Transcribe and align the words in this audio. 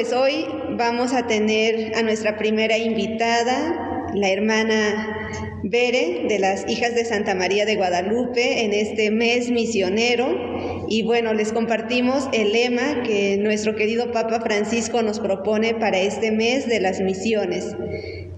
Pues 0.00 0.14
hoy 0.14 0.46
vamos 0.78 1.12
a 1.12 1.26
tener 1.26 1.94
a 1.94 2.00
nuestra 2.00 2.38
primera 2.38 2.78
invitada, 2.78 4.08
la 4.14 4.30
hermana 4.30 5.60
Bere 5.62 6.24
de 6.26 6.38
las 6.38 6.66
Hijas 6.70 6.94
de 6.94 7.04
Santa 7.04 7.34
María 7.34 7.66
de 7.66 7.76
Guadalupe 7.76 8.64
en 8.64 8.72
este 8.72 9.10
mes 9.10 9.50
misionero. 9.50 10.86
Y 10.88 11.02
bueno, 11.02 11.34
les 11.34 11.52
compartimos 11.52 12.30
el 12.32 12.52
lema 12.52 13.02
que 13.02 13.36
nuestro 13.36 13.76
querido 13.76 14.10
Papa 14.10 14.40
Francisco 14.40 15.02
nos 15.02 15.20
propone 15.20 15.74
para 15.74 16.00
este 16.00 16.32
mes 16.32 16.66
de 16.66 16.80
las 16.80 17.02
misiones, 17.02 17.76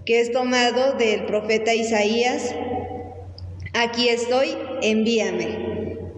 que 0.04 0.20
es 0.20 0.32
tomado 0.32 0.94
del 0.94 1.26
profeta 1.26 1.72
Isaías, 1.72 2.56
aquí 3.72 4.08
estoy, 4.08 4.48
envíame. 4.82 5.46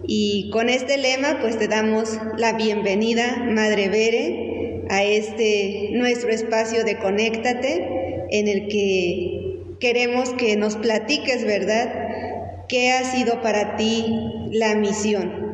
Y 0.07 0.49
con 0.49 0.69
este 0.69 0.97
lema 0.97 1.37
pues 1.39 1.59
te 1.59 1.67
damos 1.67 2.17
la 2.35 2.53
bienvenida, 2.53 3.43
Madre 3.47 3.89
Bere, 3.89 4.54
a 4.89 5.03
este 5.03 5.89
nuestro 5.93 6.29
espacio 6.29 6.83
de 6.83 6.97
Conéctate, 6.97 8.27
en 8.31 8.47
el 8.47 8.67
que 8.67 9.75
queremos 9.79 10.29
que 10.31 10.55
nos 10.55 10.75
platiques, 10.75 11.43
¿verdad? 11.45 12.65
¿Qué 12.67 12.91
ha 12.93 13.03
sido 13.03 13.41
para 13.41 13.75
ti 13.75 14.05
la 14.51 14.75
misión? 14.75 15.45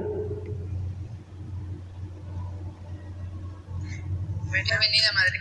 Bienvenida, 4.52 5.12
Madre. 5.14 5.40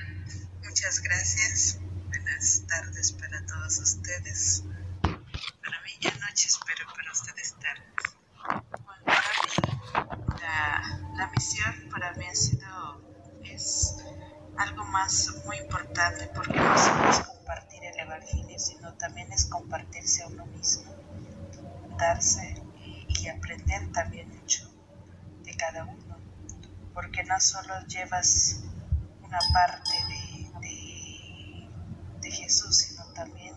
Muchas 0.64 1.00
gracias. 1.02 1.78
Buenas 2.08 2.64
tardes 2.66 3.12
para 3.12 3.44
todos 3.46 3.78
ustedes. 3.78 4.64
Para 5.02 5.82
mí 5.82 5.90
ya 6.00 6.10
noches, 6.26 6.58
pero 6.66 6.88
para 6.94 7.12
ustedes 7.12 7.54
tardes. 7.60 8.16
La, 10.40 11.00
la 11.16 11.30
misión 11.30 11.74
para 11.90 12.12
mí 12.14 12.24
ha 12.26 12.34
sido 12.34 12.89
algo 14.60 14.84
más 14.84 15.28
muy 15.46 15.56
importante 15.56 16.30
porque 16.34 16.60
no 16.60 16.76
solo 16.76 17.08
es 17.08 17.20
compartir 17.20 17.82
el 17.82 17.98
Evangelio, 17.98 18.58
sino 18.58 18.92
también 18.94 19.32
es 19.32 19.46
compartirse 19.46 20.22
a 20.22 20.26
uno 20.26 20.44
mismo, 20.46 20.92
darse 21.96 22.62
y, 23.08 23.28
aprender 23.28 23.90
también 23.92 24.28
mucho 24.28 24.70
de 25.44 25.54
cada 25.56 25.84
uno, 25.84 26.16
porque 26.92 27.22
no 27.24 27.40
solo 27.40 27.74
llevas 27.86 28.60
una 29.22 29.38
parte 29.52 29.94
de, 30.60 31.68
de, 32.20 32.30
Jesús, 32.30 32.76
sino 32.76 33.04
también 33.12 33.54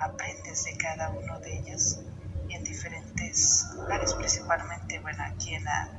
aprendes 0.00 0.64
de 0.64 0.76
cada 0.76 1.10
uno 1.10 1.38
de 1.40 1.58
ellos 1.58 1.98
en 2.48 2.64
diferentes 2.64 3.66
lugares, 3.74 4.14
principalmente, 4.14 4.98
bueno, 5.00 5.24
aquí 5.24 5.54
en 5.54 5.64
la, 5.64 5.90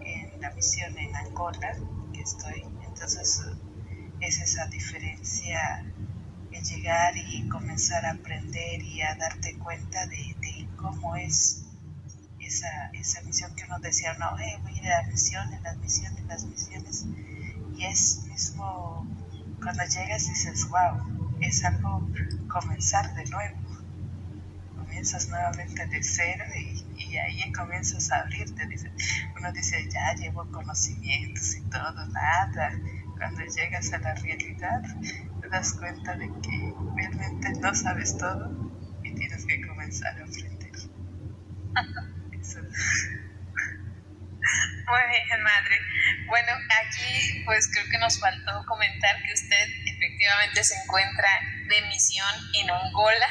en 0.00 0.40
la 0.40 0.50
misión 0.50 0.96
en 0.98 1.14
Angola, 1.16 1.76
que 2.12 2.20
estoy, 2.22 2.64
entonces 2.86 3.42
es 4.20 4.40
esa 4.40 4.66
diferencia 4.66 5.84
en 6.50 6.64
llegar 6.64 7.16
y 7.16 7.48
comenzar 7.48 8.04
a 8.04 8.12
aprender 8.12 8.82
y 8.82 9.02
a 9.02 9.14
darte 9.14 9.56
cuenta 9.58 10.06
de, 10.06 10.68
cómo 10.76 11.16
es 11.16 11.64
esa, 12.40 12.90
esa, 12.94 13.20
misión 13.22 13.54
que 13.54 13.64
uno 13.64 13.78
decía, 13.80 14.14
no, 14.14 14.38
eh, 14.38 14.58
voy 14.62 14.72
a 14.72 14.82
ir 14.82 14.92
a 14.92 15.02
las 15.02 15.08
misiones, 15.08 15.60
las 15.62 15.76
misiones, 15.78 16.24
las 16.26 16.44
misiones. 16.44 17.06
Y 17.76 17.84
es 17.84 18.24
mismo, 18.28 19.06
cuando 19.62 19.84
llegas 19.84 20.28
dices, 20.28 20.68
wow, 20.68 21.36
es 21.40 21.64
algo 21.64 22.08
comenzar 22.48 23.14
de 23.14 23.24
nuevo. 23.26 23.58
Comienzas 24.76 25.28
nuevamente 25.28 25.86
de 25.86 26.02
cero 26.02 26.44
y, 26.56 27.02
y 27.02 27.16
ahí 27.18 27.52
comienzas 27.52 28.10
a 28.10 28.20
abrirte. 28.20 28.62
Uno 29.36 29.52
dice, 29.52 29.88
ya 29.90 30.14
llevo 30.14 30.50
conocimientos 30.50 31.56
y 31.56 31.60
todo, 31.62 32.06
nada. 32.06 32.72
Cuando 33.18 33.44
llegas 33.44 33.92
a 33.92 33.98
la 33.98 34.14
realidad, 34.14 34.80
te 35.42 35.48
das 35.48 35.74
cuenta 35.74 36.14
de 36.16 36.28
que 36.42 36.72
realmente 36.96 37.50
no 37.60 37.74
sabes 37.74 38.16
todo 38.16 38.72
y 39.02 39.14
tienes 39.14 39.44
que 39.44 39.60
comenzar 39.66 40.18
a 40.18 40.24
aprender. 40.24 40.72
Eso. 42.40 42.60
Muy 44.88 45.02
bien, 45.10 45.42
madre. 45.42 45.78
Bueno, 46.28 46.52
aquí 46.82 47.42
pues 47.44 47.68
creo 47.72 47.84
que 47.90 47.98
nos 47.98 48.18
faltó 48.20 48.64
comentar 48.66 49.16
que 49.22 49.32
usted 49.34 49.68
efectivamente 49.84 50.64
se 50.64 50.76
encuentra 50.76 51.28
de 51.68 51.82
misión 51.88 52.34
en 52.54 52.70
Angola, 52.70 53.26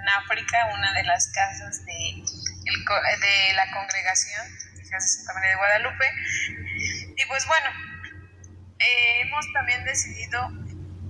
en 0.00 0.08
África, 0.08 0.70
una 0.74 0.92
de 0.92 1.04
las 1.04 1.32
casas 1.32 1.84
de 1.86 2.22
de 3.20 3.54
la 3.54 3.70
congregación 3.72 4.46
de 4.76 4.84
Santa 4.84 5.34
María 5.34 5.50
de 5.50 5.56
Guadalupe. 5.56 6.04
Y 7.16 7.26
pues 7.26 7.46
bueno, 7.46 7.70
eh, 8.82 9.20
hemos 9.22 9.52
también 9.52 9.84
decidido 9.84 10.50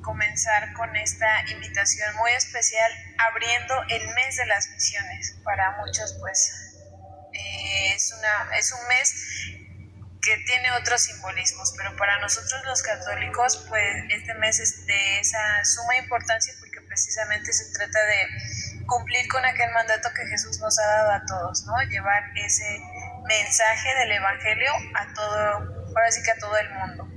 comenzar 0.03 0.72
con 0.75 0.94
esta 0.97 1.50
invitación 1.50 2.15
muy 2.16 2.33
especial 2.33 2.93
abriendo 3.31 3.75
el 3.88 4.06
mes 4.15 4.37
de 4.37 4.47
las 4.47 4.69
misiones. 4.71 5.37
Para 5.44 5.77
muchos 5.78 6.16
pues 6.21 6.77
eh, 7.33 7.94
es, 7.94 8.12
una, 8.12 8.56
es 8.56 8.72
un 8.72 8.88
mes 8.88 9.15
que 10.21 10.37
tiene 10.47 10.71
otros 10.72 11.03
simbolismos, 11.03 11.75
pero 11.77 11.97
para 11.97 12.19
nosotros 12.21 12.62
los 12.65 12.83
católicos 12.83 13.65
pues 13.69 14.04
este 14.10 14.34
mes 14.34 14.60
es 14.60 14.87
de 14.87 15.21
esa 15.21 15.65
suma 15.65 15.97
importancia 15.97 16.53
porque 16.60 16.81
precisamente 16.87 17.53
se 17.53 17.72
trata 17.72 17.99
de 18.06 18.84
cumplir 18.87 19.27
con 19.28 19.44
aquel 19.44 19.71
mandato 19.72 20.10
que 20.15 20.27
Jesús 20.27 20.59
nos 20.60 20.78
ha 20.78 20.87
dado 20.87 21.12
a 21.12 21.25
todos, 21.27 21.65
¿no? 21.66 21.81
Llevar 21.89 22.25
ese 22.37 22.81
mensaje 23.27 23.94
del 23.94 24.12
Evangelio 24.12 24.72
a 24.94 25.12
todo, 25.15 25.87
ahora 25.89 26.10
sí 26.10 26.22
que 26.22 26.33
a 26.33 26.39
todo 26.39 26.56
el 26.59 26.71
mundo. 26.71 27.12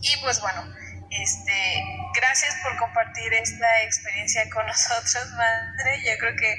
Y 0.00 0.16
pues 0.22 0.40
bueno, 0.40 0.62
este, 1.10 1.84
gracias 2.14 2.56
por 2.62 2.76
compartir 2.76 3.34
esta 3.34 3.82
experiencia 3.82 4.48
con 4.50 4.64
nosotros, 4.66 5.28
madre. 5.32 6.00
Yo 6.04 6.16
creo 6.18 6.36
que 6.36 6.56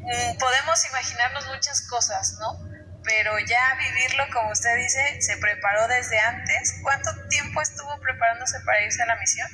mm, 0.00 0.36
podemos 0.38 0.84
imaginarnos 0.86 1.46
muchas 1.48 1.80
cosas, 1.88 2.36
¿no? 2.40 2.58
Pero 3.04 3.38
ya 3.38 3.74
vivirlo, 3.78 4.24
como 4.32 4.50
usted 4.50 4.76
dice, 4.76 5.22
se 5.22 5.36
preparó 5.38 5.88
desde 5.88 6.20
antes. 6.20 6.78
¿Cuánto 6.82 7.10
tiempo 7.28 7.62
estuvo 7.62 7.98
preparándose 8.00 8.60
para 8.60 8.82
irse 8.82 9.02
a 9.02 9.06
la 9.06 9.16
misión? 9.16 9.48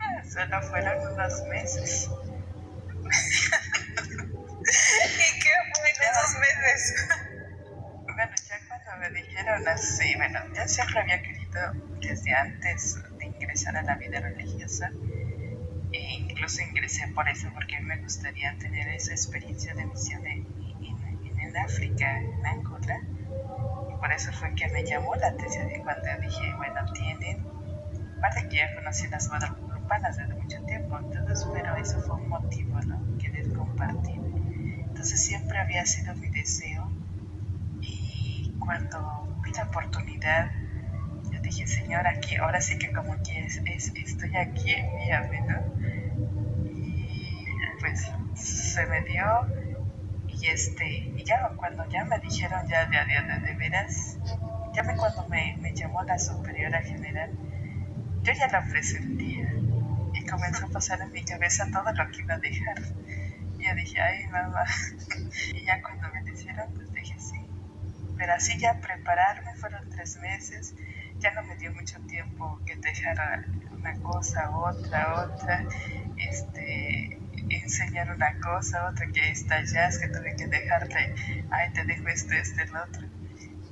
Eh, 0.00 0.30
solo 0.30 0.62
fueron 0.62 1.12
unos 1.12 1.42
meses. 1.48 2.08
¿Y 4.68 5.40
qué 5.40 5.50
fue 5.74 5.90
en 5.90 6.02
esos 6.10 6.38
meses? 6.38 6.94
Bueno, 8.14 8.34
ya 8.48 8.56
cuando 8.68 8.96
me 8.98 9.10
dijeron 9.10 9.66
así, 9.68 10.14
bueno, 10.16 10.40
yo 10.54 10.68
siempre 10.68 11.00
había 11.00 11.22
querido 11.22 11.37
desde 12.00 12.34
antes 12.34 12.98
de 13.18 13.26
ingresar 13.26 13.76
a 13.76 13.82
la 13.82 13.96
vida 13.96 14.20
religiosa, 14.20 14.92
e 15.92 16.14
incluso 16.20 16.62
ingresé 16.62 17.08
por 17.08 17.28
eso, 17.28 17.48
porque 17.54 17.80
me 17.80 17.96
gustaría 17.98 18.56
tener 18.58 18.88
esa 18.88 19.12
experiencia 19.12 19.74
de 19.74 19.86
misión 19.86 20.26
en, 20.26 20.46
en, 20.82 21.40
en 21.40 21.56
África, 21.56 22.18
en 22.18 22.46
Angola, 22.46 23.00
y 23.90 23.96
por 23.98 24.12
eso 24.12 24.32
fue 24.32 24.54
que 24.54 24.68
me 24.68 24.84
llamó 24.84 25.14
la 25.16 25.28
atención 25.28 25.68
cuando 25.82 26.08
dije, 26.20 26.54
bueno, 26.56 26.80
tienen, 26.92 27.46
aparte 28.18 28.48
que 28.48 28.56
ya 28.56 28.74
conocí 28.74 29.08
las 29.08 29.28
desde 30.02 30.26
mucho 30.34 30.62
tiempo, 30.66 30.98
entonces, 30.98 31.46
pero 31.52 31.76
eso 31.76 32.00
fue 32.02 32.16
un 32.16 32.28
motivo, 32.28 32.78
¿no? 32.82 33.18
Querer 33.18 33.52
compartir. 33.52 34.20
Entonces 34.86 35.20
siempre 35.24 35.58
había 35.58 35.84
sido 35.86 36.14
mi 36.14 36.28
deseo 36.28 36.90
y 37.80 38.52
cuando 38.58 39.40
vi 39.42 39.52
la 39.52 39.64
oportunidad, 39.64 40.50
dije, 41.48 41.66
Señor, 41.66 42.06
aquí, 42.06 42.36
ahora 42.36 42.60
sí 42.60 42.78
que 42.78 42.92
como 42.92 43.16
que 43.22 43.44
es, 43.44 43.60
estoy 43.94 44.36
aquí, 44.36 44.72
envíame, 44.72 45.40
¿no? 45.42 45.58
Y 46.64 47.80
pues 47.80 48.10
se 48.34 48.86
me 48.86 49.02
dio 49.02 49.24
y 50.28 50.46
este, 50.46 50.86
y 51.16 51.24
ya 51.24 51.50
cuando 51.56 51.88
ya 51.88 52.04
me 52.04 52.18
dijeron 52.20 52.68
ya 52.68 52.86
de, 52.86 52.96
de, 52.96 53.40
de, 53.46 53.54
veras, 53.54 54.18
ya 54.72 54.82
me 54.82 54.96
cuando 54.96 55.26
me, 55.28 55.56
me 55.60 55.74
llamó 55.74 56.02
la 56.04 56.18
superiora 56.18 56.82
general, 56.82 57.30
yo 58.22 58.32
ya 58.32 58.46
la 58.48 58.64
presentía 58.64 59.48
comenzó 60.28 60.66
a 60.66 60.68
pasar 60.68 61.00
en 61.00 61.12
mi 61.12 61.24
cabeza 61.24 61.66
todo 61.72 61.92
lo 61.92 62.10
que 62.10 62.20
iba 62.20 62.34
a 62.34 62.38
dejar. 62.38 62.78
Y 63.58 63.64
yo 63.64 63.74
dije, 63.74 64.00
ay, 64.00 64.26
mamá. 64.28 64.64
Y 65.54 65.64
ya 65.64 65.82
cuando 65.82 66.08
me 66.12 66.22
dijeron, 66.22 66.72
pues 66.74 66.92
dije 66.92 67.14
sí. 67.18 67.36
Pero 68.16 68.32
así 68.34 68.58
ya 68.58 68.80
prepararme 68.80 69.54
fueron 69.56 69.88
tres 69.90 70.18
meses. 70.18 70.74
Ya 71.18 71.32
no 71.32 71.42
me 71.42 71.56
dio 71.56 71.72
mucho 71.72 71.98
tiempo 72.06 72.60
que 72.64 72.76
dejar 72.76 73.46
una 73.72 73.94
cosa, 74.02 74.50
otra, 74.50 75.24
otra. 75.24 75.64
Este, 76.16 77.18
enseñar 77.50 78.10
una 78.10 78.38
cosa, 78.40 78.88
otra 78.88 79.06
que 79.12 79.30
estallas, 79.30 79.98
que 79.98 80.08
tuve 80.08 80.36
que 80.36 80.46
dejarle, 80.46 81.14
ay, 81.50 81.72
te 81.72 81.84
dejo 81.84 82.08
esto, 82.08 82.34
este, 82.34 82.62
el 82.62 82.76
otro. 82.76 83.06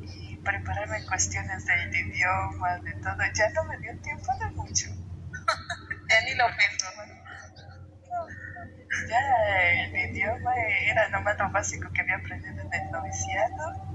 Y 0.03 0.37
prepararme 0.37 0.99
en 0.99 1.07
cuestiones 1.07 1.67
de 1.67 2.01
idioma, 2.01 2.79
de 2.79 2.93
todo. 2.95 3.19
Ya 3.35 3.51
no 3.51 3.65
me 3.65 3.79
dio 3.79 3.97
tiempo 3.99 4.33
de 4.41 4.51
mucho. 4.51 4.89
Ya 6.09 6.21
ni 6.23 6.37
lo 6.37 6.47
pienso. 6.57 6.87
Ya 9.09 9.21
el 9.73 10.11
idioma 10.11 10.55
era 10.85 11.09
nomás 11.09 11.37
lo 11.37 11.51
básico 11.51 11.91
que 11.93 12.01
había 12.01 12.17
aprendido 12.17 12.63
en 12.63 12.73
el 12.73 12.91
noviciado 12.93 13.86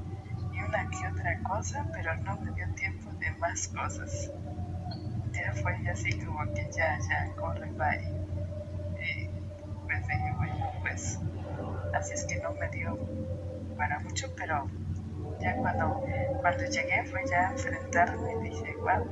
una 0.71 0.89
que 0.89 1.05
otra 1.07 1.37
cosa, 1.43 1.85
pero 1.91 2.15
no 2.17 2.37
me 2.37 2.51
dio 2.53 2.65
tiempo 2.75 3.11
de 3.19 3.29
más 3.31 3.67
cosas. 3.67 4.31
Ya 5.33 5.53
fue 5.53 5.75
así 5.89 6.17
como 6.19 6.45
que 6.53 6.65
ya, 6.71 6.97
ya, 7.09 7.35
corre, 7.35 7.69
bye. 7.71 8.01
Y 9.01 9.27
pues 9.85 10.07
dije, 10.07 10.33
bueno, 10.37 10.71
pues 10.81 11.19
así 11.93 12.13
es 12.13 12.23
que 12.23 12.39
no 12.39 12.53
me 12.53 12.69
dio 12.69 12.97
para 13.75 13.99
mucho, 13.99 14.33
pero 14.37 14.69
ya 15.41 15.57
cuando, 15.57 16.05
cuando 16.39 16.63
llegué 16.65 17.03
fue 17.03 17.21
ya 17.29 17.49
a 17.49 17.51
enfrentarme 17.51 18.33
y 18.33 18.49
dije, 18.49 18.73
wow, 18.77 19.05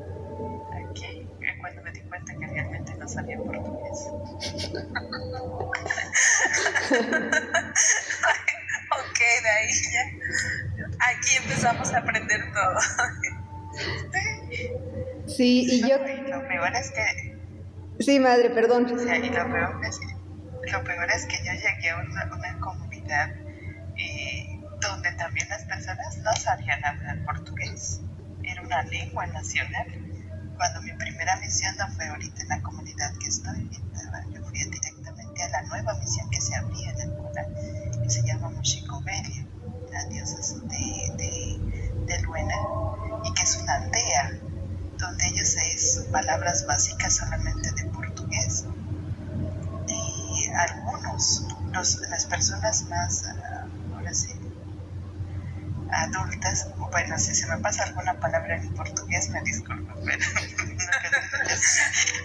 aquí, 0.87 1.27
cuando 1.59 1.81
me 1.83 1.91
di 1.91 1.99
cuenta 2.01 2.33
que 2.39 2.47
realmente 2.47 2.95
no 2.95 3.07
sabía 3.07 3.37
portugués. 3.37 4.07
ok, 8.91 9.19
de 9.43 9.49
ahí 9.49 9.69
ya, 9.91 10.03
aquí 10.99 11.37
empezamos 11.37 11.93
a 11.93 11.99
aprender 11.99 12.51
todo. 12.53 12.79
sí, 15.27 15.65
y 15.69 15.81
yo... 15.81 15.97
lo 15.97 16.47
peor 16.47 16.75
es 16.75 16.91
que... 16.91 17.39
Sí, 17.99 18.19
madre, 18.19 18.49
perdón. 18.49 18.85
O 18.85 18.99
sea, 18.99 19.17
y 19.17 19.29
lo 19.29 19.51
peor 19.51 19.81
es 19.83 19.99
que, 19.99 20.71
lo 20.71 20.83
peor 20.83 21.09
es 21.11 21.25
que 21.25 21.37
yo 21.37 21.51
llegué 21.51 21.89
a 21.89 21.97
una, 21.97 22.25
una 22.33 22.59
comunidad 22.59 23.29
eh, 23.97 24.59
donde 24.79 25.11
también 25.13 25.49
las 25.49 25.63
personas 25.65 26.17
no 26.17 26.33
sabían 26.35 26.83
hablar 26.85 27.23
portugués. 27.25 28.01
Era 28.43 28.61
una 28.61 28.83
lengua 28.83 29.27
nacional. 29.27 29.87
Cuando 30.55 30.81
mi 30.81 30.93
primera 30.93 31.35
misión 31.37 31.75
no 31.77 31.87
fue 31.89 32.07
ahorita 32.07 32.41
en 32.41 32.49
la 32.49 32.61
comunidad 32.61 33.13
que 33.17 33.27
estoy, 33.27 33.69
yo 34.33 34.43
fui 34.43 34.59
directamente 34.59 35.43
a 35.43 35.49
la 35.49 35.61
nueva 35.63 35.93
misión 35.95 36.29
que 36.29 36.41
se 36.41 36.55
abría 36.55 36.91
en 36.91 37.01
Angola, 37.01 37.45
que 38.01 38.09
se 38.09 38.23
llama 38.23 38.49
Mochicovelia, 38.49 39.45
de, 40.07 41.59
de, 42.05 42.21
Luena, 42.21 42.55
y 43.23 43.33
que 43.33 43.43
es 43.43 43.57
una 43.57 43.75
aldea 43.75 44.39
donde 44.97 45.27
ellos 45.27 45.55
es 45.55 46.05
palabras 46.11 46.65
básicas 46.65 47.15
solamente 47.15 47.71
de 47.71 47.85
portugués. 47.85 48.65
Y 49.87 50.49
algunos, 50.51 51.45
los, 51.71 51.99
las 52.09 52.25
personas 52.25 52.83
más 52.83 53.23
adultas, 55.91 56.67
bueno, 56.91 57.17
si 57.17 57.33
se 57.35 57.47
me 57.47 57.57
pasa 57.57 57.83
alguna 57.83 58.19
palabra 58.19 58.57
en 58.57 58.73
portugués, 58.73 59.29
me 59.29 59.41
disculpo, 59.41 59.93
pero 60.05 60.25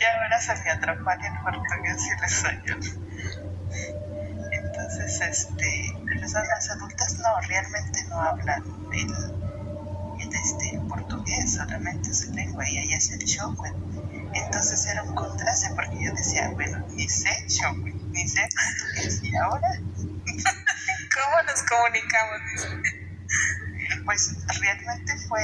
ya 0.00 0.22
ahora 0.22 0.40
se 0.40 0.54
me 0.62 0.70
atrapan 0.70 1.24
en 1.24 1.42
portugués 1.42 2.06
y 2.06 2.10
el 2.10 2.24
español. 2.24 3.03
Entonces, 5.14 5.48
este, 5.48 5.94
las 6.12 6.70
adultas 6.70 7.18
no, 7.18 7.40
realmente 7.46 8.04
no 8.08 8.20
hablan 8.20 8.64
el, 8.92 9.10
el, 10.20 10.34
este, 10.34 10.80
portugués, 10.88 11.54
solamente 11.54 12.12
su 12.12 12.32
lengua, 12.32 12.68
y 12.68 12.78
ahí 12.78 12.94
es 12.94 13.12
el 13.12 13.20
show. 13.20 13.56
Entonces 14.34 14.86
era 14.86 15.04
un 15.04 15.14
contraste 15.14 15.70
porque 15.76 16.04
yo 16.04 16.12
decía, 16.12 16.50
bueno, 16.50 16.84
ni 16.90 17.08
sé 17.08 17.30
show, 17.46 17.76
ni 18.10 18.26
sé 18.26 18.48
portugués, 18.56 19.20
y 19.22 19.36
ahora, 19.36 19.68
¿cómo 20.26 21.42
nos 21.46 21.62
comunicamos? 21.62 22.90
pues 24.04 24.34
realmente 24.60 25.16
fue, 25.28 25.42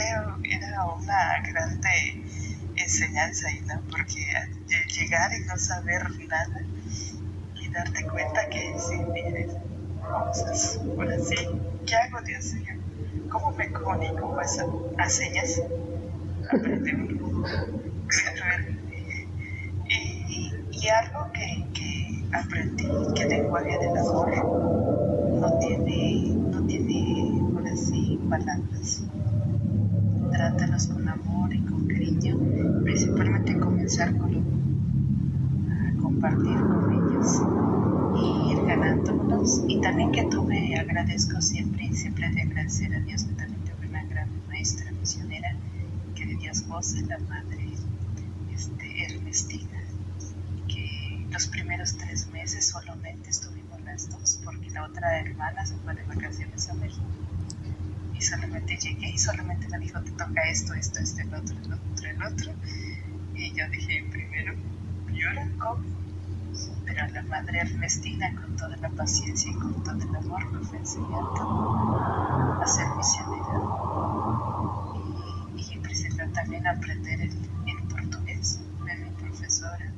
era 0.50 0.84
una 0.84 1.40
grande 1.42 2.24
enseñanza, 2.74 3.48
¿no? 3.66 3.80
Porque 3.88 4.26
llegar 4.88 5.32
y 5.32 5.44
no 5.44 5.56
saber 5.56 6.10
nada 6.26 6.60
darte 7.72 8.06
cuenta 8.06 8.48
que 8.48 8.78
sí 8.78 9.00
tienes 9.12 9.56
cosas 10.00 10.80
por 10.96 11.10
así, 11.12 11.36
¿qué 11.86 11.96
hago, 11.96 12.20
Dios 12.26 12.54
mío? 12.54 12.74
¿Cómo 13.30 13.52
me 13.52 13.70
comunico? 13.72 14.34
Pues 14.34 14.60
a, 14.98 15.08
señas, 15.08 15.62
aprender 16.50 16.94
y, 19.88 20.52
y 20.72 20.88
algo 20.88 21.30
que, 21.32 21.66
que 21.72 22.10
aprendí, 22.32 22.88
que 23.14 23.22
el 23.22 23.28
lenguaje 23.28 23.78
del 23.78 23.96
amor 23.96 24.30
no 25.40 25.58
tiene, 25.58 26.34
no 26.50 26.62
tiene 26.66 27.40
así 27.72 28.20
palabras. 28.28 29.04
Trátalos 30.32 30.86
con 30.88 31.08
amor 31.08 31.52
y 31.52 31.60
con 31.60 31.86
cariño, 31.86 32.38
principalmente 32.82 33.58
comenzar 33.58 34.16
con 34.16 34.30
a 34.30 36.02
compartir 36.02 36.58
con 36.58 36.99
ellos 37.20 37.42
y 38.16 38.52
ir 38.52 38.66
ganándolos. 38.66 39.62
Y 39.68 39.80
también 39.80 40.12
que 40.12 40.24
tuve, 40.24 40.76
agradezco 40.78 41.40
siempre 41.40 41.84
y 41.84 41.94
siempre 41.94 42.28
de 42.30 42.42
agradecer 42.42 42.94
a 42.94 43.00
Dios 43.00 43.24
que 43.24 43.34
también 43.34 43.62
tuve 43.64 43.88
una 43.88 44.04
gran 44.04 44.28
maestra 44.48 44.90
misionera, 44.92 45.56
que 46.14 46.26
de 46.26 46.34
Dios 46.36 46.66
voce, 46.66 47.02
la 47.06 47.18
madre 47.18 47.74
este, 48.52 49.04
Ernestina, 49.04 49.80
que 50.68 51.26
los 51.30 51.46
primeros 51.48 51.96
tres 51.96 52.28
meses 52.28 52.68
solamente 52.68 53.30
estuvimos 53.30 53.80
las 53.82 54.10
dos, 54.10 54.40
porque 54.44 54.70
la 54.70 54.84
otra 54.84 55.20
hermana 55.20 55.64
se 55.64 55.76
fue 55.76 55.94
de 55.94 56.02
vacaciones 56.04 56.68
a 56.68 56.74
México 56.74 57.04
y 58.14 58.22
solamente 58.22 58.76
llegué 58.76 59.10
y 59.10 59.18
solamente 59.18 59.66
me 59.68 59.78
dijo, 59.78 60.00
te 60.02 60.10
toca 60.10 60.42
esto, 60.50 60.74
esto, 60.74 61.00
esto, 61.00 61.22
el 61.22 61.34
otro, 61.34 61.56
el 61.56 61.72
otro, 61.72 62.10
el 62.10 62.22
otro. 62.22 62.52
Y 63.34 63.52
yo 63.54 63.66
dije, 63.70 64.04
primero, 64.10 64.54
llora, 65.10 65.48
¿cómo? 65.58 66.00
Pero 66.84 67.06
la 67.08 67.22
madre 67.22 67.60
Ernestina, 67.60 68.34
con 68.40 68.56
toda 68.56 68.76
la 68.76 68.88
paciencia 68.90 69.50
y 69.50 69.54
con 69.54 69.82
todo 69.82 69.96
el 69.96 70.16
amor, 70.16 70.52
me 70.52 70.60
fue 70.66 70.78
enseñando 70.78 72.60
a 72.62 72.66
ser 72.66 72.86
misionera. 72.96 73.60
Y, 75.56 75.60
y 75.62 75.72
empecé 75.74 76.08
también 76.32 76.66
a 76.66 76.72
aprender 76.72 77.20
el, 77.20 77.32
el 77.66 77.88
portugués 77.88 78.60
de 78.86 78.96
mi 78.96 79.10
profesora 79.10 79.92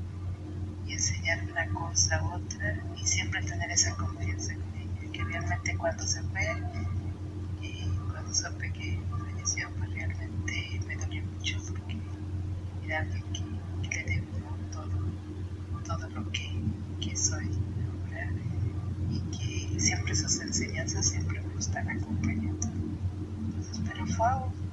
y 0.87 0.93
enseñarme 0.93 1.53
una 1.53 1.67
cosa 1.69 2.23
u 2.23 2.35
otra 2.35 2.83
y 2.97 3.07
siempre 3.07 3.43
tener 3.43 3.71
esa 3.71 3.95
confianza 3.97 4.55
con 4.55 4.75
ella, 4.77 5.13
que 5.13 5.25
realmente 5.25 5.77
cuando 5.77 6.07
se 6.07 6.23
fue 6.23 6.47
supe 8.33 8.73
que 8.73 8.99
falleció, 9.11 9.69
pues 9.77 9.93
realmente 9.93 10.81
me 10.87 10.97
dolió 10.97 11.23
mucho 11.23 11.59
porque 11.69 11.99
era 12.87 13.07
que, 13.07 13.89
que 13.91 14.05
le 14.05 14.05
debo 14.05 14.57
todo, 14.73 14.99
todo 15.85 16.09
lo 16.09 16.31
que, 16.33 16.51
que 17.01 17.15
soy 17.15 17.51
ahora 17.87 18.33
y 19.11 19.21
que 20.13 20.17
sus 20.17 20.41
enseñanzas 20.41 21.09
siempre 21.09 21.41
me 21.41 21.59
están 21.59 21.89
acompañando. 21.89 22.69
Entonces, 22.69 23.81
pero 23.89 24.07
fue 24.09 24.29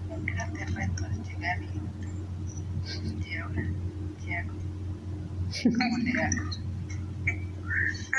un, 0.10 0.26
grande 0.26 0.66
reto 0.66 1.08
llegar 1.24 1.58
y, 1.64 3.26
y 3.26 3.38
ahora, 3.38 3.64
¿qué 4.20 4.36
hago? 4.36 4.54
¿Cómo 5.64 5.98
le 6.00 6.12
hago? 6.22 6.52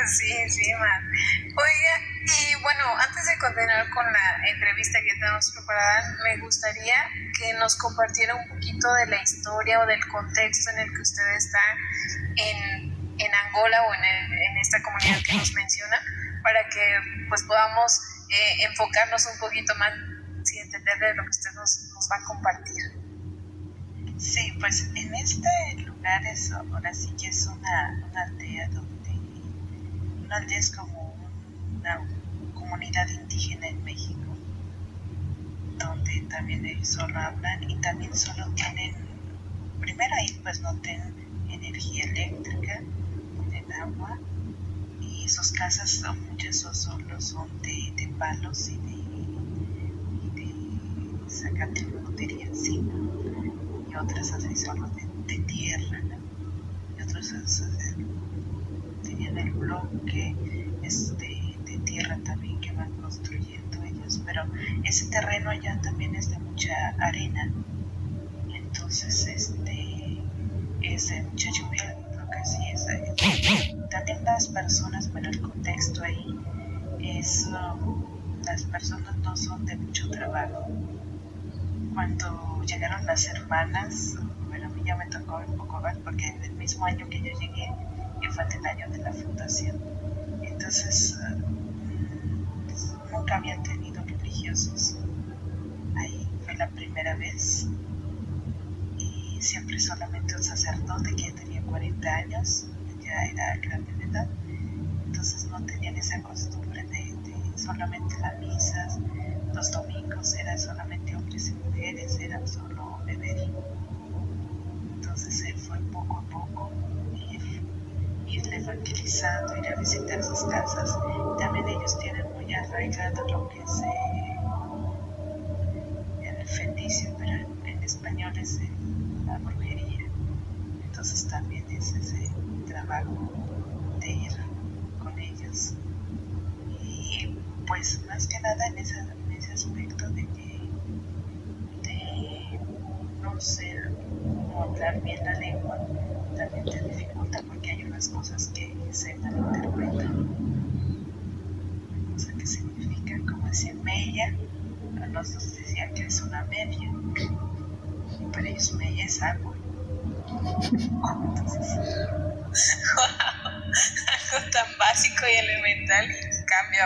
Sí, 0.07 0.33
sí, 0.49 0.73
man. 0.81 1.03
Oiga, 1.45 1.95
y 2.25 2.63
bueno, 2.63 2.85
antes 3.07 3.27
de 3.27 3.39
continuar 3.39 3.91
con 3.91 4.07
la 4.11 4.49
entrevista 4.51 4.99
que 5.03 5.13
tenemos 5.13 5.53
preparada, 5.53 6.17
me 6.25 6.39
gustaría 6.39 6.95
que 7.39 7.53
nos 7.55 7.77
compartiera 7.77 8.35
un 8.35 8.49
poquito 8.49 8.91
de 8.95 9.07
la 9.09 9.23
historia 9.23 9.81
o 9.81 9.87
del 9.87 10.03
contexto 10.07 10.71
en 10.71 10.79
el 10.79 10.91
que 10.95 11.03
usted 11.03 11.37
está 11.37 11.61
en, 12.37 12.95
en 13.19 13.35
Angola 13.47 13.83
o 13.83 13.95
en, 13.95 14.33
en, 14.33 14.59
esta 14.59 14.81
comunidad 14.83 15.19
que 15.23 15.35
nos 15.35 15.53
menciona, 15.53 16.01
para 16.43 16.69
que 16.69 17.27
pues 17.29 17.43
podamos 17.45 18.01
eh, 18.31 18.65
enfocarnos 18.65 19.27
un 19.33 19.39
poquito 19.39 19.75
más 19.77 19.93
y 20.53 20.59
entender 20.59 20.99
de 20.99 21.15
lo 21.15 21.23
que 21.25 21.31
usted 21.31 21.51
nos, 21.55 21.91
nos 21.95 22.09
va 22.11 22.17
a 22.17 22.25
compartir. 22.25 23.01
Sí, 24.17 24.53
pues 24.61 24.91
en 24.95 25.15
este 25.15 25.49
lugar 25.87 26.25
es, 26.27 26.53
ahora 26.53 26.93
sí 26.93 27.11
que 27.19 27.29
es 27.29 27.47
una, 27.47 28.05
una 28.11 28.23
aldea 28.23 28.69
donde, 28.69 29.11
una 30.25 30.37
aldea 30.37 30.59
es 30.59 30.71
como 30.71 31.15
una 31.75 32.01
comunidad 32.55 33.09
indígena 33.09 33.69
en 33.69 33.83
México, 33.85 34.37
donde 35.79 36.21
también 36.29 36.85
solo 36.85 37.19
hablan 37.19 37.69
y 37.69 37.81
también 37.81 38.15
solo 38.15 38.51
tienen, 38.55 38.95
primero 39.81 40.15
ahí 40.17 40.39
pues 40.43 40.61
no 40.61 40.75
tienen 40.81 41.15
energía 41.49 42.05
eléctrica, 42.05 42.81
tienen 43.51 43.73
agua 43.73 44.19
sus 45.31 45.53
casas 45.53 45.91
son, 45.91 46.19
muchas 46.31 46.57
solo 46.57 47.21
son 47.21 47.49
de, 47.63 47.93
de 47.97 48.09
palos 48.19 48.69
y 48.69 48.77
de, 48.77 48.93
y 50.23 50.31
de 50.35 51.31
zacate 51.31 51.87
encima 52.43 52.95
y 53.91 53.97
otras 53.97 54.33
así 54.33 54.57
solo 54.57 54.89
de, 54.89 55.35
de 55.35 55.43
tierra 55.45 56.01
y 56.99 57.03
otros 57.03 57.33
tenían 59.03 59.39
el 59.39 59.51
bloque 59.53 60.35
este 60.83 61.41
tierra 61.85 62.19
también 62.25 62.61
que 62.61 62.73
van 62.73 62.93
construyendo 63.01 63.83
ellos, 63.83 64.21
pero 64.25 64.45
ese 64.85 65.07
terreno 65.07 65.51
allá 65.51 65.81
también 65.83 66.15
es 66.15 66.31
de 66.31 66.39
mucha 66.39 66.73
arena, 66.99 67.53
entonces 68.55 69.27
este 69.27 70.19
es 70.83 71.09
de 71.09 71.23
mucha 71.23 71.51
lluvia, 71.51 71.97
que 72.41 72.49
sí 72.49 72.59
es 72.73 72.87
también 73.91 74.25
las 74.25 74.49
personas, 74.49 75.13
bueno 75.13 75.29
el 75.31 75.41
contexto 75.41 76.03
ahí 76.03 76.27
es 77.03 77.49
um, 77.49 78.11
las 78.45 78.65
personas 78.65 79.17
no 79.19 79.37
son 79.37 79.65
de 79.67 79.77
mucho 79.77 80.09
trabajo. 80.11 80.67
Cuando 81.95 82.63
llegaron 82.65 83.05
las 83.07 83.27
hermanas, 83.27 84.17
bueno, 84.49 84.67
a 84.67 84.69
mí 84.71 84.83
ya 84.85 84.97
me 84.97 85.07
tocó 85.07 85.43
un 85.47 85.57
poco 85.57 85.81
más 85.81 85.97
porque 85.99 86.27
en 86.27 86.43
el 86.43 86.53
mismo 86.53 86.85
año 86.87 87.09
que 87.09 87.19
yo 87.19 87.39
llegué, 87.39 87.71
yo 88.23 88.31
fue 88.33 88.45
el 88.45 88.67
año 88.67 88.89
de 88.91 88.99
la 88.99 89.13
fundación. 89.13 89.79
Entonces, 90.43 91.19
pues, 92.67 92.95
nunca 93.13 93.37
había 93.37 93.63
tenido 93.63 94.03
religiosos. 94.05 94.97
Ahí 95.97 96.29
fue 96.45 96.55
la 96.55 96.69
primera 96.69 97.15
vez. 97.17 97.67
Y 98.99 99.41
siempre 99.41 99.79
solamente 99.79 100.37
un 100.37 100.43
sacerdote 100.43 101.15
que 101.17 101.33
ya 101.79 102.43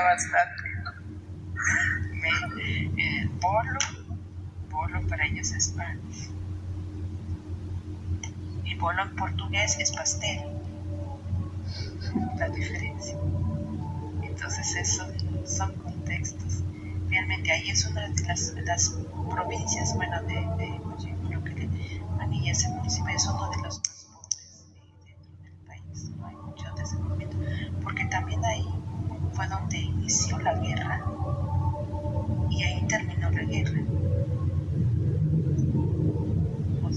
bastante. 0.03 0.63
El 2.97 3.29
bolo, 3.41 3.79
bolo 4.71 5.07
para 5.09 5.27
ellos 5.27 5.53
es 5.53 5.69
pan. 5.69 6.01
Y 8.65 8.75
bolo 8.77 9.03
en 9.03 9.17
portugués 9.17 9.77
es 9.79 9.93
pastel. 9.93 10.41
La 12.39 12.49
diferencia. 12.49 13.17
Entonces, 14.23 14.77
eso 14.77 15.07
son 15.45 15.73
contextos. 15.75 16.63
Realmente 17.09 17.53
ahí 17.53 17.71
es 17.71 17.87
una 17.87 18.09
de 18.09 18.23
las, 18.25 18.55
las 18.65 18.97
provincias, 19.31 19.95
bueno, 19.95 20.23
de, 20.23 20.35
de, 20.35 20.81
creo 21.29 21.45
que 21.45 21.69
Manilla, 22.17 22.53
ese 22.53 22.69
municipio 22.69 23.15
es 23.15 23.27
uno 23.27 23.51
de 23.51 23.63
los 23.63 23.81
porque 27.83 28.05
también 28.07 28.45
ahí 28.45 28.67
fue 29.35 29.49
donde 29.49 29.79
inició 29.79 30.39
la 30.39 30.55
guerra 30.55 31.05
y 32.51 32.63
ahí 32.63 32.87
terminó 32.87 33.31
la 33.31 33.43
guerra. 33.43 33.81
Fue 36.81 36.93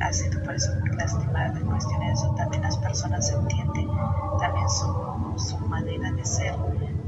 ha 0.00 0.12
sido 0.12 0.40
muy 0.80 0.96
lastimada 0.96 1.58
en 1.58 1.66
cuestión 1.66 2.00
de 2.00 2.12
eso. 2.12 2.34
También 2.36 2.62
las 2.62 2.78
personas 2.78 3.30
entienden 3.30 3.88
también 4.38 4.68
su, 4.68 5.34
su 5.36 5.58
manera 5.66 6.10
de 6.12 6.24
ser, 6.24 6.54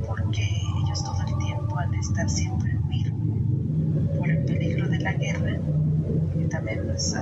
porque 0.07 0.47
ellos 0.85 1.02
todo 1.02 1.23
el 1.26 1.38
tiempo 1.38 1.78
al 1.78 1.95
estar 1.95 2.28
siempre 2.28 2.78
huir 2.87 3.12
por 4.19 4.31
el 4.31 4.45
peligro 4.45 4.88
de 4.88 4.99
la 4.99 5.12
guerra, 5.14 5.59
y 6.35 6.45
también 6.49 6.83
pues, 6.87 7.16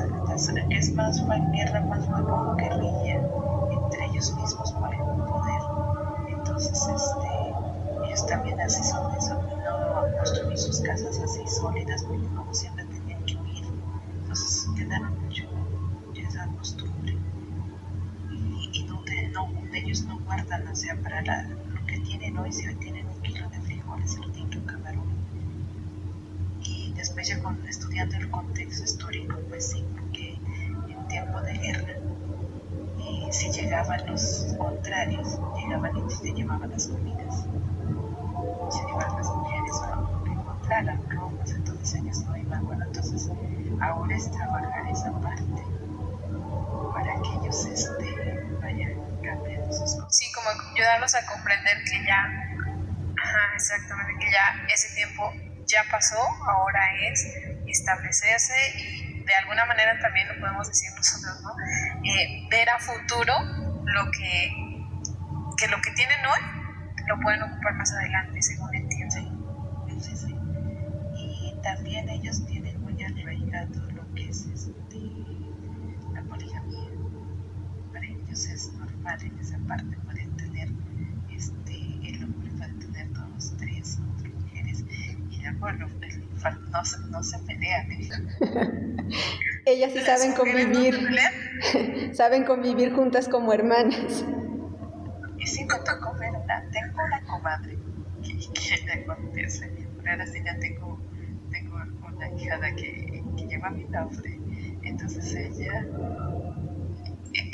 es 0.70 0.94
más 0.94 1.24
guerra, 1.52 1.80
más 1.82 2.06
como 2.06 2.56
guerrilla 2.56 3.20
entre 3.70 4.06
ellos 4.06 4.34
mismos. 4.36 4.59
Entonces, 6.60 6.94
este, 6.94 8.06
ellos 8.06 8.26
también 8.26 8.60
así 8.60 8.84
son 8.84 9.14
eso, 9.16 9.34
no 9.34 10.16
construir 10.18 10.58
sus 10.58 10.80
casas 10.82 11.18
así 11.18 11.46
sólidas, 11.46 12.04
porque 12.04 12.26
como 12.36 12.52
siempre 12.52 12.79
ayudarlos 51.00 51.14
a 51.14 51.26
comprender 51.26 51.84
que 51.84 52.04
ya, 52.04 52.24
ajá, 53.16 53.54
exactamente, 53.54 54.12
que 54.18 54.30
ya 54.30 54.66
ese 54.72 54.94
tiempo 54.94 55.32
ya 55.66 55.84
pasó, 55.90 56.18
ahora 56.46 56.80
es 57.10 57.26
establecerse 57.66 58.54
y 58.76 59.22
de 59.24 59.34
alguna 59.34 59.64
manera 59.66 59.98
también 60.00 60.28
lo 60.28 60.40
podemos 60.40 60.68
decir 60.68 60.90
nosotros, 60.96 61.40
¿no? 61.42 61.50
Eh, 62.04 62.46
ver 62.50 62.68
a 62.70 62.78
futuro 62.78 63.34
lo 63.84 64.10
que, 64.10 64.52
que 65.56 65.68
lo 65.68 65.80
que 65.80 65.90
tienen 65.92 66.18
hoy 66.26 66.40
lo 67.06 67.18
pueden 67.20 67.42
ocupar 67.42 67.74
más 67.74 67.92
adelante, 67.92 68.42
según 68.42 68.74
entiendo. 68.74 69.16
Sí, 70.00 70.16
sí, 70.16 70.34
Y 71.16 71.60
también 71.62 72.08
ellos 72.08 72.44
tienen 72.46 72.80
muy 72.80 73.02
arraigado 73.02 73.80
lo 73.92 74.14
que 74.14 74.28
es 74.28 74.46
este, 74.46 74.98
la 76.14 76.22
poligamia. 76.22 76.88
Para 77.92 78.06
ellos 78.06 78.46
es 78.46 78.72
normal 78.72 79.22
en 79.22 79.38
esa 79.38 79.58
parte, 79.68 79.96
acuerdo, 85.70 87.08
no, 87.10 87.22
se 87.22 87.38
pelean. 87.40 87.88
Ellas 89.66 89.92
sí 89.92 90.00
saben 90.00 90.32
convivir. 90.32 90.96
saben 92.14 92.44
convivir 92.44 92.94
juntas 92.94 93.28
como 93.28 93.52
hermanas. 93.52 94.24
Y 95.38 95.46
sí 95.46 95.64
me 95.64 95.74
tocó 95.80 96.14
verla. 96.18 96.64
Tengo 96.72 97.04
una 97.04 97.20
comadre 97.22 97.78
que, 98.22 98.38
que 98.52 98.84
le 98.86 98.92
acontece. 98.92 99.70
Pero 99.98 100.10
ahora 100.10 100.26
sí 100.26 100.38
ya 100.44 100.58
tengo, 100.58 100.98
tengo 101.50 101.76
una 102.06 102.30
hijada 102.30 102.74
que, 102.74 103.22
que 103.36 103.46
lleva 103.46 103.70
mi 103.70 103.84
nombre. 103.84 104.38
Entonces 104.82 105.34
ella, 105.34 105.86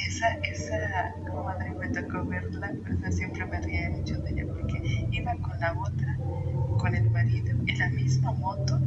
esa, 0.07 0.35
esa 0.43 1.15
comadre 1.31 1.71
me 1.71 1.89
tocó 1.89 2.25
verla, 2.25 2.73
pero 2.85 3.13
siempre 3.13 3.45
me 3.47 3.61
ríe 3.61 3.91
mucho 3.91 4.17
de 4.23 4.31
ella 4.31 4.47
porque 4.47 5.07
iba 5.11 5.35
con 5.37 5.59
la 5.61 5.73
otra, 5.73 6.19
con 6.87 6.95
el 6.95 7.11
marido, 7.11 7.51
en 7.67 7.79
la 7.79 7.89
misma 7.89 8.33
moto, 8.35 8.79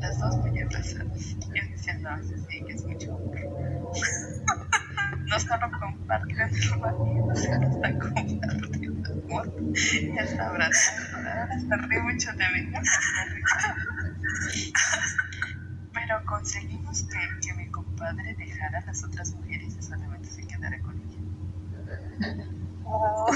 las 0.00 0.18
dos 0.18 0.36
muy 0.38 0.60
abrazadas. 0.60 1.36
Yo 1.38 1.62
decía, 1.70 1.94
no, 1.98 2.20
sí, 2.24 2.64
que 2.66 2.72
es 2.72 2.84
mucho 2.84 3.14
amor. 3.14 3.38
no 5.26 5.38
solo 5.38 5.70
comparten 5.78 6.30
el 6.40 6.80
marido, 6.80 7.36
sino 7.36 7.60
hasta 7.62 7.98
comparten 8.00 9.04
amor. 9.06 9.54
Y 9.72 10.18
hasta 10.18 10.48
abrazando. 10.48 11.16
Ahora 11.16 11.60
se 11.60 11.76
ríe 11.76 12.02
mucho 12.02 12.32
de 12.32 12.44
mí. 12.54 12.72
Pero 15.92 16.24
conseguimos 16.26 17.04
que, 17.04 17.46
que 17.46 17.54
mi 17.54 17.70
compadre 17.70 18.34
dejara 18.34 18.80
a 18.80 18.86
las 18.86 19.04
otras 19.04 19.32
mujeres 19.32 19.76
y 19.78 19.82
solamente 19.82 20.28
se 20.28 20.44
quedara 20.44 20.80
con 20.80 21.00
ella. 21.00 22.44
Oh. 22.86 23.26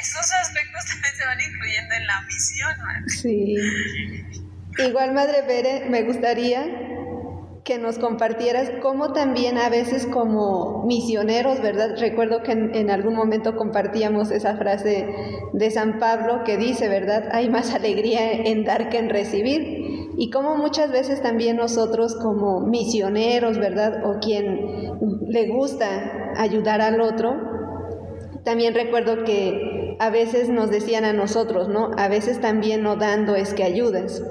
Estos 0.00 0.32
aspectos 0.32 0.84
también 0.86 1.14
se 1.16 1.24
van 1.24 1.40
incluyendo 1.40 1.94
en 1.94 2.06
la 2.06 2.20
misión. 2.22 2.76
Sí. 3.08 3.56
Igual, 4.78 5.12
Madre 5.12 5.42
Bere, 5.42 5.88
me 5.88 6.02
gustaría 6.02 6.64
que 7.68 7.78
nos 7.78 7.98
compartieras 7.98 8.70
cómo 8.80 9.12
también 9.12 9.58
a 9.58 9.68
veces 9.68 10.06
como 10.06 10.86
misioneros, 10.86 11.60
¿verdad? 11.60 11.96
Recuerdo 11.98 12.42
que 12.42 12.52
en, 12.52 12.90
algún 12.90 13.14
momento 13.14 13.56
compartíamos 13.56 14.30
esa 14.30 14.56
frase 14.56 15.06
de 15.52 15.70
San 15.70 15.98
Pablo 15.98 16.44
que 16.44 16.56
dice, 16.56 16.88
¿verdad? 16.88 17.28
Hay 17.30 17.50
más 17.50 17.74
alegría 17.74 18.32
en 18.32 18.64
dar 18.64 18.88
que 18.88 18.98
en 18.98 19.10
recibir. 19.10 19.60
Y 20.16 20.30
cómo 20.30 20.56
muchas 20.56 20.90
veces 20.90 21.20
también 21.20 21.58
nosotros 21.58 22.16
como 22.16 22.60
misioneros, 22.60 23.58
¿verdad? 23.58 24.02
O 24.06 24.18
quien 24.18 24.60
le 25.28 25.48
gusta 25.48 26.32
ayudar 26.38 26.80
al 26.80 27.02
otro, 27.02 27.57
también 28.48 28.72
recuerdo 28.72 29.24
que 29.24 29.94
a 29.98 30.08
veces 30.08 30.48
nos 30.48 30.70
decían 30.70 31.04
a 31.04 31.12
nosotros, 31.12 31.68
¿no? 31.68 31.90
A 31.98 32.08
veces 32.08 32.40
también 32.40 32.82
no 32.82 32.96
dando 32.96 33.36
es 33.36 33.52
que 33.52 33.62
ayudas, 33.62 34.22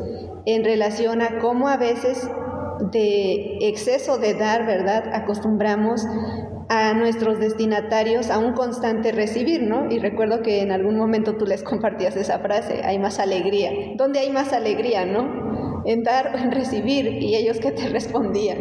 en 0.47 0.63
relación 0.63 1.21
a 1.21 1.37
cómo 1.37 1.67
a 1.67 1.77
veces 1.77 2.27
de 2.91 3.59
exceso 3.61 4.17
de 4.17 4.33
dar, 4.33 4.65
¿verdad? 4.65 5.03
Acostumbramos 5.13 6.03
a 6.67 6.95
nuestros 6.95 7.37
destinatarios 7.37 8.31
a 8.31 8.39
un 8.39 8.53
constante 8.53 9.11
recibir, 9.11 9.61
¿no? 9.61 9.91
Y 9.91 9.99
recuerdo 9.99 10.41
que 10.41 10.63
en 10.63 10.71
algún 10.71 10.97
momento 10.97 11.37
tú 11.37 11.45
les 11.45 11.61
compartías 11.61 12.15
esa 12.15 12.39
frase, 12.39 12.81
hay 12.83 12.97
más 12.97 13.19
alegría. 13.19 13.69
¿Dónde 13.97 14.17
hay 14.17 14.31
más 14.31 14.51
alegría, 14.51 15.05
no? 15.05 15.83
En 15.85 16.01
dar 16.01 16.33
o 16.33 16.39
en 16.39 16.51
recibir, 16.51 17.05
y 17.21 17.35
ellos 17.35 17.59
que 17.59 17.71
te 17.71 17.87
respondían. 17.89 18.57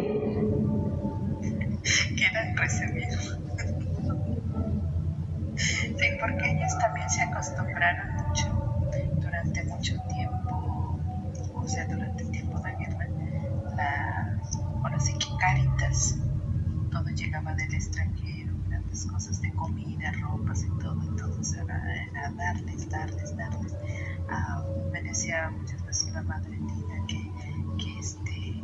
Quieren 2.15 2.55
recibir. 2.55 3.26
Sí, 5.97 6.05
porque 6.19 6.51
ellos 6.51 6.77
también 6.77 7.09
se 7.09 7.23
acostumbraron 7.23 8.13
mucho 8.15 8.47
durante 9.19 9.63
mucho 9.63 9.95
tiempo, 10.09 10.99
o 11.55 11.67
sea, 11.67 11.87
durante 11.87 12.23
el 12.23 12.31
tiempo 12.31 12.59
de 12.59 12.75
guerra, 12.75 13.07
la, 13.75 14.39
ahora 14.83 14.99
sí 14.99 15.13
que 15.13 15.25
Caritas, 15.39 16.19
todo 16.91 17.09
llegaba 17.09 17.55
del 17.55 17.73
extranjero, 17.73 18.53
grandes 18.69 19.07
cosas 19.07 19.41
de 19.41 19.51
comida, 19.53 20.11
ropas 20.21 20.63
y 20.63 20.69
todo, 20.79 21.01
entonces 21.01 21.57
era, 21.59 22.31
darles, 22.37 22.89
darles, 22.89 23.35
darles. 23.35 23.75
Ah, 24.29 24.63
me 24.91 25.01
muchas 25.01 25.83
veces 25.83 26.13
la 26.13 26.21
madre 26.21 26.57
Tina 26.57 27.05
que, 27.07 27.31
que, 27.83 27.99
este, 27.99 28.61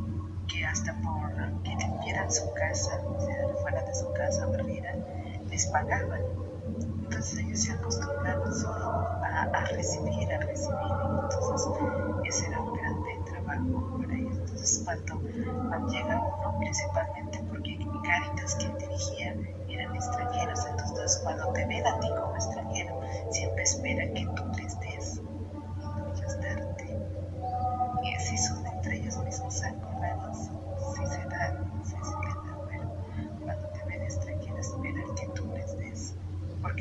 que 0.47 0.65
hasta 0.65 0.93
por 1.01 1.33
que 1.63 1.75
limpiaran 1.75 2.31
su 2.31 2.53
casa, 2.53 2.99
o 3.07 3.19
sea, 3.19 3.47
fuera 3.61 3.81
de 3.81 3.95
su 3.95 4.11
casa, 4.13 4.45
barrieran, 4.45 5.03
les 5.49 5.65
pagaban. 5.67 6.42
Entonces 7.03 7.39
ellos 7.39 7.61
se 7.61 7.71
acostumbraron 7.73 8.53
solo 8.53 8.89
a, 8.89 9.49
a 9.53 9.65
recibir, 9.65 10.31
a 10.33 10.39
recibir, 10.39 10.79
entonces 11.23 11.69
ese 12.25 12.47
era 12.47 12.61
un 12.61 12.73
grande 12.73 13.19
trabajo 13.25 13.97
para 13.99 14.15
ellos. 14.15 14.81
Cuando, 14.85 15.21
llega 15.89 16.21
uno, 16.21 16.57
principalmente 16.59 17.43
porque 17.49 17.77
Caritas 18.03 18.55
quien 18.55 18.77
dirigía 18.77 19.35
eran 19.69 19.95
extranjeros, 19.95 20.65
entonces 20.65 21.21
cuando 21.23 21.51
te 21.53 21.65
ven 21.65 21.85
a 21.87 21.99
ti 21.99 22.09
como 22.09 22.35
extranjero, 22.35 22.99
siempre 23.31 23.63
espera 23.63 24.13
que 24.13 24.25
tú 24.35 24.43
les 24.57 24.79
des 24.79 25.22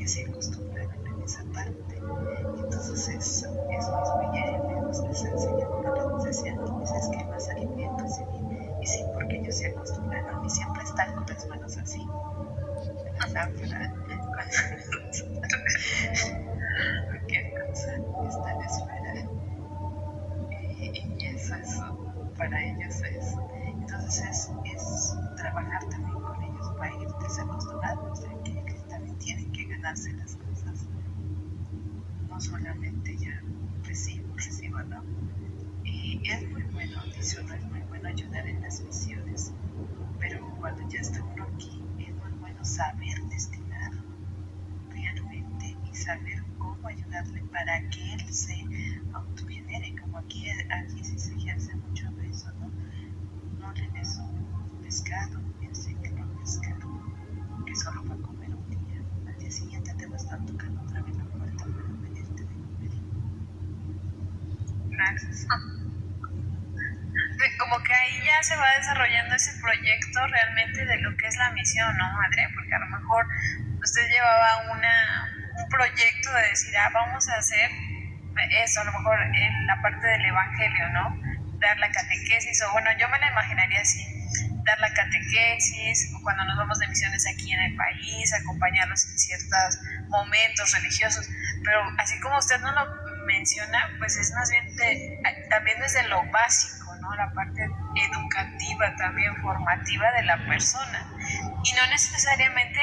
porque 0.03 0.09
se 0.09 0.23
acostumbraron 0.25 1.07
en 1.07 1.23
esa 1.23 1.45
parte. 1.53 2.01
Entonces 2.65 3.09
es, 3.09 3.47
aquí, 41.43 41.83
es 41.99 42.15
muy 42.15 42.33
bueno 42.41 42.65
saber 42.65 43.21
destinar 43.29 43.93
realmente 44.91 45.77
y 45.91 45.95
saber 45.95 46.43
cómo 46.59 46.89
ayudarle 46.89 47.43
para 47.53 47.89
que 47.91 48.15
él 48.15 48.33
se 48.33 48.65
autogenere, 49.13 49.95
como 50.01 50.19
aquí, 50.19 50.47
aquí 50.51 51.05
sí 51.05 51.19
se 51.19 51.35
ejerce 51.35 51.75
mucho 51.77 52.11
de 52.13 52.29
eso, 52.29 52.51
¿no? 52.61 52.71
No 53.61 53.73
le 53.73 53.89
des 53.91 54.19
un 54.19 54.81
pescado, 54.83 55.41
enséñale 55.61 56.23
un 56.23 56.39
pescado, 56.39 56.89
que 57.67 57.75
solo 57.77 58.05
va 58.09 58.15
a 58.15 58.19
comer 58.19 58.55
un 58.55 58.69
día, 58.69 59.03
al 59.27 59.39
día 59.39 59.51
siguiente 59.51 59.95
te 59.95 60.07
va 60.07 60.15
a 60.15 60.19
estar 60.19 60.45
tocando 60.47 60.83
otra 60.83 61.03
vez 61.03 61.17
la 61.17 61.25
puerta 61.25 61.65
para 61.65 61.89
pedirte 62.03 62.43
de 62.43 62.55
comer. 62.55 62.91
Gracias 64.91 65.47
que 65.47 65.72
ahí 68.03 68.23
ya 68.25 68.43
se 68.43 68.57
va 68.57 68.67
desarrollando 68.77 69.35
ese 69.35 69.53
proyecto 69.61 70.27
realmente 70.27 70.85
de 70.85 70.99
lo 70.99 71.17
que 71.17 71.27
es 71.27 71.37
la 71.37 71.51
misión, 71.51 71.97
¿no, 71.97 72.13
madre? 72.13 72.49
Porque 72.55 72.75
a 72.75 72.79
lo 72.79 72.87
mejor 72.87 73.27
usted 73.83 74.09
llevaba 74.09 74.71
una, 74.73 75.29
un 75.57 75.69
proyecto 75.69 76.33
de 76.33 76.49
decir, 76.49 76.77
ah, 76.79 76.91
vamos 76.93 77.29
a 77.29 77.37
hacer 77.37 77.71
eso, 78.65 78.81
a 78.81 78.85
lo 78.85 78.93
mejor 78.93 79.19
en 79.23 79.67
la 79.67 79.81
parte 79.81 80.07
del 80.07 80.25
evangelio, 80.25 80.89
¿no? 80.91 81.21
Dar 81.61 81.79
la 81.79 81.91
catequesis, 81.91 82.63
o 82.63 82.73
bueno, 82.73 82.91
yo 82.99 83.09
me 83.09 83.19
la 83.21 83.31
imaginaría 83.31 83.81
así, 83.81 84.05
dar 84.65 84.81
la 84.81 84.93
catequesis, 84.93 86.13
o 86.15 86.23
cuando 86.23 86.45
nos 86.45 86.57
vamos 86.57 86.79
de 86.79 86.89
misiones 86.89 87.27
aquí 87.27 87.53
en 87.53 87.61
el 87.61 87.77
país, 87.77 88.33
acompañarlos 88.35 89.05
en 89.11 89.19
ciertos 89.19 89.79
momentos 90.09 90.73
religiosos, 90.73 91.29
pero 91.65 91.81
así 91.99 92.19
como 92.21 92.39
usted 92.39 92.59
no 92.61 92.73
lo 92.73 93.27
menciona, 93.27 93.91
pues 93.99 94.17
es 94.17 94.33
más 94.33 94.51
bien 94.51 94.77
de, 94.77 95.21
también 95.51 95.79
desde 95.79 96.03
lo 96.09 96.23
básico 96.31 96.82
la 97.17 97.33
parte 97.33 97.63
educativa, 97.97 98.97
también 98.97 99.35
formativa 99.43 100.11
de 100.13 100.23
la 100.23 100.37
persona. 100.47 101.07
Y 101.65 101.73
no 101.73 101.87
necesariamente 101.91 102.79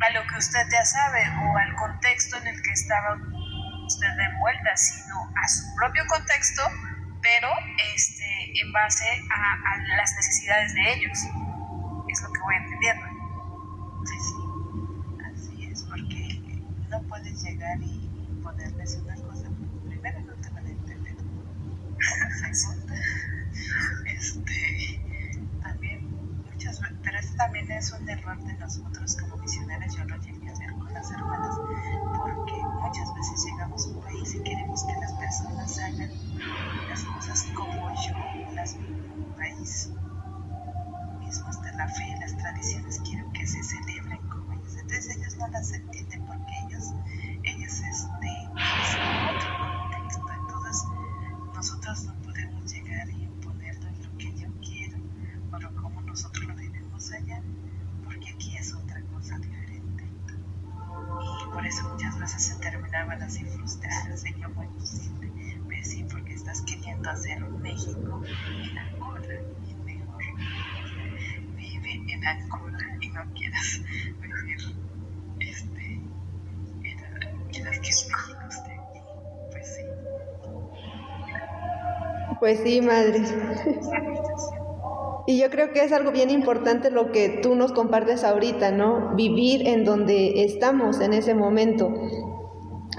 a 0.00 0.10
lo 0.10 0.26
que 0.26 0.36
usted 0.38 0.60
ya 0.70 0.84
sabe 0.84 1.22
o 1.42 1.56
al 1.56 1.74
contexto 1.74 2.36
en 2.38 2.46
el 2.48 2.62
que 2.62 2.70
estaba 2.72 3.18
usted 3.86 4.18
envuelta, 4.30 4.76
sino 4.76 5.30
a 5.42 5.48
su 5.48 5.74
propio 5.76 6.04
contexto, 6.06 6.62
pero 7.22 7.48
este, 7.94 8.60
en 8.60 8.72
base 8.72 9.04
a, 9.30 9.96
las 9.96 10.14
necesidades 10.16 10.74
de 10.74 10.92
ellos. 10.94 11.18
Es 12.08 12.22
lo 12.22 12.32
que 12.32 12.40
voy 12.40 12.54
entendiendo. 12.56 13.06
Sí, 14.04 14.18
sí, 14.20 14.34
así 15.24 15.64
es, 15.66 15.82
porque 15.82 16.40
no 16.88 17.02
puedes 17.08 17.42
llegar 17.42 17.78
y 17.80 18.40
ponerles 18.42 18.98
una 19.02 19.14
cosa, 19.16 19.48
primero 19.88 20.20
no 20.20 20.34
te 20.34 20.50
van 20.50 20.66
a 20.66 20.70
entender. 20.70 21.16
este, 24.06 25.00
también 25.62 26.10
muchas 26.50 26.80
pero 27.02 27.18
este 27.18 27.36
también 27.36 27.70
es 27.70 27.92
un 27.92 28.08
error 28.08 28.38
de 28.42 28.54
nosotros 28.54 29.16
como 29.16 29.36
misioneros, 29.36 29.94
yo 29.94 30.04
lo 30.04 30.16
llegué 30.16 30.48
a 30.48 30.58
ver 30.58 30.72
con 30.72 30.92
las 30.92 31.10
hermanas, 31.10 31.54
porque 32.18 32.54
muchas 32.80 33.14
veces 33.14 33.44
llegamos 33.44 33.86
a 33.86 33.90
un 33.90 34.00
país 34.02 34.34
y 34.34 34.42
queremos 34.42 34.84
que 34.84 34.92
las 35.00 35.12
personas 35.12 35.78
hagan 35.78 36.10
las 36.88 37.04
cosas 37.04 37.46
como 37.54 37.88
yo 37.90 38.54
las 38.54 38.74
en 38.74 39.22
un 39.24 39.34
país. 39.36 39.90
Mismo 41.20 41.48
hasta 41.48 41.72
la 41.72 41.88
fe, 41.88 42.16
las 42.20 42.36
tradiciones, 42.36 43.00
quiero 43.04 43.30
que 43.32 43.46
se 43.46 43.62
celebren 43.62 44.18
como 44.28 44.52
ellos. 44.52 44.76
Entonces 44.76 45.16
ellos 45.16 45.36
no 45.36 45.48
las 45.48 45.72
entienden 45.72 46.24
porque 46.26 46.52
ellos, 46.66 46.92
ellos 47.44 47.80
este, 47.80 48.50
Pues 82.46 82.60
sí, 82.60 82.80
madre. 82.80 83.22
Y 85.26 85.40
yo 85.40 85.50
creo 85.50 85.72
que 85.72 85.82
es 85.82 85.90
algo 85.90 86.12
bien 86.12 86.30
importante 86.30 86.92
lo 86.92 87.10
que 87.10 87.40
tú 87.42 87.56
nos 87.56 87.72
compartes 87.72 88.22
ahorita, 88.22 88.70
¿no? 88.70 89.16
Vivir 89.16 89.66
en 89.66 89.84
donde 89.84 90.44
estamos 90.44 91.00
en 91.00 91.12
ese 91.12 91.34
momento 91.34 91.92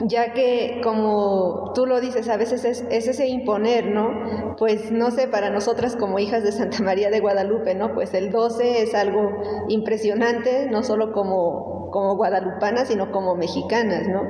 ya 0.02 0.34
que 0.34 0.80
como 0.84 1.72
tú 1.74 1.86
lo 1.86 2.00
dices, 2.00 2.30
a 2.30 2.38
veces 2.38 2.66
es, 2.66 2.86
ese 2.90 3.28
imponer, 3.28 3.88
¿no? 3.88 4.56
Pues 4.58 4.92
no 4.92 5.12
sé, 5.12 5.28
para 5.28 5.50
nosotras 5.50 5.96
como 5.96 6.20
hijas 6.20 6.44
de 6.44 6.52
Santa 6.52 6.84
María 6.84 7.10
de 7.10 7.20
Guadalupe, 7.20 7.74
¿no? 7.74 7.94
Pues 7.94 8.14
el 8.14 8.32
12 8.32 8.84
es 8.84 8.94
algo 8.94 9.42
impresionante, 9.70 10.68
no 10.70 10.84
solo 10.84 11.12
como, 11.14 11.90
como 11.92 12.16
guadalupanas, 12.16 12.90
sino 12.90 13.12
como 13.12 13.36
mexicanas, 13.36 14.08
¿no? 14.08 14.24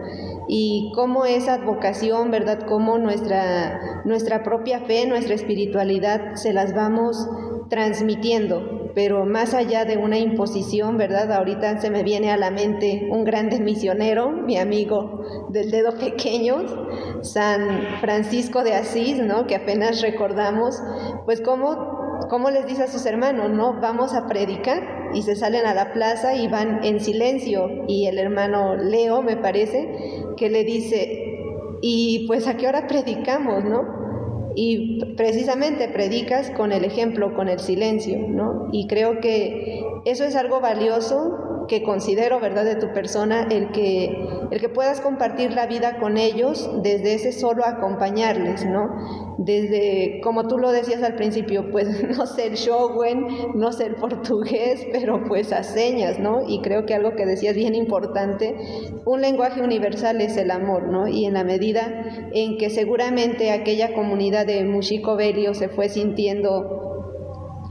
Y 0.47 0.91
cómo 0.95 1.25
esa 1.25 1.55
advocación, 1.55 2.31
¿verdad? 2.31 2.59
Cómo 2.67 2.97
nuestra, 2.97 4.01
nuestra 4.05 4.43
propia 4.43 4.79
fe, 4.79 5.05
nuestra 5.05 5.35
espiritualidad 5.35 6.35
se 6.35 6.53
las 6.53 6.73
vamos 6.73 7.27
transmitiendo, 7.69 8.86
pero 8.97 9.27
más 9.27 9.53
allá 9.53 9.85
de 9.85 9.95
una 9.95 10.17
imposición, 10.17 10.97
¿verdad? 10.97 11.31
Ahorita 11.31 11.79
se 11.79 11.91
me 11.91 12.01
viene 12.01 12.31
a 12.31 12.35
la 12.35 12.49
mente 12.49 13.07
un 13.11 13.25
grande 13.25 13.59
misionero, 13.59 14.31
mi 14.31 14.57
amigo 14.57 15.21
del 15.49 15.69
dedo 15.69 15.91
pequeño, 15.99 17.21
San 17.21 17.99
Francisco 18.01 18.63
de 18.63 18.73
Asís, 18.73 19.19
¿no? 19.19 19.45
Que 19.45 19.55
apenas 19.55 20.01
recordamos, 20.01 20.81
pues 21.25 21.41
cómo, 21.41 22.17
cómo 22.27 22.49
les 22.49 22.65
dice 22.65 22.85
a 22.85 22.87
sus 22.87 23.05
hermanos, 23.05 23.51
¿no? 23.51 23.79
Vamos 23.79 24.15
a 24.15 24.25
predicar 24.25 25.11
y 25.13 25.21
se 25.21 25.35
salen 25.35 25.67
a 25.67 25.75
la 25.75 25.93
plaza 25.93 26.33
y 26.33 26.47
van 26.47 26.83
en 26.83 26.99
silencio 26.99 27.69
y 27.87 28.07
el 28.07 28.17
hermano 28.17 28.77
Leo, 28.77 29.21
me 29.21 29.37
parece, 29.37 30.25
que 30.37 30.49
le 30.49 30.63
dice, 30.63 31.37
y 31.81 32.25
pues 32.25 32.47
a 32.47 32.57
qué 32.57 32.67
hora 32.67 32.87
predicamos, 32.87 33.63
¿no? 33.63 33.96
Y 34.59 35.05
precisamente 35.15 35.87
predicas 35.87 36.49
con 36.49 36.71
el 36.71 36.83
ejemplo, 36.83 37.35
con 37.35 37.47
el 37.47 37.59
silencio, 37.59 38.27
¿no? 38.27 38.69
Y 38.71 38.87
creo 38.87 39.19
que 39.19 39.83
eso 40.05 40.23
es 40.23 40.35
algo 40.35 40.59
valioso 40.61 41.46
que 41.67 41.83
considero, 41.83 42.39
¿verdad?, 42.39 42.65
de 42.65 42.75
tu 42.75 42.93
persona, 42.93 43.47
el 43.49 43.71
que, 43.71 44.27
el 44.51 44.59
que 44.59 44.69
puedas 44.69 45.01
compartir 45.01 45.53
la 45.53 45.67
vida 45.67 45.99
con 45.99 46.17
ellos 46.17 46.69
desde 46.81 47.13
ese 47.13 47.31
solo 47.31 47.65
acompañarles, 47.65 48.65
¿no? 48.65 49.35
Desde, 49.37 50.19
como 50.23 50.47
tú 50.47 50.57
lo 50.57 50.71
decías 50.71 51.03
al 51.03 51.15
principio, 51.15 51.71
pues 51.71 52.03
no 52.17 52.25
ser 52.25 52.55
showwen, 52.55 53.27
no 53.55 53.71
ser 53.71 53.95
portugués, 53.95 54.85
pero 54.91 55.23
pues 55.25 55.51
a 55.53 55.63
señas, 55.63 56.19
¿no? 56.19 56.47
Y 56.47 56.61
creo 56.61 56.85
que 56.85 56.93
algo 56.93 57.15
que 57.15 57.25
decías 57.25 57.55
bien 57.55 57.75
importante, 57.75 58.55
un 59.05 59.21
lenguaje 59.21 59.61
universal 59.61 60.21
es 60.21 60.37
el 60.37 60.51
amor, 60.51 60.87
¿no? 60.87 61.07
Y 61.07 61.25
en 61.25 61.33
la 61.33 61.43
medida 61.43 62.29
en 62.33 62.57
que 62.57 62.69
seguramente 62.69 63.51
aquella 63.51 63.93
comunidad 63.93 64.45
de 64.45 64.63
Muxico 64.63 65.15
Belio 65.15 65.53
se 65.53 65.69
fue 65.69 65.89
sintiendo 65.89 66.83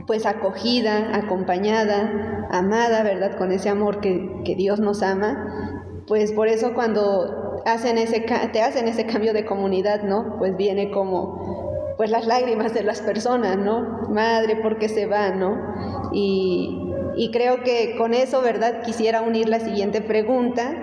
pues 0.07 0.25
acogida, 0.25 1.17
acompañada, 1.17 2.36
amada, 2.51 3.03
¿verdad? 3.03 3.37
Con 3.37 3.53
ese 3.53 3.69
amor 3.69 4.01
que, 4.01 4.43
que 4.45 4.55
Dios 4.55 4.81
nos 4.81 5.03
ama, 5.03 6.03
pues 6.07 6.33
por 6.33 6.49
eso 6.49 6.75
cuando 6.75 7.63
hacen 7.65 7.99
ese, 7.99 8.21
te 8.53 8.63
hacen 8.63 8.89
ese 8.89 9.07
cambio 9.07 9.33
de 9.33 9.45
comunidad, 9.45 10.03
¿no? 10.03 10.37
Pues 10.39 10.57
viene 10.57 10.91
como 10.91 11.95
pues 11.97 12.11
las 12.11 12.27
lágrimas 12.27 12.75
de 12.75 12.83
las 12.83 13.01
personas, 13.01 13.57
¿no? 13.57 14.09
Madre, 14.11 14.57
¿por 14.57 14.79
qué 14.79 14.89
se 14.89 15.07
va, 15.07 15.31
no? 15.31 15.57
Y, 16.13 16.93
y 17.17 17.31
creo 17.31 17.63
que 17.63 17.97
con 17.97 18.15
eso, 18.15 18.43
¿verdad? 18.43 18.83
Quisiera 18.83 19.23
unir 19.23 19.49
la 19.49 19.61
siguiente 19.61 20.03
pregunta. 20.03 20.75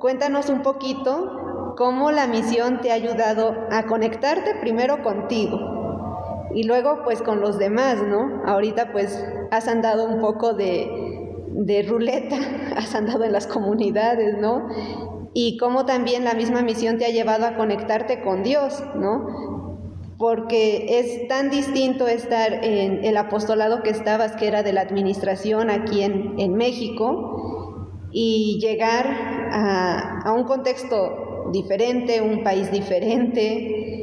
Cuéntanos 0.00 0.48
un 0.48 0.62
poquito 0.62 1.74
cómo 1.76 2.10
la 2.10 2.26
misión 2.26 2.80
te 2.80 2.90
ha 2.90 2.94
ayudado 2.94 3.54
a 3.70 3.84
conectarte 3.84 4.54
primero 4.60 5.02
contigo, 5.02 5.75
y 6.54 6.64
luego 6.64 7.02
pues 7.04 7.22
con 7.22 7.40
los 7.40 7.58
demás, 7.58 8.02
¿no? 8.02 8.42
Ahorita 8.44 8.92
pues 8.92 9.24
has 9.50 9.68
andado 9.68 10.08
un 10.08 10.20
poco 10.20 10.54
de, 10.54 10.88
de 11.50 11.82
ruleta, 11.82 12.36
has 12.76 12.94
andado 12.94 13.24
en 13.24 13.32
las 13.32 13.46
comunidades, 13.46 14.38
¿no? 14.38 14.68
Y 15.34 15.58
cómo 15.58 15.84
también 15.84 16.24
la 16.24 16.34
misma 16.34 16.62
misión 16.62 16.98
te 16.98 17.04
ha 17.04 17.10
llevado 17.10 17.46
a 17.46 17.56
conectarte 17.56 18.22
con 18.22 18.42
Dios, 18.42 18.82
¿no? 18.94 19.76
Porque 20.18 20.98
es 20.98 21.28
tan 21.28 21.50
distinto 21.50 22.08
estar 22.08 22.64
en 22.64 23.04
el 23.04 23.18
apostolado 23.18 23.82
que 23.82 23.90
estabas, 23.90 24.32
que 24.36 24.48
era 24.48 24.62
de 24.62 24.72
la 24.72 24.80
administración 24.80 25.68
aquí 25.68 26.02
en, 26.02 26.36
en 26.38 26.54
México, 26.54 28.08
y 28.12 28.58
llegar 28.62 29.06
a, 29.52 30.22
a 30.24 30.32
un 30.32 30.44
contexto 30.44 31.50
diferente, 31.52 32.22
un 32.22 32.42
país 32.42 32.70
diferente, 32.72 33.95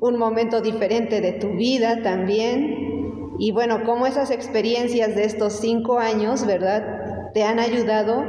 un 0.00 0.18
momento 0.18 0.60
diferente 0.60 1.20
de 1.20 1.32
tu 1.32 1.50
vida 1.50 2.02
también. 2.02 3.34
Y 3.38 3.52
bueno, 3.52 3.84
cómo 3.84 4.06
esas 4.06 4.30
experiencias 4.30 5.14
de 5.14 5.24
estos 5.24 5.54
cinco 5.60 5.98
años, 5.98 6.46
¿verdad? 6.46 7.32
Te 7.32 7.44
han 7.44 7.58
ayudado 7.58 8.24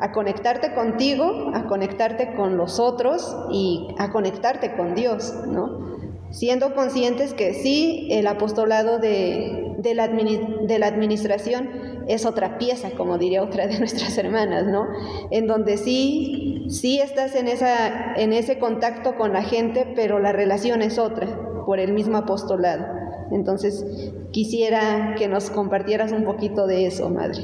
a 0.00 0.12
conectarte 0.12 0.74
contigo, 0.74 1.50
a 1.54 1.66
conectarte 1.66 2.34
con 2.34 2.56
los 2.56 2.78
otros 2.78 3.36
y 3.50 3.88
a 3.98 4.10
conectarte 4.10 4.74
con 4.76 4.94
Dios, 4.94 5.34
¿no? 5.46 5.82
Siendo 6.30 6.74
conscientes 6.74 7.32
que 7.32 7.54
sí, 7.54 8.08
el 8.10 8.26
apostolado 8.26 8.98
de, 8.98 9.76
de, 9.78 9.94
la, 9.94 10.08
de 10.08 10.78
la 10.78 10.86
administración 10.86 11.93
es 12.08 12.26
otra 12.26 12.58
pieza, 12.58 12.90
como 12.90 13.18
diría 13.18 13.42
otra 13.42 13.66
de 13.66 13.78
nuestras 13.80 14.16
hermanas, 14.18 14.66
¿no? 14.66 14.86
En 15.30 15.46
donde 15.46 15.76
sí, 15.76 16.66
sí 16.68 17.00
estás 17.00 17.34
en, 17.34 17.48
esa, 17.48 18.14
en 18.14 18.32
ese 18.32 18.58
contacto 18.58 19.16
con 19.16 19.32
la 19.32 19.42
gente, 19.42 19.92
pero 19.94 20.18
la 20.18 20.32
relación 20.32 20.82
es 20.82 20.98
otra, 20.98 21.26
por 21.66 21.78
el 21.78 21.92
mismo 21.92 22.18
apostolado. 22.18 22.86
Entonces, 23.30 23.84
quisiera 24.32 25.14
que 25.16 25.28
nos 25.28 25.50
compartieras 25.50 26.12
un 26.12 26.24
poquito 26.24 26.66
de 26.66 26.86
eso, 26.86 27.08
madre. 27.10 27.42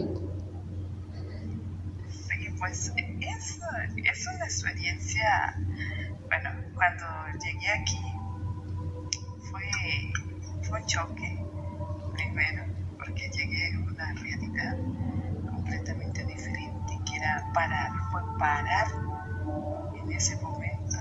Sí, 2.09 2.49
pues 2.59 2.93
es, 2.97 3.61
es 3.97 4.27
una 4.27 4.45
experiencia, 4.45 5.55
bueno, 6.29 6.51
cuando 6.75 7.05
llegué 7.45 7.69
aquí 7.69 7.99
fue, 9.51 9.63
fue 10.63 10.81
un 10.81 10.87
choque, 10.87 11.39
primero, 12.15 12.65
porque 12.99 13.29
llegué 13.31 13.75
a 13.75 13.79
una 13.81 14.13
realidad 14.15 14.77
completamente 15.51 16.25
diferente, 16.27 16.93
que 17.07 17.17
era 17.17 17.40
parar, 17.53 17.91
fue 18.11 18.23
parar 18.39 18.87
en 20.03 20.13
ese 20.13 20.37
momento. 20.37 20.97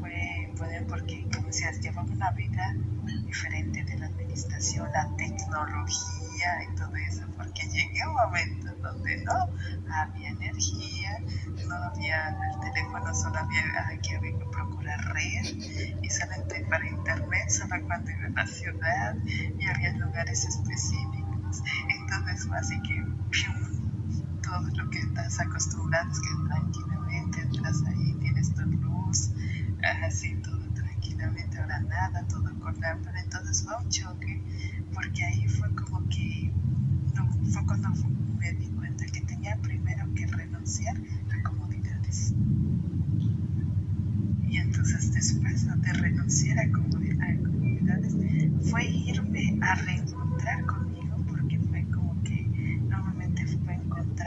Fue, 0.00 0.52
fue 0.56 0.84
porque, 0.88 1.26
como 1.32 1.46
decías, 1.48 1.80
llevaba 1.80 2.10
una 2.10 2.30
vida 2.32 2.74
diferente 3.24 3.84
de 3.84 3.98
la 3.98 4.06
administración, 4.06 4.88
la 4.92 5.08
tecnología 5.16 6.62
y 6.70 6.74
todo 6.76 6.94
eso, 6.96 7.22
porque 7.36 7.68
llegué 7.68 8.02
a 8.02 8.08
un 8.08 8.14
momento 8.14 8.74
donde 8.82 9.24
no 9.24 9.48
había 9.92 10.30
energía, 10.30 11.18
no 11.68 11.74
había 11.74 12.28
el 12.28 12.60
teléfono, 12.60 13.14
solo 13.14 13.38
había 13.38 13.62
que 14.02 14.16
había 14.16 14.38
que 14.38 14.44
procurar 14.46 15.00
red 15.14 15.56
y 16.02 16.10
solamente 16.10 16.64
para 16.68 16.88
internet, 16.88 17.48
solo 17.48 17.76
cuando 17.86 18.10
iba 18.10 18.26
a 18.26 18.30
la 18.30 18.46
ciudad 18.46 19.16
y 19.26 19.66
había 19.66 19.92
lugares 19.96 20.44
específicos. 20.46 21.62
Entonces 21.88 22.46
fue 22.46 22.56
así 22.56 22.80
que 22.82 23.04
todo 24.48 24.66
lo 24.82 24.90
que 24.90 25.00
estás 25.00 25.40
acostumbrado 25.40 26.10
es 26.10 26.20
que 26.20 26.28
tranquilamente 26.48 27.42
entras 27.42 27.82
ahí, 27.86 28.14
tienes 28.18 28.54
tu 28.54 28.62
luz, 28.62 29.30
así 30.02 30.34
todo 30.36 30.58
tranquilamente, 30.74 31.58
ahora 31.58 31.80
nada, 31.80 32.24
todo 32.28 32.58
con 32.58 32.80
lámpara. 32.80 33.20
Entonces 33.20 33.62
fue 33.62 33.76
un 33.76 33.88
choque 33.90 34.40
porque 34.94 35.22
ahí 35.24 35.46
fue 35.48 35.68
como 35.74 36.00
que 36.08 36.50
no, 37.14 37.30
fue 37.52 37.64
cuando 37.66 37.90
me 38.38 38.52
di 38.52 38.68
cuenta 38.68 39.04
que 39.04 39.20
tenía 39.20 39.54
primero 39.56 40.06
que 40.14 40.26
renunciar 40.26 40.96
a 40.96 41.42
comodidades. 41.42 42.32
Y 44.48 44.56
entonces 44.56 45.12
después 45.12 45.66
de 45.82 45.92
renunciar 45.92 46.58
a 46.58 46.72
comodidades 46.72 48.16
fue 48.70 48.86
irme 48.86 49.58
a 49.60 49.74
reencontrar 49.74 50.64
conmigo 50.64 51.16
porque 51.28 51.58
fue 51.58 51.84
como 51.94 52.22
que 52.22 52.46
normalmente 52.88 53.46
fue 53.46 53.78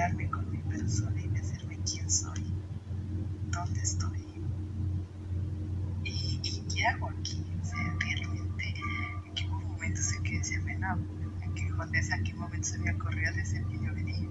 encontrarme 0.01 0.29
con 0.31 0.51
mi 0.51 0.57
persona 0.63 1.21
y 1.21 1.27
decirme 1.29 1.77
quién 1.89 2.09
soy, 2.09 2.43
dónde 3.51 3.81
estoy 3.81 4.25
y, 6.03 6.39
y 6.43 6.65
qué 6.73 6.87
hago 6.87 7.09
aquí. 7.09 7.45
O 7.61 7.65
sea, 7.65 7.95
realmente 7.99 8.73
en 9.25 9.33
qué 9.35 9.47
momento 9.47 10.01
en 10.17 10.23
que 10.23 10.37
decía, 10.37 10.59
no, 10.79 10.93
en 11.43 11.53
qué, 11.53 11.67
en 11.67 12.23
qué 12.23 12.33
momento 12.33 12.67
se 12.67 12.79
me 12.79 12.91
ocurrió 12.91 13.31
decir 13.33 13.63
que 13.65 13.75
yo 13.75 13.93
venía. 13.93 14.29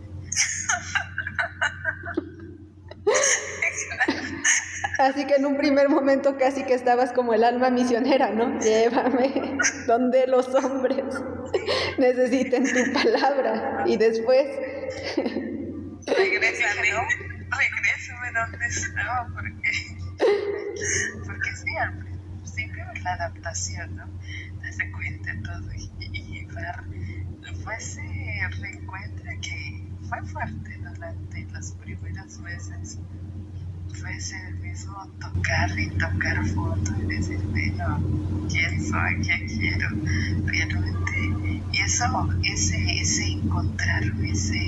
Así 4.99 5.27
que 5.27 5.37
en 5.37 5.47
un 5.47 5.57
primer 5.57 5.89
momento 5.89 6.37
casi 6.37 6.65
que 6.65 6.75
estabas 6.75 7.13
como 7.13 7.33
el 7.33 7.45
alma 7.45 7.71
misionera, 7.71 8.31
¿no? 8.31 8.59
Llévame 8.61 9.57
donde 9.87 10.27
los 10.27 10.55
hombres 10.55 11.05
necesiten 11.99 12.65
tu 12.65 12.93
palabra. 12.93 13.85
Y 13.87 13.97
después... 13.97 14.47
Regrésame, 16.51 16.91
¿no? 16.91 17.57
Regrésame 17.57 18.33
donde 18.33 18.67
estaba, 18.67 19.29
porque, 19.35 19.71
porque 21.27 21.57
sí, 21.57 21.77
al 21.77 21.99
principio 21.99 22.85
es 22.95 23.03
la 23.03 23.13
adaptación, 23.15 23.97
¿no? 23.97 24.07
Darse 24.63 24.91
cuenta 24.91 25.33
todo 25.45 25.73
y, 25.75 25.91
y 26.01 26.23
llevar 26.23 26.85
fue 27.63 27.77
ese 27.77 28.03
reencuentro 28.61 29.31
que 29.43 29.85
fue 30.09 30.23
fuerte 30.25 30.79
durante 30.79 31.45
las 31.53 31.73
primeras 31.73 32.39
meses. 32.39 32.99
Fue 33.93 34.17
ese 34.17 34.37
mismo 34.63 35.07
tocar 35.21 35.79
y 35.79 35.91
tocar 35.91 36.47
foto 36.49 36.93
y 37.03 37.17
decir, 37.17 37.39
bueno, 37.51 38.01
¿quién 38.49 38.83
soy? 38.83 39.21
¿Qué 39.21 39.47
quiero? 39.47 39.89
Realmente. 40.47 41.63
Y 41.73 41.79
eso, 41.83 42.29
ese, 42.45 43.01
ese 43.01 43.33
encontrarme, 43.33 44.31
ese, 44.31 44.59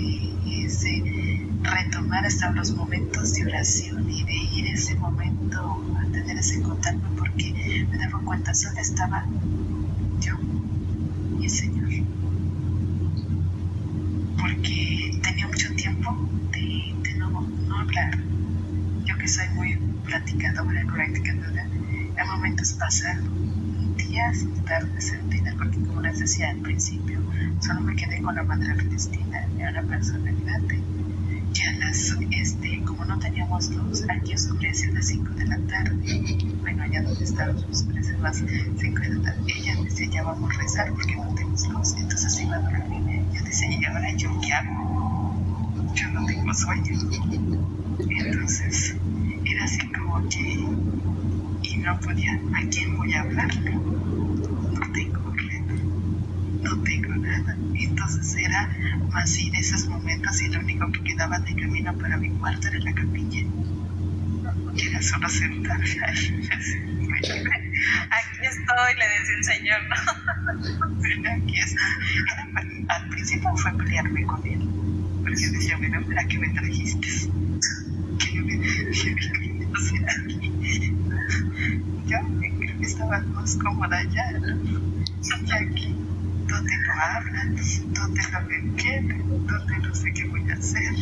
ese 0.65 1.52
retomar 1.63 2.27
hasta 2.27 2.51
los 2.53 2.73
momentos 2.73 3.35
de 3.35 3.47
oración 3.47 4.09
y 4.11 4.25
de 4.25 4.35
ir 4.35 4.67
ese 4.75 4.95
momento 4.97 5.83
a 6.01 6.13
tener 6.13 6.37
ese 6.39 6.61
contacto 6.63 7.09
porque 7.17 7.87
me 7.91 7.99
daba 7.99 8.19
cuenta 8.21 8.53
solo 8.55 8.79
estaba 8.79 9.25
yo 10.21 10.35
y 11.41 11.45
el 11.45 11.51
Señor. 11.51 11.89
Porque 14.41 15.19
tenía 15.23 15.47
mucho 15.47 15.73
tiempo 15.75 16.29
de, 16.53 16.95
de 17.03 17.15
no, 17.19 17.31
no, 17.41 17.79
hablar. 17.79 18.19
Yo 19.05 19.17
que 19.19 19.29
soy 19.29 19.49
muy 19.55 19.77
platicadora, 20.05 20.85
practicadora, 20.93 21.65
en 22.17 22.29
momentos 22.29 22.73
pasaron 22.75 23.97
días, 23.97 24.45
tardes, 24.67 25.15
vida 25.29 25.55
porque 25.57 25.79
como 25.81 26.01
les 26.03 26.19
decía 26.19 26.51
al 26.51 26.59
principio, 26.59 27.21
solo 27.61 27.81
me 27.81 27.95
quedé 27.95 28.21
con 28.21 28.35
la 28.35 28.43
madre 28.43 28.77
Cristina, 28.77 29.47
era 29.59 29.71
una 29.71 29.83
persona 29.83 30.33
grande 30.45 30.82
este, 32.31 32.83
como 32.85 33.05
no 33.05 33.19
teníamos 33.19 33.71
luz, 33.71 34.05
aquí 34.09 34.35
oscurece 34.35 34.89
a 34.89 34.93
las 34.93 35.07
5 35.07 35.35
de 35.35 35.47
la 35.47 35.59
tarde. 35.59 36.39
Bueno, 36.61 36.83
allá 36.83 37.03
donde 37.03 37.25
estábamos 37.25 37.65
oscurece 37.71 38.15
a 38.15 38.19
las 38.19 38.37
5 38.39 39.01
de 39.01 39.09
la 39.09 39.23
tarde. 39.23 39.53
Ella 39.57 39.77
decía, 39.83 40.09
ya 40.11 40.23
vamos 40.23 40.51
a 40.55 40.59
rezar 40.59 40.93
porque 40.93 41.17
no 41.17 41.35
tenemos 41.35 41.69
luz. 41.69 41.95
Entonces 41.99 42.41
iba 42.41 42.57
a 42.57 42.61
dormir. 42.61 43.25
Yo 43.33 43.43
decía, 43.45 43.69
¿y 43.71 43.85
ahora 43.85 44.17
yo 44.17 44.31
qué 44.41 44.53
hago? 44.53 45.35
Yo 45.95 46.09
no 46.09 46.27
tengo 46.27 46.55
sueño. 46.55 47.01
Entonces 47.99 48.97
era 49.45 49.65
así 49.65 49.87
como 49.89 50.29
que, 50.29 50.67
y 51.63 51.77
no 51.79 51.99
podía, 52.01 52.41
¿a 52.55 52.69
quién 52.71 52.97
voy 52.97 53.13
a 53.13 53.21
hablarle? 53.23 53.73
No 53.73 54.93
tengo 54.93 55.23
no 56.63 56.79
tengo 56.83 57.15
nada. 57.17 57.57
Entonces 57.85 58.35
era 58.37 58.71
más 59.13 59.39
ir 59.39 59.55
esos 59.57 59.87
momentos 59.89 60.41
y 60.43 60.49
lo 60.49 60.61
único 60.61 60.91
que 60.93 61.03
quedaba 61.03 61.39
de 61.41 61.55
camino 61.55 61.97
para 61.99 62.17
mi 62.17 62.31
cuarto 62.31 62.69
era 62.69 62.79
la 62.79 62.93
capilla. 62.93 63.45
Era 64.77 65.03
solo 65.03 65.29
sentarme. 65.29 65.85
Aquí 67.13 68.47
estoy, 68.47 68.95
le 68.99 69.09
decía 69.09 69.37
el 69.37 69.45
Señor, 69.45 69.81
¿no? 69.89 69.97
Aquí 71.31 71.59
estoy. 71.59 72.87
al 72.89 73.09
principio 73.09 73.57
fue 73.57 73.73
pelearme 73.73 74.25
con 74.25 74.47
él. 74.47 74.69
Porque 75.23 75.49
decía, 75.51 75.77
bueno, 75.77 76.03
¿para 76.07 76.25
qué 76.27 76.39
me 76.39 76.49
trajiste? 76.51 77.09
¿Qué 78.19 78.41
me, 78.41 78.59
qué 78.59 79.15
me 79.15 79.67
hacer 79.77 80.05
aquí? 80.11 80.53
Yo 82.07 82.19
creo 82.59 82.79
que 82.79 82.87
estaba 82.87 83.21
más 83.21 83.57
cómoda 83.57 83.99
allá, 83.99 84.41
Y 85.23 85.53
aquí 85.53 86.02
hablan, 86.93 87.57
donde 87.93 88.21
me 88.49 88.57
entienden, 88.57 89.47
donde 89.47 89.79
no 89.79 89.95
sé 89.95 90.13
qué 90.13 90.25
voy 90.29 90.51
a 90.51 90.55
hacer. 90.55 90.95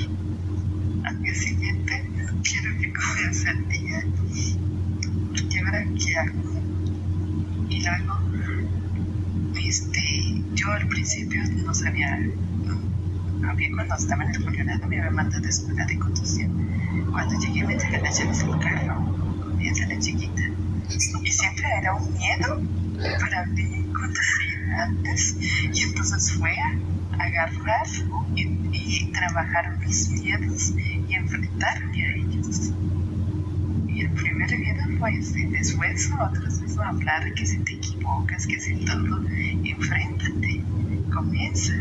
Al 1.05 1.22
día 1.22 1.35
siguiente 1.35 2.05
quiero 2.42 2.79
que 2.79 2.92
comience 2.92 3.50
el 3.50 3.68
día. 3.68 4.05
¿Y 5.50 5.59
ahora 5.59 5.85
qué 5.98 6.16
hago? 6.16 6.61
Y 7.68 7.83
luego, 7.85 8.18
este, 9.57 10.42
yo 10.55 10.72
al 10.72 10.87
principio 10.88 11.42
no 11.64 11.74
sabía, 11.74 12.18
no, 12.18 13.48
había 13.48 13.70
cuando 13.72 13.94
estaba 13.94 14.24
en 14.24 14.31
el 14.35 14.42
funcionario 14.42 14.87
me 14.87 14.98
había 14.98 15.11
mandado 15.11 15.44
a 15.44 15.48
escuela 15.48 15.85
de 15.87 15.98
conducción. 15.98 16.50
Cuando 17.11 17.38
llegué 17.38 17.64
me 17.64 17.72
entregué 17.74 18.00
las 18.00 18.18
llaves 18.18 18.38
del 18.38 18.59
carro, 18.59 19.16
comienza 19.42 19.87
la 19.87 19.98
chiquita. 19.98 20.42
Y 21.22 21.31
siempre 21.31 21.66
era 21.79 21.94
un 21.94 22.12
miedo 22.14 22.61
para 23.20 23.46
mí 23.46 23.87
conducir 23.92 24.49
antes 24.72 25.37
y 25.72 25.83
entonces 25.83 26.33
fue 26.33 26.52
a 26.59 27.22
agarrar 27.22 27.87
y, 28.37 29.11
trabajar 29.12 29.78
mis 29.78 30.09
miedos 30.11 30.72
y 31.09 31.14
enfrentarme 31.14 32.06
a 32.06 32.14
ellos. 32.14 32.72
Y 33.88 34.00
el 34.02 34.11
primer 34.11 34.59
miedo 34.59 34.83
fue 34.98 35.18
ese, 35.18 35.46
después 35.48 36.11
otros 36.18 36.61
mismo 36.61 36.83
hablar 36.83 37.33
que 37.35 37.46
si 37.46 37.59
te 37.59 37.74
equivocas, 37.74 38.46
que 38.46 38.59
si 38.59 38.76
todo, 38.85 39.22
enfréntate, 39.64 40.62
comienza. 41.12 41.74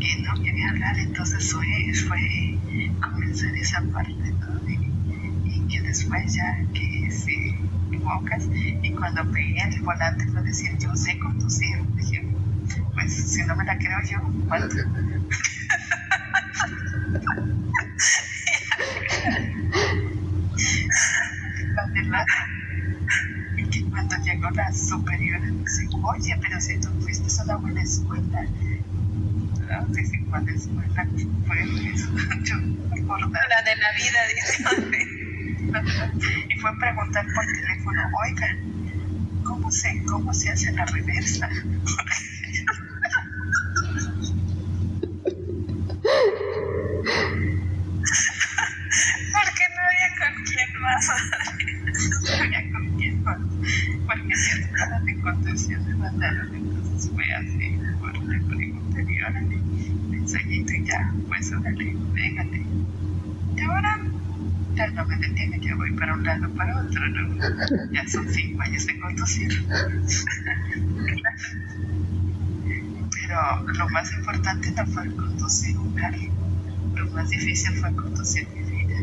Que 0.00 0.22
no 0.22 0.42
quería 0.42 0.70
hablar, 0.70 0.98
entonces 0.98 1.52
fue, 1.52 1.66
fue 2.06 2.58
comenzar 3.00 3.54
esa 3.56 3.82
parte, 3.92 4.12
¿no? 4.12 4.68
y, 4.68 5.48
y 5.48 5.60
que 5.68 5.80
después 5.82 6.34
ya 6.34 6.64
que 6.72 7.10
si 7.10 7.43
equivocas 8.04 8.44
y 8.82 8.92
cuando 8.92 9.24
pegué 9.32 9.56
el 9.62 9.80
volante 9.82 10.26
fue 10.26 10.42
decir 10.42 10.76
yo 10.78 10.94
sé 10.94 11.18
conducir 11.18 11.78
dije 11.96 12.26
pues 12.92 13.14
si 13.14 13.42
no 13.44 13.56
me 13.56 13.64
la 13.64 13.78
creo 13.78 13.98
yo 14.10 14.18
¿cuánto? 14.46 14.76
la 21.74 21.86
verdad 21.92 22.26
y 23.56 23.64
que 23.70 23.84
cuando 23.90 24.16
llegó 24.24 24.50
la 24.50 24.72
superiora 24.72 25.46
dice 25.50 25.88
oye 26.02 26.38
pero 26.40 26.60
si 26.60 26.78
tú 26.80 26.88
fuiste 27.00 27.40
a 27.40 27.44
una 27.44 27.56
buena 27.56 27.82
escuela 27.82 28.42
¿no? 28.42 29.86
dice 29.88 30.20
cuál 30.28 30.48
escuela 30.48 31.06
fue 31.46 31.62
eso 31.92 32.10
yo 32.44 32.56
la 33.50 33.62
de 33.62 33.76
la 33.76 33.92
vida 33.92 34.20
dice. 34.34 34.64
Y 36.48 36.58
fue 36.60 36.70
a 36.70 36.74
preguntar 36.74 37.26
por 37.34 37.44
teléfono, 37.46 37.63
oiga, 38.24 38.56
¿cómo 39.44 39.70
se, 39.70 40.02
cómo 40.06 40.32
se 40.32 40.50
hace 40.50 40.72
la 40.72 40.84
reversa 40.86 41.48
no 49.74 49.80
había 49.88 50.08
con 50.18 50.44
quién 50.44 50.70
más. 50.80 51.04
no 52.22 52.44
había 52.44 52.72
con 52.72 52.84
quién 52.98 53.22
más. 53.22 53.38
Porque 54.06 54.36
si 54.36 54.60
estaba 54.60 55.00
de 55.00 55.20
conducción 55.20 55.86
me 55.86 55.94
mandaron, 55.96 56.54
entonces 56.54 57.10
fue 57.12 57.24
así, 57.34 57.78
por 58.00 58.24
le 58.24 58.40
pregunté, 58.40 59.06
y 59.08 59.22
órale, 59.22 59.58
mensajito 60.10 60.72
y 60.72 60.84
ya, 60.84 61.12
pues 61.28 61.52
órale, 61.52 61.96
véngale. 62.12 62.62
Y 63.56 63.60
ahora 63.60 64.00
ya 64.74 64.86
no 64.88 65.04
me 65.06 65.16
detiene, 65.16 65.60
ya 65.60 65.74
voy 65.76 65.92
para 65.92 66.14
un 66.14 66.24
lado, 66.24 66.48
para 66.54 66.78
otro, 66.78 67.08
¿no? 67.08 67.34
Ya 67.92 68.08
son 68.08 68.28
cinco 68.28 68.62
años 68.62 68.86
de 68.86 68.98
conducir. 68.98 69.66
Pero 73.10 73.72
lo 73.72 73.88
más 73.90 74.12
importante 74.12 74.70
no 74.72 74.86
fue 74.86 75.14
conducir 75.14 75.76
un 75.78 75.92
carro, 75.94 76.18
lo 76.94 77.10
más 77.10 77.28
difícil 77.30 77.72
fue 77.76 77.94
conducir 77.94 78.48
mi 78.48 78.62
vida. 78.62 79.00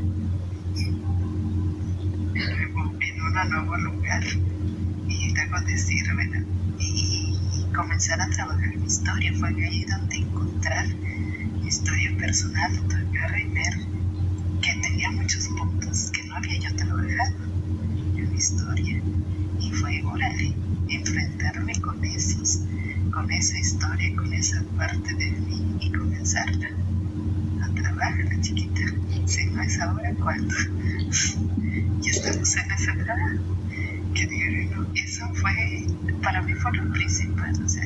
Luego, 2.33 2.93
en 2.99 3.21
un 3.21 3.49
nuevo 3.49 3.77
lugar, 3.77 4.23
y 5.07 5.33
luego 5.33 5.61
decir, 5.65 6.03
bueno, 6.13 6.45
y, 6.79 7.37
comenzar 7.75 8.21
a 8.21 8.29
trabajar 8.29 8.75
mi 8.75 8.85
historia, 8.85 9.33
fue 9.39 9.49
ahí 9.49 9.85
donde 9.85 10.17
encontrar 10.17 10.87
mi 10.95 11.67
historia 11.67 12.15
personal, 12.17 12.77
tocar 12.87 13.39
y 13.39 13.47
ver 13.49 13.73
que 14.61 14.73
tenía 14.81 15.11
muchos 15.11 15.47
puntos 15.47 16.11
que 16.11 16.23
no 16.27 16.35
había 16.35 16.59
yo 16.59 16.75
trabajado 16.75 17.50
historia. 18.41 18.99
Y 19.59 19.71
fue, 19.71 20.01
órale, 20.03 20.53
enfrentarme 20.89 21.73
con 21.79 22.03
esos, 22.03 22.61
con 23.13 23.31
esa 23.31 23.59
historia, 23.59 24.15
con 24.15 24.33
esa 24.33 24.63
parte 24.77 25.13
de 25.13 25.31
mí 25.31 25.77
y 25.79 25.91
comenzarla 25.91 26.69
a 27.61 27.73
trabajar, 27.75 28.41
chiquita. 28.41 28.81
Si 29.25 29.45
no 29.45 29.61
es 29.61 29.79
ahora, 29.79 30.11
¿cuándo? 30.15 30.55
y 32.01 32.09
estamos 32.09 32.55
en 32.57 32.71
esa 32.71 32.93
edad. 32.93 33.15
Que 34.15 34.25
digo, 34.25 34.85
eso 34.95 35.25
fue, 35.35 35.85
para 36.21 36.41
mí 36.41 36.53
fue 36.55 36.75
lo 36.75 36.91
principal, 36.91 37.53
o 37.63 37.69
sea, 37.69 37.83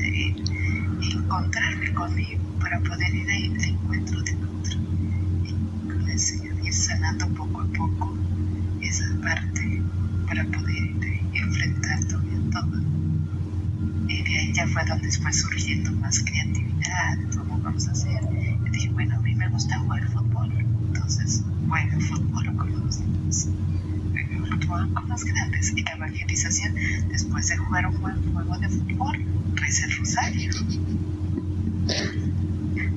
encontrarme 1.12 1.92
conmigo 1.92 2.40
para 2.60 2.80
poder 2.80 3.14
ir 3.14 3.30
al 3.30 3.64
encuentro 3.64 4.22
de 4.22 4.32
otro. 4.32 4.78
Y 5.44 5.52
con 5.88 6.08
el 6.10 6.18
Señor 6.18 6.54
ir 6.64 6.72
sanando 6.72 7.28
poco 7.28 7.60
a 7.60 7.66
poco 7.66 7.75
para 10.36 10.50
poder 10.50 10.90
enfrentar 11.32 12.04
también 12.04 12.50
todo. 12.50 12.80
Y 14.08 14.22
de 14.22 14.38
ahí 14.38 14.52
ya 14.52 14.66
fue 14.68 14.84
donde 14.84 15.10
fue 15.10 15.32
surgiendo 15.32 15.92
más 15.92 16.22
creatividad, 16.22 17.18
cómo 17.36 17.58
vamos 17.60 17.88
a 17.88 17.92
hacer. 17.92 18.20
Y 18.66 18.70
dije, 18.70 18.90
bueno, 18.90 19.16
a 19.16 19.20
mí 19.20 19.34
me 19.34 19.48
gusta 19.48 19.78
jugar 19.78 20.06
fútbol, 20.10 20.52
entonces 20.88 21.42
juego 21.68 22.00
fútbol 22.00 22.56
con 22.56 22.84
los 22.84 23.00
niños, 23.00 23.48
fútbol 24.50 24.92
con 24.92 25.08
los 25.08 25.24
grandes. 25.24 25.72
Y 25.74 25.82
la 25.82 25.92
evangelización, 25.92 26.74
después 27.08 27.48
de 27.48 27.56
jugar 27.56 27.86
un 27.86 28.00
buen 28.00 28.32
juego 28.32 28.58
de 28.58 28.68
fútbol, 28.68 29.24
reza 29.54 29.86
el 29.86 29.96
rosario. 29.96 30.52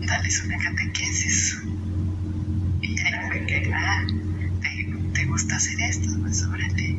darles 0.06 0.44
una 0.44 0.58
catequesis. 0.58 1.62
Y 2.82 3.00
ahí 3.00 3.14
fue 3.28 3.46
que, 3.46 3.72
ah, 3.74 4.06
¿te, 5.14 5.26
gusta 5.26 5.56
hacer 5.56 5.80
esto? 5.82 6.10
Pues 6.22 6.44
órale. 6.44 6.98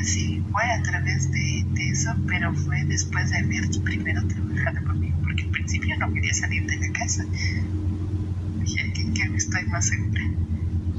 Así 0.00 0.42
fue 0.50 0.62
a 0.62 0.82
través 0.82 1.30
de, 1.30 1.66
eso, 1.90 2.10
pero 2.26 2.54
fue 2.54 2.82
después 2.84 3.28
de 3.30 3.36
haber 3.36 3.68
primero 3.84 4.26
trabajado 4.26 4.86
conmigo, 4.86 5.18
porque 5.22 5.42
al 5.42 5.50
principio 5.50 5.94
no 5.98 6.10
quería 6.14 6.32
salir 6.32 6.64
de 6.66 6.78
la 6.78 6.90
casa. 6.92 7.26
Dije 8.60 8.92
que, 8.94 9.12
que 9.12 9.36
estoy 9.36 9.66
más 9.66 9.86
segura. 9.86 10.22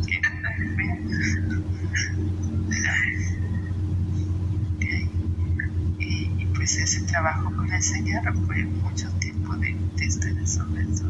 Que, 0.05 0.21
y, 5.99 6.31
y 6.37 6.45
pues 6.53 6.77
ese 6.77 7.01
trabajo 7.01 7.51
con 7.55 7.73
el 7.73 7.81
Señor 7.81 8.21
fue 8.45 8.63
mucho 8.65 9.09
tiempo 9.19 9.55
de, 9.57 9.75
de 9.97 10.05
estar 10.05 10.47
sobre 10.47 10.83
eso 10.83 11.09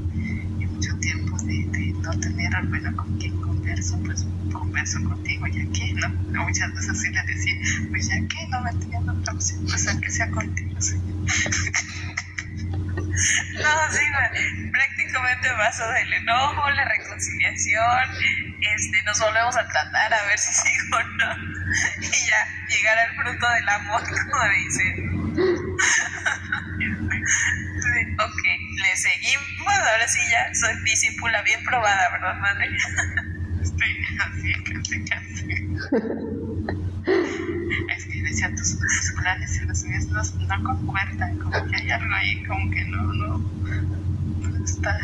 y 0.60 0.66
mucho 0.66 0.96
tiempo 1.00 1.38
de, 1.40 1.68
de 1.72 1.94
no 2.02 2.12
tener, 2.20 2.52
bueno, 2.70 2.96
con 2.96 3.18
quien 3.18 3.36
converso, 3.90 4.28
pues 4.46 4.54
converso 4.54 5.04
contigo, 5.04 5.48
ya 5.48 5.64
que, 5.72 5.94
¿no? 5.94 6.44
Muchas 6.44 6.74
veces 6.74 7.02
sí 7.02 7.10
le 7.10 7.24
decía, 7.24 7.56
pues 7.90 8.08
ya 8.08 8.16
que 8.28 8.48
no 8.50 8.62
me 8.62 8.74
tenía 8.74 9.00
otra 9.00 9.34
opción, 9.34 9.66
pues 9.66 9.88
aunque 9.88 10.10
sea 10.12 10.30
contigo, 10.30 10.82
Señor. 10.82 11.26
No, 13.12 13.70
sí, 13.92 14.02
prácticamente 14.72 15.50
pasó 15.56 15.88
del 15.92 16.14
enojo, 16.14 16.70
la 16.72 16.86
reconciliación, 16.86 18.10
este, 18.62 19.04
nos 19.04 19.20
volvemos 19.20 19.56
a 19.58 19.68
tratar 19.68 20.14
a 20.14 20.24
ver 20.26 20.40
si 20.40 20.54
sigo 20.54 20.98
o 20.98 21.04
no, 21.04 21.36
y 22.02 22.28
ya 22.28 22.48
llegar 22.68 22.98
al 22.98 23.16
fruto 23.16 23.50
del 23.50 23.70
amor, 23.70 24.02
como 24.32 24.44
dicen. 24.50 25.12
ok, 28.18 28.44
le 28.76 28.96
seguimos, 28.96 29.74
ahora 29.92 30.08
sí 30.08 30.20
ya 30.32 30.54
soy 30.56 30.82
discípula 30.84 31.42
bien 31.44 31.64
probada, 31.64 32.10
¿verdad, 32.12 32.40
madre? 32.40 32.70
Así, 34.22 34.54
casi, 34.64 35.04
casi. 35.06 35.52
Es 37.96 38.06
que 38.06 38.22
decía, 38.24 38.50
tus, 38.56 38.78
tus 38.78 39.14
planes 39.18 39.62
y 39.62 39.66
los 39.66 39.84
míos 39.86 40.06
no, 40.08 40.22
no 40.48 40.64
concuerdan, 40.64 41.38
como 41.40 41.66
que 41.68 41.76
hay 41.76 41.90
algo 41.90 42.14
ahí, 42.14 42.44
como 42.44 42.70
que 42.72 42.86
no, 42.86 43.14
no, 43.14 43.38
no 43.38 44.64
está. 44.64 45.00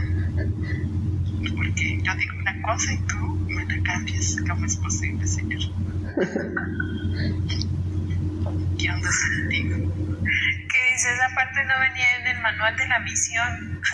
Porque 1.55 2.01
yo 2.03 2.15
digo 2.15 2.37
una 2.39 2.61
cosa 2.61 2.93
y 2.93 2.97
tú 3.07 3.17
me 3.47 3.65
la 3.65 3.81
cambias, 3.83 4.37
¿cómo 4.47 4.65
es 4.65 4.77
posible, 4.77 5.27
Señor? 5.27 5.61
¿Qué 8.77 8.91
onda 8.91 9.09
contigo? 9.09 9.75
¿Qué 10.23 10.79
dice? 10.93 11.13
Esa 11.13 11.29
parte 11.35 11.65
no 11.65 11.73
venía 11.79 12.17
en 12.21 12.27
el 12.35 12.41
manual 12.41 12.75
de 12.77 12.87
la 12.87 12.99
misión. 12.99 13.81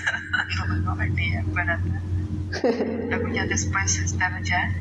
No, 0.57 0.75
no 0.77 0.95
venía 0.95 1.43
para 1.53 1.77
nada. 1.77 2.01
Luego 3.09 3.27
ya 3.29 3.45
después 3.45 3.99
estar 3.99 4.41
ya, 4.43 4.71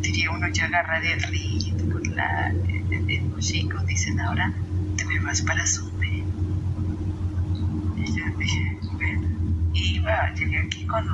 diría 0.00 0.30
uno 0.30 0.48
ya 0.48 0.64
agarrar 0.66 1.04
el 1.04 1.22
ritmo, 1.22 1.98
la, 2.14 2.50
el, 2.50 3.10
el, 3.10 3.30
los 3.30 3.46
chicos 3.46 3.84
dicen 3.86 4.20
ahora 4.20 4.52
te 4.96 5.04
me 5.04 5.18
vas 5.20 5.42
para 5.42 5.66
Sume. 5.66 6.24
Y 7.96 8.04
yo 8.12 8.24
dije, 8.38 8.78
bueno, 8.92 9.28
iba, 9.74 10.34
llegué 10.34 10.58
aquí 10.58 10.86
con 10.86 11.04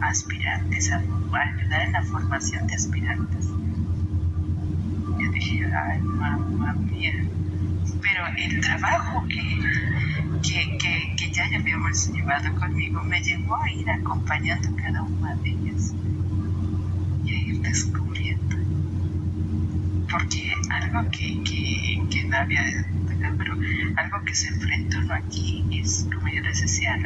aspirantes 0.00 0.92
a, 0.92 0.96
a 0.96 1.40
ayudar 1.42 1.82
en 1.82 1.92
la 1.92 2.02
formación 2.02 2.66
de 2.66 2.74
aspirantes. 2.74 3.46
Yo 5.18 5.30
dije, 5.32 5.64
ay, 5.74 6.00
mamá 6.00 6.72
mía. 6.74 7.12
Pero 8.00 8.26
el 8.36 8.60
trabajo 8.60 9.26
que, 9.28 9.58
que, 10.42 10.78
que, 10.78 11.16
que 11.16 11.30
ya 11.32 11.46
habíamos 11.46 12.12
llevado 12.12 12.54
conmigo 12.54 13.02
me 13.02 13.20
llevó 13.22 13.56
a 13.56 13.70
ir 13.72 13.90
acompañando 13.90 14.68
cada 14.76 15.02
una 15.02 15.34
de 15.36 15.50
ellas 15.50 15.67
descubriendo. 17.62 18.56
Porque 20.10 20.52
algo 20.70 21.10
que, 21.10 21.42
que, 21.44 22.02
que 22.10 22.24
no 22.24 22.36
había, 22.36 22.62
pero 23.36 23.58
algo 23.96 24.24
que 24.24 24.34
se 24.34 24.48
enfrenta 24.48 24.98
uno 24.98 25.14
aquí 25.14 25.64
es, 25.72 26.06
como 26.12 26.28
yo 26.28 26.40
les 26.42 26.60
decía, 26.60 26.96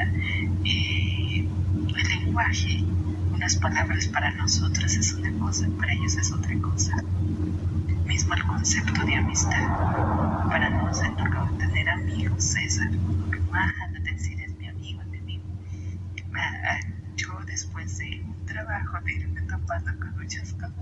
eh, 0.65 1.49
el 1.97 2.09
lenguaje, 2.09 2.85
unas 3.33 3.57
palabras 3.57 4.07
para 4.09 4.31
nosotros 4.33 4.95
es 4.95 5.12
una 5.15 5.33
cosa, 5.38 5.67
para 5.79 5.93
ellos 5.93 6.17
es 6.17 6.33
otra 6.33 6.57
cosa. 6.59 6.97
Mismo 8.07 8.35
el 8.35 8.43
concepto 8.45 9.05
de 9.05 9.17
amistad. 9.17 9.69
Para 10.49 10.71
nosotros 10.71 11.59
tener 11.59 11.88
amigos 11.88 12.55
es 12.57 12.79
algo 12.81 13.12
normal, 13.12 13.73
decir 14.05 14.41
es 14.43 14.57
mi 14.59 14.69
amigo, 14.69 15.03
es 15.03 15.09
mi 15.09 15.19
amigo. 15.19 15.45
Yo 17.17 17.29
después 17.47 17.99
de 17.99 18.23
un 18.25 18.47
trabajo 18.47 18.99
de 19.05 19.15
topando 19.72 20.00
con 20.00 20.20
muchas 20.20 20.52
cosas, 20.54 20.74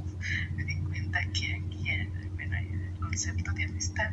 me 0.56 0.64
di 0.64 0.74
cuenta 0.82 1.20
que 1.32 1.54
aquí 1.54 1.90
el 1.90 3.00
concepto 3.00 3.52
de 3.52 3.64
amistad 3.64 4.10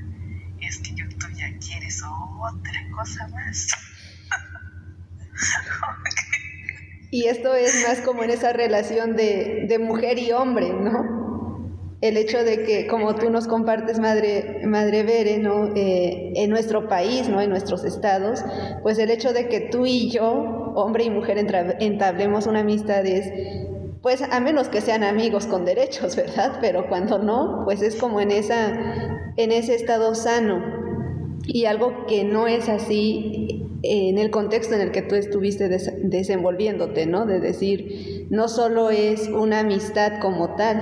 es 0.61 0.79
que 0.79 0.93
yo, 0.95 1.05
tú 1.09 1.27
ya 1.35 1.47
quieres 1.59 2.03
otra 2.03 2.87
cosa 2.95 3.27
más. 3.29 3.67
Y 7.09 7.27
esto 7.27 7.55
es 7.55 7.87
más 7.87 8.01
como 8.01 8.25
en 8.25 8.31
esa 8.31 8.51
relación 8.51 9.15
de, 9.15 9.63
de, 9.69 9.79
mujer 9.79 10.19
y 10.19 10.33
hombre, 10.33 10.73
¿no? 10.73 11.87
El 12.01 12.17
hecho 12.17 12.43
de 12.43 12.63
que, 12.63 12.85
como 12.85 13.15
tú 13.15 13.29
nos 13.29 13.47
compartes, 13.47 13.97
Madre, 13.97 14.59
Madre 14.65 15.03
Bere, 15.03 15.37
¿no? 15.37 15.73
Eh, 15.73 16.33
en 16.35 16.49
nuestro 16.49 16.89
país, 16.89 17.29
¿no? 17.29 17.39
En 17.39 17.49
nuestros 17.49 17.85
estados, 17.85 18.43
pues 18.83 18.99
el 18.99 19.09
hecho 19.09 19.31
de 19.31 19.47
que 19.47 19.61
tú 19.61 19.85
y 19.85 20.11
yo, 20.11 20.33
hombre 20.75 21.05
y 21.05 21.09
mujer, 21.09 21.37
entablemos 21.79 22.45
una 22.45 22.59
amistad 22.59 23.05
es, 23.05 23.31
pues 24.07 24.21
a 24.21 24.39
menos 24.39 24.69
que 24.69 24.79
sean 24.79 25.03
amigos 25.03 25.47
con 25.47 25.65
derechos, 25.65 26.15
¿verdad? 26.15 26.59
Pero 26.61 26.87
cuando 26.87 27.19
no, 27.19 27.63
pues 27.65 27.81
es 27.81 27.97
como 27.97 28.21
en, 28.21 28.31
esa, 28.31 28.69
en 29.35 29.51
ese 29.51 29.75
estado 29.75 30.15
sano. 30.15 30.63
Y 31.45 31.65
algo 31.65 32.05
que 32.05 32.23
no 32.23 32.47
es 32.47 32.69
así 32.69 33.67
en 33.83 34.17
el 34.17 34.31
contexto 34.31 34.75
en 34.75 34.79
el 34.79 34.91
que 34.91 35.01
tú 35.01 35.15
estuviste 35.15 35.67
des 35.67 35.91
desenvolviéndote, 36.03 37.05
¿no? 37.05 37.25
De 37.25 37.41
decir, 37.41 38.27
no 38.29 38.47
solo 38.47 38.91
es 38.91 39.27
una 39.27 39.59
amistad 39.59 40.21
como 40.21 40.55
tal. 40.55 40.79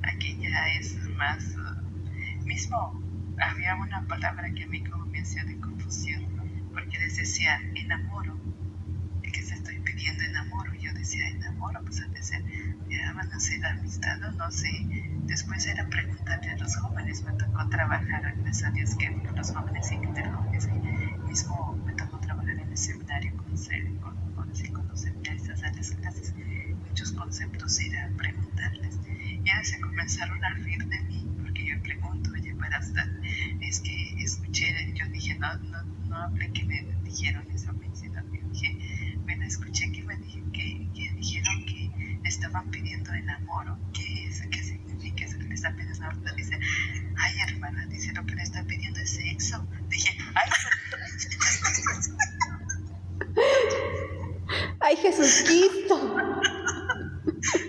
Aquí 0.00 0.38
ya 0.40 0.78
es 0.78 0.96
más, 1.16 1.56
uh, 1.56 2.46
mismo 2.46 3.02
había 3.42 3.74
una 3.74 4.06
palabra 4.06 4.48
que 4.54 4.62
a 4.62 4.66
mí 4.68 4.84
como 4.84 5.06
me 5.06 5.18
hacía 5.18 5.42
de 5.42 5.58
confusión, 5.58 6.22
porque 6.72 6.98
les 7.00 7.16
decía 7.16 7.58
enamoro, 7.74 8.34
y 9.26 9.32
que 9.32 9.42
se 9.42 9.54
estoy 9.54 9.78
pidiendo 9.80 10.22
enamoro, 10.22 10.72
yo 10.74 10.92
decía 11.04 11.28
enamoro, 11.28 11.82
pues 11.82 12.00
a 12.00 12.08
veces 12.08 12.42
van 13.14 13.30
a 13.30 13.38
ser 13.38 13.64
amistad 13.66 14.22
o 14.24 14.32
no 14.32 14.50
sé, 14.50 14.70
después 15.24 15.66
era 15.66 15.86
preguntarle 15.88 16.50
a 16.52 16.56
los 16.56 16.74
jóvenes, 16.76 17.22
me 17.24 17.32
tocó 17.32 17.68
trabajar, 17.68 18.34
gracias 18.38 18.70
a 18.70 18.70
Dios 18.72 18.94
que 18.96 19.10
los 19.36 19.50
jóvenes 19.52 19.92
y 19.92 19.96
interjóvenes, 19.96 20.66
mismo 21.28 21.78
me 21.84 21.92
tocó 21.92 22.18
trabajar 22.20 22.58
en 22.58 22.70
el 22.70 22.78
seminario 22.78 23.36
con, 23.36 23.54
con, 24.00 24.16
con, 24.34 24.50
con 24.72 24.88
los 24.88 25.00
seminaristas, 25.00 25.60
clases, 26.00 26.34
muchos 26.88 27.12
conceptos 27.12 27.78
era 27.80 28.10
preguntarles, 28.16 28.98
ya 29.44 29.62
se 29.62 29.78
comenzaron 29.80 30.42
a 30.42 30.54
reír 30.54 30.86
de 30.86 31.00
mí, 31.02 31.28
porque 31.42 31.66
yo 31.66 31.82
pregunto, 31.82 32.30
oye, 32.32 32.54
para 32.54 32.78
estar, 32.78 33.06
es 33.60 33.80
que 33.80 34.24
escuché, 34.24 34.74
yo 34.94 35.06
dije, 35.08 35.38
no, 35.38 35.54
no, 35.58 35.82
no 36.08 36.16
hablé 36.16 36.50
que 36.52 36.64
me 36.64 36.82
dijeron 37.04 37.44
eso 37.52 37.70
a 37.70 37.74
mí, 37.74 37.90
sino 37.92 38.22
que 38.30 38.40
dije, 38.50 38.78
bueno, 39.24 39.44
escuché 39.44 39.90
que 39.92 40.02
me 40.02 40.16
dije, 40.16 40.42
que, 40.52 40.88
que 40.94 41.13
dijeron 41.24 41.64
que 41.64 41.90
estaban 42.24 42.70
pidiendo 42.70 43.10
enamoro, 43.12 43.78
¿qué 43.94 44.28
es? 44.28 44.42
¿Qué 44.50 44.62
significa 44.62 45.24
eso 45.24 45.38
que 45.38 45.44
le 45.44 45.54
están 45.54 45.74
pidiendo 45.74 46.04
ahorita? 46.04 46.34
Dice, 46.34 46.60
ay 47.16 47.34
hermana, 47.48 47.86
dice 47.86 48.12
lo 48.12 48.26
que 48.26 48.34
le 48.34 48.42
están 48.42 48.66
pidiendo 48.66 49.00
es 49.00 49.08
sexo. 49.10 49.66
Dije, 49.88 50.18
ay, 50.34 50.50
ay 54.80 54.96
Jesucristo. 54.96 56.16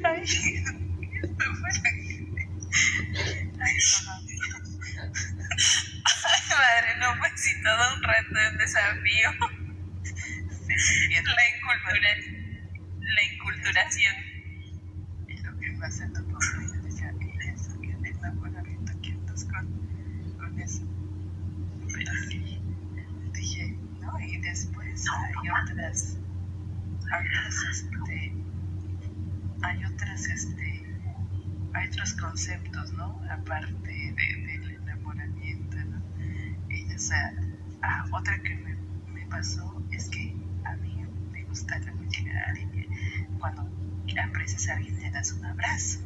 ay, 0.04 0.28
Jesucristo, 0.28 1.46
ay, 3.64 3.80
madre, 6.50 6.98
no, 7.00 7.08
pues 7.20 7.32
sí, 7.38 7.52
todo 7.64 7.96
un 7.96 8.04
reto, 8.04 8.36
un 8.52 8.58
desafío. 8.58 9.32
Sí, 10.68 11.10
la, 11.10 11.44
incultura, 11.56 12.10
y 15.28 15.38
lo 15.42 15.58
que 15.58 15.72
pasa, 15.80 16.06
no 16.10 16.24
puedo 16.26 16.40
yo 16.40 16.82
decía, 16.84 17.12
es 17.20 17.62
eso? 17.68 17.82
¿Qué 17.82 17.90
es 18.04 18.22
la 18.22 18.32
pagamiento? 18.34 18.94
Con, 20.38 20.60
eso? 20.60 20.84
Pero 21.92 22.12
sí, 22.30 22.60
dije, 23.34 23.76
¿no? 24.02 24.20
Y 24.20 24.38
después 24.38 25.06
hay 25.10 25.50
otras, 25.64 26.18
hay 27.12 27.28
otras, 27.28 27.64
este, 27.72 28.34
hay 29.64 29.86
otras, 29.86 30.28
este, 30.28 30.84
hay 31.74 31.88
otros 31.88 32.14
conceptos, 32.14 32.94
¿no? 32.94 33.20
Aparte 33.32 33.74
de, 33.90 34.14
del 34.14 34.76
enamoramiento, 34.76 35.78
¿no? 35.86 36.04
Y 36.70 36.94
o 36.94 37.00
sea, 37.00 37.34
ah, 37.82 38.06
otra 38.12 38.38
que 38.44 38.56
me, 38.58 38.76
me 39.12 39.26
pasó 39.26 39.84
es 39.92 40.08
que 40.10 40.36
a 40.66 40.76
mí 40.76 41.04
me 41.32 41.44
gusta 41.46 41.80
la 41.80 41.94
mujer 41.94 42.28
cuando 43.46 43.70
la 44.16 44.24
empresa 44.24 44.74
alguien 44.74 45.00
le 45.00 45.12
das 45.12 45.32
un 45.34 45.46
abrazo. 45.46 46.00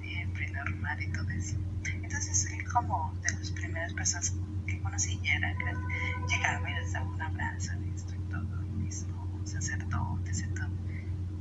Siempre 0.00 0.50
normal 0.52 1.02
y 1.02 1.12
todo 1.12 1.28
eso. 1.28 1.56
Entonces 2.02 2.46
él 2.52 2.64
como 2.72 3.12
de 3.22 3.34
las 3.34 3.50
primeras 3.50 3.92
personas 3.92 4.34
que 4.66 4.80
conocí 4.80 5.20
ya 5.22 5.34
era 5.34 5.54
que 5.58 6.34
llegaba 6.34 6.70
y 6.70 6.74
les 6.74 6.92
daba 6.92 7.10
un 7.10 7.20
abrazo 7.20 7.72
al 7.72 7.86
instructor, 7.86 8.66
mismo 8.76 9.28
un 9.34 9.46
sacerdote, 9.46 10.30
etc. 10.30 10.62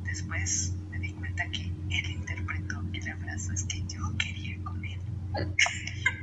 Después 0.04 0.74
me 0.90 1.00
di 1.00 1.14
cuenta 1.14 1.46
que 1.52 1.62
él 1.62 2.12
interpretó 2.12 2.84
el 2.92 3.10
abrazo 3.10 3.54
es 3.54 3.64
que 3.64 3.82
yo 3.88 4.02
quería 4.18 4.62
con 4.64 4.84
él. 4.84 5.00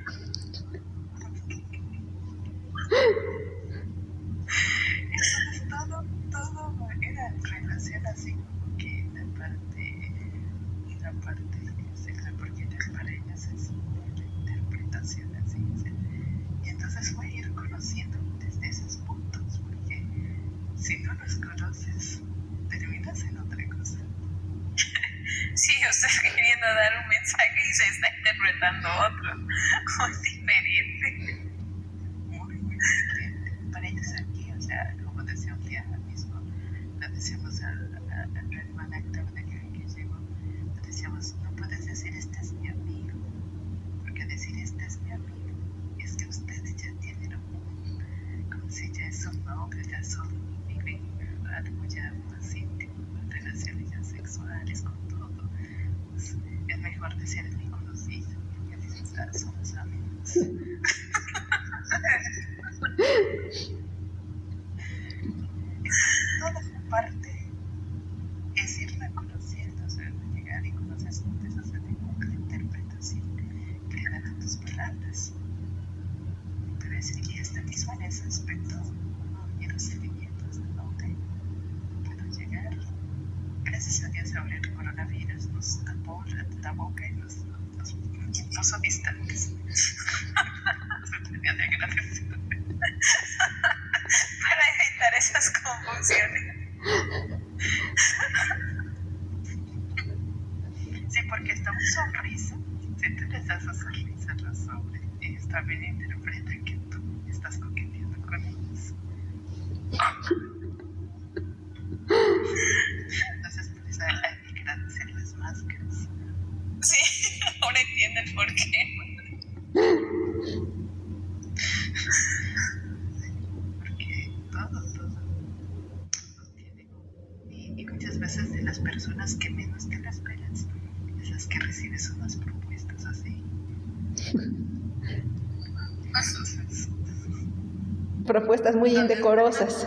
muy 138.79 138.97
indecorosas. 138.97 139.87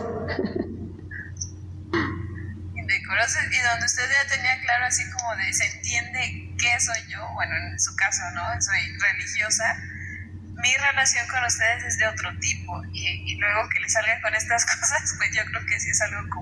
Indecorosas 2.74 3.44
y 3.50 3.58
donde 3.60 3.86
usted 3.86 4.04
ya 4.10 4.26
tenía 4.28 4.60
claro 4.60 4.84
así 4.86 5.02
como 5.10 5.36
de 5.36 5.52
se 5.52 5.66
entiende 5.66 6.54
qué 6.58 6.80
soy 6.80 6.98
yo, 7.08 7.26
bueno, 7.34 7.54
en 7.56 7.80
su 7.80 7.94
caso, 7.96 8.22
¿no? 8.34 8.42
Soy 8.60 8.80
religiosa. 8.98 9.64
Mi 10.62 10.74
relación 10.76 11.26
con 11.28 11.44
ustedes 11.44 11.84
es 11.84 11.98
de 11.98 12.06
otro 12.06 12.30
tipo 12.38 12.82
y, 12.92 13.32
y 13.32 13.36
luego 13.36 13.68
que 13.68 13.80
le 13.80 13.88
salgan 13.88 14.20
con 14.20 14.34
estas 14.34 14.64
cosas, 14.80 15.14
pues 15.16 15.30
yo 15.34 15.44
creo 15.46 15.64
que 15.66 15.80
sí 15.80 15.90
es 15.90 16.00
algo 16.02 16.28
como 16.30 16.41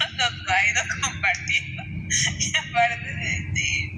nos 0.16 0.32
ha 0.48 0.70
ido 0.70 0.82
compartiendo. 1.02 1.82
Y 2.38 2.56
aparte 2.56 3.08
de, 3.08 3.30
de, 3.52 3.92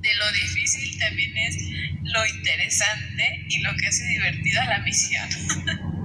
de, 0.00 0.14
lo 0.16 0.32
difícil, 0.32 0.98
también 0.98 1.36
es 1.36 1.56
lo 2.02 2.26
interesante 2.26 3.44
y 3.48 3.60
lo 3.60 3.74
que 3.76 3.86
hace 3.88 4.04
divertida 4.06 4.64
la 4.64 4.78
misión. 4.80 5.28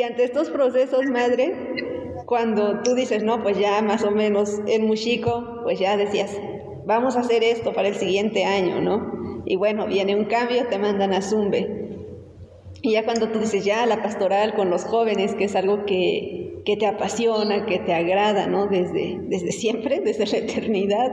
Y 0.00 0.02
ante 0.02 0.24
estos 0.24 0.48
procesos, 0.48 1.04
madre, 1.12 1.52
cuando 2.24 2.80
tú 2.82 2.94
dices, 2.94 3.22
no, 3.22 3.42
pues 3.42 3.58
ya 3.58 3.82
más 3.82 4.02
o 4.02 4.10
menos 4.10 4.58
en 4.66 4.86
Muxico, 4.86 5.60
pues 5.62 5.78
ya 5.78 5.98
decías, 5.98 6.40
vamos 6.86 7.16
a 7.16 7.20
hacer 7.20 7.44
esto 7.44 7.74
para 7.74 7.88
el 7.88 7.94
siguiente 7.96 8.46
año, 8.46 8.80
¿no? 8.80 9.42
Y 9.44 9.56
bueno, 9.56 9.86
viene 9.86 10.16
un 10.16 10.24
cambio, 10.24 10.66
te 10.68 10.78
mandan 10.78 11.12
a 11.12 11.20
Zumbe. 11.20 11.98
Y 12.80 12.92
ya 12.92 13.04
cuando 13.04 13.28
tú 13.28 13.40
dices, 13.40 13.62
ya 13.62 13.84
la 13.84 14.00
pastoral 14.00 14.54
con 14.54 14.70
los 14.70 14.84
jóvenes, 14.86 15.34
que 15.34 15.44
es 15.44 15.54
algo 15.54 15.84
que, 15.84 16.62
que 16.64 16.78
te 16.78 16.86
apasiona, 16.86 17.66
que 17.66 17.78
te 17.80 17.92
agrada, 17.92 18.46
¿no? 18.46 18.68
Desde, 18.68 19.18
desde 19.28 19.52
siempre, 19.52 20.00
desde 20.02 20.24
la 20.24 20.38
eternidad. 20.38 21.10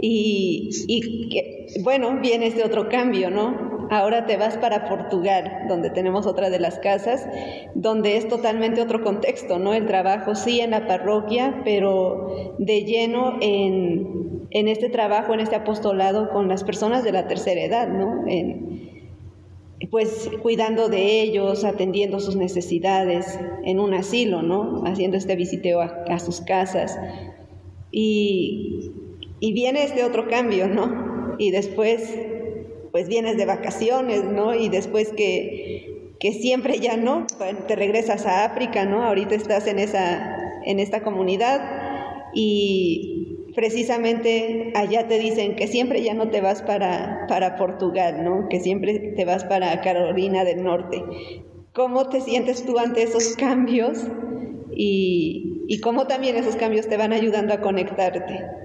Y, 0.00 0.70
y 0.88 1.28
que, 1.28 1.66
bueno, 1.82 2.20
viene 2.22 2.46
este 2.46 2.64
otro 2.64 2.88
cambio, 2.88 3.28
¿no? 3.28 3.73
Ahora 3.90 4.26
te 4.26 4.36
vas 4.36 4.56
para 4.56 4.88
Portugal, 4.88 5.66
donde 5.68 5.90
tenemos 5.90 6.26
otra 6.26 6.50
de 6.50 6.58
las 6.58 6.78
casas, 6.78 7.26
donde 7.74 8.16
es 8.16 8.28
totalmente 8.28 8.80
otro 8.80 9.02
contexto, 9.02 9.58
¿no? 9.58 9.74
El 9.74 9.86
trabajo 9.86 10.34
sí 10.34 10.60
en 10.60 10.70
la 10.70 10.86
parroquia, 10.86 11.62
pero 11.64 12.54
de 12.58 12.84
lleno 12.84 13.38
en, 13.40 14.46
en 14.50 14.68
este 14.68 14.88
trabajo, 14.88 15.34
en 15.34 15.40
este 15.40 15.56
apostolado 15.56 16.30
con 16.30 16.48
las 16.48 16.64
personas 16.64 17.04
de 17.04 17.12
la 17.12 17.26
tercera 17.26 17.60
edad, 17.62 17.88
¿no? 17.88 18.24
Pues 19.90 20.30
cuidando 20.42 20.88
de 20.88 21.20
ellos, 21.20 21.64
atendiendo 21.64 22.18
sus 22.20 22.36
necesidades 22.36 23.38
en 23.64 23.80
un 23.80 23.92
asilo, 23.94 24.42
¿no? 24.42 24.84
Haciendo 24.86 25.16
este 25.16 25.36
visiteo 25.36 25.80
a, 25.80 26.04
a 26.08 26.18
sus 26.18 26.40
casas. 26.40 26.98
Y, 27.90 28.92
y 29.40 29.52
viene 29.52 29.84
este 29.84 30.04
otro 30.04 30.26
cambio, 30.26 30.68
¿no? 30.68 31.36
Y 31.38 31.50
después 31.50 32.16
pues 32.94 33.08
vienes 33.08 33.36
de 33.36 33.44
vacaciones, 33.44 34.22
¿no? 34.22 34.54
Y 34.54 34.68
después 34.68 35.12
que, 35.16 36.14
que 36.20 36.30
siempre 36.32 36.78
ya 36.78 36.96
no, 36.96 37.26
te 37.66 37.74
regresas 37.74 38.24
a 38.24 38.44
África, 38.44 38.84
¿no? 38.84 39.02
Ahorita 39.02 39.34
estás 39.34 39.66
en, 39.66 39.80
esa, 39.80 40.62
en 40.64 40.78
esta 40.78 41.02
comunidad 41.02 41.60
y 42.34 43.50
precisamente 43.52 44.70
allá 44.76 45.08
te 45.08 45.18
dicen 45.18 45.56
que 45.56 45.66
siempre 45.66 46.04
ya 46.04 46.14
no 46.14 46.30
te 46.30 46.40
vas 46.40 46.62
para, 46.62 47.26
para 47.28 47.56
Portugal, 47.56 48.22
¿no? 48.22 48.48
Que 48.48 48.60
siempre 48.60 48.96
te 49.16 49.24
vas 49.24 49.44
para 49.44 49.80
Carolina 49.80 50.44
del 50.44 50.62
Norte. 50.62 51.02
¿Cómo 51.72 52.08
te 52.10 52.20
sientes 52.20 52.64
tú 52.64 52.78
ante 52.78 53.02
esos 53.02 53.34
cambios? 53.34 54.06
Y, 54.76 55.64
y 55.66 55.80
cómo 55.80 56.06
también 56.06 56.36
esos 56.36 56.54
cambios 56.54 56.86
te 56.86 56.96
van 56.96 57.12
ayudando 57.12 57.54
a 57.54 57.60
conectarte. 57.60 58.63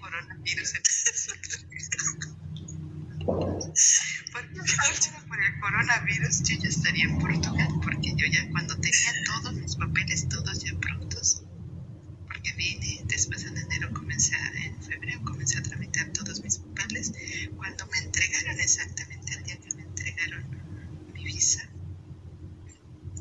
coronavirus. 0.00 0.72
Por 5.28 5.44
el 5.44 5.60
coronavirus 5.60 6.42
yo 6.42 6.56
ya 6.58 6.68
estaría 6.68 7.04
en 7.04 7.18
Portugal, 7.18 7.68
porque 7.82 8.14
yo 8.16 8.26
ya 8.26 8.48
cuando 8.50 8.76
tenía 8.78 9.12
todos 9.24 9.54
mis 9.54 9.76
papeles, 9.76 10.28
todos 10.28 10.64
ya 10.64 10.74
prontos, 10.78 11.42
porque 12.26 12.52
vine 12.54 13.02
después 13.06 13.44
en 13.44 13.56
enero, 13.56 13.92
comencé 13.92 14.34
a, 14.34 14.48
en 14.64 14.82
febrero 14.82 15.22
comencé 15.24 15.58
a 15.58 15.62
tramitar 15.62 16.12
todos 16.12 16.42
mis 16.42 16.58
papeles, 16.58 17.12
cuando 17.56 17.86
me 17.86 17.98
entregaron 17.98 18.58
exactamente 18.60 19.34
el 19.34 19.44
día 19.44 19.60
que 19.60 19.74
me 19.74 19.82
entregaron 19.82 20.44
mi 21.14 21.24
visa 21.24 21.68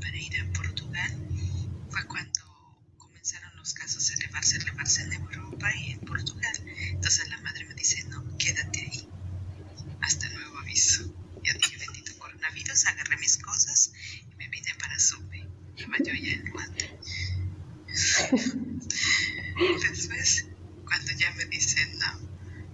para 0.02 0.18
ir 0.18 0.40
a 0.42 0.54
Portugal, 0.54 1.28
fue 1.90 2.06
cuando 2.08 2.42
comenzaron 2.98 3.56
los 3.58 3.74
casos 3.74 4.10
a 4.10 4.14
elevarse, 4.16 4.58
elevarse 4.58 5.04
en 5.04 5.14
Europa 5.14 5.49
y 5.76 5.92
en 5.92 6.00
Portugal. 6.00 6.54
Entonces 6.92 7.30
la 7.30 7.40
madre 7.42 7.66
me 7.66 7.76
dice, 7.76 8.04
no, 8.06 8.38
quédate 8.38 8.82
ahí 8.82 9.10
hasta 10.02 10.30
nuevo 10.30 10.60
aviso. 10.60 11.04
Yo 11.44 11.54
dije, 11.54 11.78
bendito 11.78 12.18
coronavirus, 12.18 12.86
agarré 12.86 13.18
mis 13.18 13.38
cosas 13.38 13.92
y 14.32 14.36
me 14.36 14.48
vine 14.48 14.74
para 14.80 14.98
Supe. 15.00 15.46
Iba 15.78 15.98
yo 16.00 16.14
ya 16.14 16.34
en 16.34 16.50
Guante. 16.52 17.00
y 19.60 19.88
después, 19.88 20.46
cuando 20.86 21.12
ya 21.14 21.32
me 21.34 21.46
dicen, 21.46 21.98
no, 22.00 22.20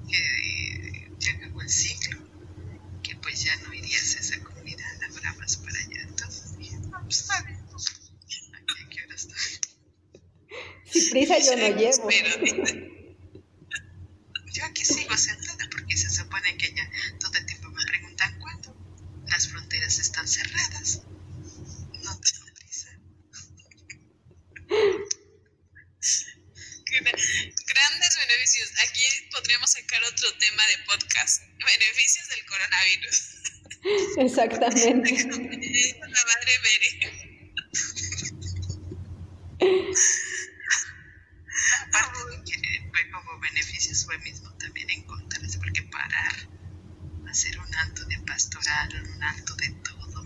que 0.07 1.11
ya 1.19 1.31
acabó 1.33 1.61
el 1.61 1.69
ciclo, 1.69 2.19
que 3.03 3.15
pues 3.15 3.43
ya 3.43 3.55
no 3.57 3.73
irías 3.73 4.15
a 4.15 4.19
esa 4.19 4.39
comunidad, 4.43 5.03
habrá 5.09 5.33
más 5.35 5.57
para 5.57 5.79
allá. 5.79 6.01
Entonces 6.07 6.57
dije, 6.57 6.77
no, 6.77 7.01
pues 7.03 7.19
está 7.21 7.41
bien. 7.43 7.59
Aquí, 8.53 8.83
¿a 8.83 8.89
qué 8.89 9.03
hora 9.03 9.15
estoy? 9.15 9.37
Si 10.91 11.04
prisa 11.15 11.39
yo 11.39 11.55
no 11.55 11.69
llevo. 11.77 12.09
Yo 14.55 14.63
aquí 14.63 14.85
sigo 14.85 15.17
sentada 15.17 15.69
porque 15.69 15.97
se 15.97 16.09
supone 16.09 16.57
que 16.57 16.73
ya 16.73 16.89
todo 17.19 17.33
el 17.37 17.45
tiempo 17.45 17.69
me 17.71 17.83
preguntan 17.83 18.39
cuándo. 18.39 18.73
Las 19.27 19.49
fronteras 19.49 19.99
están 19.99 20.25
cerradas. 20.25 21.01
No 22.03 22.21
tengo 22.21 22.45
prisa. 22.55 22.87
Grandes 27.67 28.17
beneficios. 28.27 28.71
Aquí 28.87 29.03
podríamos 29.31 29.71
sacar 29.71 30.01
otro 30.05 30.37
tema 30.37 30.63
de 30.67 30.77
podcast. 30.85 31.43
Beneficios 31.43 32.29
del 32.29 32.45
coronavirus. 32.45 33.35
Exactamente. 34.19 35.11
La 35.99 36.25
madre 36.25 36.59
Bere. 36.63 37.45
Aparte 41.87 42.19
de 42.29 42.43
que 42.43 42.57
fue 42.91 43.11
como 43.11 43.39
fue 44.05 44.17
mismo 44.19 44.51
también 44.57 44.89
encontrarse, 44.91 45.57
porque 45.57 45.81
parar, 45.83 46.33
hacer 47.29 47.59
un 47.59 47.75
alto 47.75 48.05
de 48.05 48.19
pastoral, 48.19 48.89
un 49.15 49.23
alto 49.23 49.55
de 49.55 49.69
todo, 49.83 50.23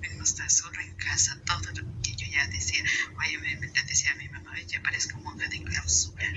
mismo 0.00 0.22
estar 0.22 0.50
solo 0.50 0.80
en 0.80 0.94
casa, 0.96 1.40
todo 1.44 1.72
lo 1.72 2.02
que 2.02 2.14
yo 2.14 2.26
ya 2.28 2.46
decía, 2.48 2.84
oye, 3.18 3.38
me, 3.38 3.56
me 3.56 3.68
decía 3.68 4.12
a 4.12 4.16
mi 4.16 4.28
mamá, 4.28 4.52
ya 4.66 4.82
parezco 4.82 5.18
monja 5.20 5.48
de 5.48 5.62
clausura. 5.62 6.30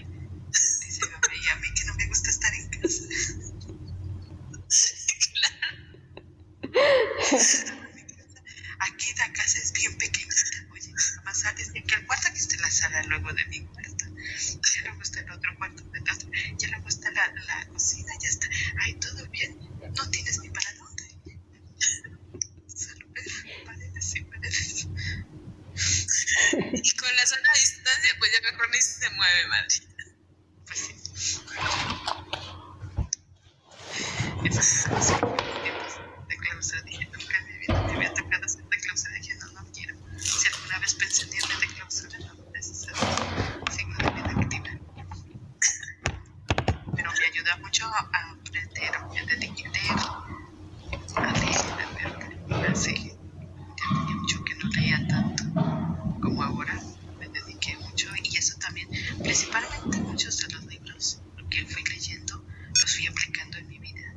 Dice 0.85 1.01
mamá, 1.05 1.27
y 1.35 1.49
a 1.49 1.55
mí 1.57 1.67
que 1.75 1.83
no 1.85 1.93
me 1.95 2.07
gusta 2.07 2.29
estar 2.29 2.53
en 2.53 2.69
casa. 2.69 3.03
Aquí 8.79 9.13
la 9.17 9.33
casa 9.33 9.59
es 9.59 9.73
bien 9.73 9.97
pequeñita. 9.97 10.35
Oye, 10.71 10.93
mamá, 11.17 11.33
sales 11.35 11.73
de 11.73 11.79
aquí 11.79 11.93
al 11.93 12.05
cuarto, 12.05 12.29
que 12.31 12.39
está 12.39 12.55
la 12.57 12.71
sala 12.71 13.03
luego 13.03 13.33
de 13.33 13.45
mi 13.47 13.65
cuarto. 13.65 14.05
Ya 14.05 14.81
luego 14.85 15.01
está 15.01 15.19
el 15.19 15.31
otro 15.31 15.57
cuarto. 15.57 15.83
Ya 16.59 16.67
luego 16.69 16.87
está 16.87 17.09
la, 17.11 17.31
la 17.33 17.67
cocina, 17.69 18.11
ya 18.21 18.29
está. 18.29 18.47
Ay, 18.81 18.93
todo 18.95 19.25
bien. 19.29 19.57
No 19.95 20.09
tienes 20.09 20.39
ni 20.39 20.49
para 20.49 20.73
dónde. 20.73 21.03
Paredes 23.65 24.15
y 24.15 24.21
paredes. 24.21 24.87
Y 26.73 26.95
con 26.95 27.15
la 27.15 27.25
sana 27.25 27.49
distancia, 27.53 28.15
pues 28.19 28.31
ya 28.33 28.51
mejor 28.51 28.69
ni 28.69 28.81
se 28.81 29.09
mueve, 29.11 29.47
madre. 29.47 29.75
Pues 30.65 30.79
sí. 30.79 30.95
Eso 34.45 34.59
es 34.59 34.87
cosa. 34.89 35.19
De 36.27 36.37
clausura 36.37 36.81
dije, 36.83 37.05
nunca 37.11 37.37
en 37.37 37.45
mi 37.47 37.59
vida 37.59 37.81
me 37.83 37.93
había 37.93 38.13
tocado 38.13 38.45
hacer 38.45 38.63
de 38.63 38.77
clausura. 38.79 39.13
Dije, 39.15 39.35
no, 39.35 39.51
no 39.51 39.71
quiero. 39.71 39.95
Si 40.19 40.47
alguna 40.47 40.79
vez 40.79 40.95
pensé 40.95 41.23
en 41.23 41.33
irme 41.33 41.55
de 41.59 41.67
clausura, 41.75 42.19
no 42.19 42.51
necesito 42.51 42.93
signo 43.75 43.97
de 43.97 44.09
vida 44.11 44.31
activa. 44.31 44.71
Pero 46.95 47.11
me 47.11 47.25
ayuda 47.25 47.57
mucho 47.57 47.85
a 47.87 47.99
aprender, 47.99 48.91
me 49.13 49.25
dediqué 49.25 49.65
a 49.67 49.71
leer, 49.71 49.99
a 51.15 51.31
leer, 51.39 51.61
a 52.51 52.57
ver, 52.57 52.71
así. 52.71 52.93
Ya 53.77 53.85
tenía 53.89 54.15
mucho 54.15 54.43
que 54.43 54.55
no 54.55 54.69
leía 54.69 55.07
tanto 55.07 55.43
como 56.21 56.43
ahora. 56.43 56.75
Me 57.19 57.27
dediqué 57.29 57.77
mucho 57.77 58.09
y 58.23 58.37
eso 58.37 58.57
también, 58.59 58.89
principalmente 59.21 59.97
muchos 59.99 60.37
de 60.39 60.49
los 60.53 60.65
libros 60.65 61.21
que 61.49 61.65
fui 61.65 61.83
leyendo, 61.85 62.43
los 62.69 62.95
fui 62.95 63.07
aplicando 63.07 63.57
en 63.57 63.67
mi 63.67 63.79
vida. 63.79 64.13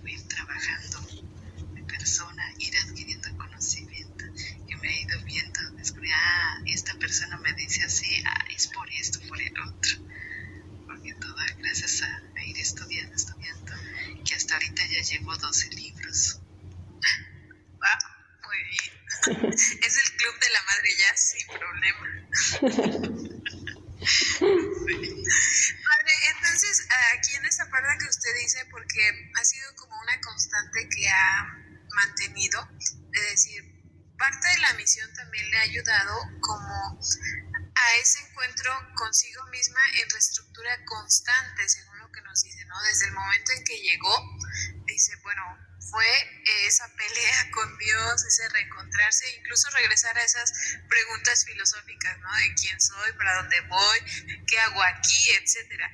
Fui 0.00 0.16
trabajando 0.28 1.00
mi 1.74 1.82
persona, 1.82 2.42
ir 2.58 2.72
adquiriendo 2.84 3.36
conocimiento, 3.36 4.24
que 4.68 4.76
me 4.76 4.88
ha 4.88 5.00
ido 5.00 5.20
viendo, 5.24 5.60
descubrir, 5.72 6.12
ah, 6.14 6.58
esta 6.66 6.94
persona 6.98 7.36
me 7.38 7.52
dice 7.54 7.82
así, 7.84 8.22
ah, 8.26 8.44
es 8.54 8.68
por 8.68 8.88
esto, 8.90 9.20
por 9.28 9.40
el 9.40 9.58
otro. 9.60 9.98
Porque 10.86 11.14
todo 11.14 11.34
gracias 11.58 12.02
a, 12.02 12.22
a 12.38 12.44
ir 12.44 12.58
estudiando, 12.58 13.14
estudiando, 13.14 13.72
que 14.24 14.34
hasta 14.34 14.54
ahorita 14.54 14.82
ya 14.86 15.02
llevo 15.02 15.36
12 15.36 15.70
libros. 15.70 16.40
Va, 17.82 17.98
muy 18.46 18.58
bien. 18.70 19.54
Es 19.82 19.96
el 20.04 20.16
club 20.16 20.34
de 20.40 20.50
la 20.50 20.62
madre 20.66 20.88
ya 20.98 21.16
sin 21.16 21.46
problema. 21.48 22.06
Madre, 25.88 26.12
entonces 26.34 26.86
aquí 27.14 27.34
en 27.34 27.44
esta 27.46 27.68
parte 27.70 27.98
que 27.98 28.08
usted 28.08 28.30
dice, 28.40 28.64
porque 28.70 29.30
ha 29.34 29.44
sido 29.44 29.74
como 29.76 29.98
una 30.00 30.20
constante 30.20 30.88
que 30.88 31.08
ha 31.08 31.58
mantenido, 31.94 32.68
de 33.10 33.20
decir, 33.30 33.64
parte 34.18 34.48
de 34.48 34.58
la 34.60 34.74
misión 34.74 35.12
también 35.14 35.50
le 35.50 35.56
ha 35.58 35.62
ayudado 35.62 36.14
como 36.40 37.00
a 37.74 37.96
ese 38.00 38.20
encuentro 38.20 38.72
consigo 38.94 39.44
misma 39.46 39.80
en 40.02 40.10
reestructura 40.10 40.84
constante, 40.84 41.68
según 41.68 41.98
lo 41.98 42.10
que 42.10 42.22
nos 42.22 42.42
dice, 42.42 42.64
¿no? 42.66 42.82
Desde 42.82 43.06
el 43.06 43.12
momento 43.12 43.52
en 43.52 43.64
que 43.64 43.78
llegó, 43.78 44.38
dice, 44.86 45.16
bueno, 45.22 45.42
fue 45.90 46.06
esa 46.66 46.88
pelea 46.96 47.50
con 47.52 47.78
Dios, 47.78 48.24
ese 48.24 48.48
reencontrarse, 48.48 49.36
incluso 49.38 49.70
regresar 49.70 50.16
a 50.18 50.24
esas 50.24 50.52
preguntas 50.88 51.44
filosóficas, 51.44 52.18
¿no? 52.18 52.34
De 52.34 52.54
quién 52.54 52.80
soy, 52.80 53.12
para 53.12 53.36
dónde 53.36 53.60
voy, 53.62 53.98
qué 54.46 54.58
hago 54.58 54.82
aquí, 54.82 55.30
etcétera. 55.56 55.90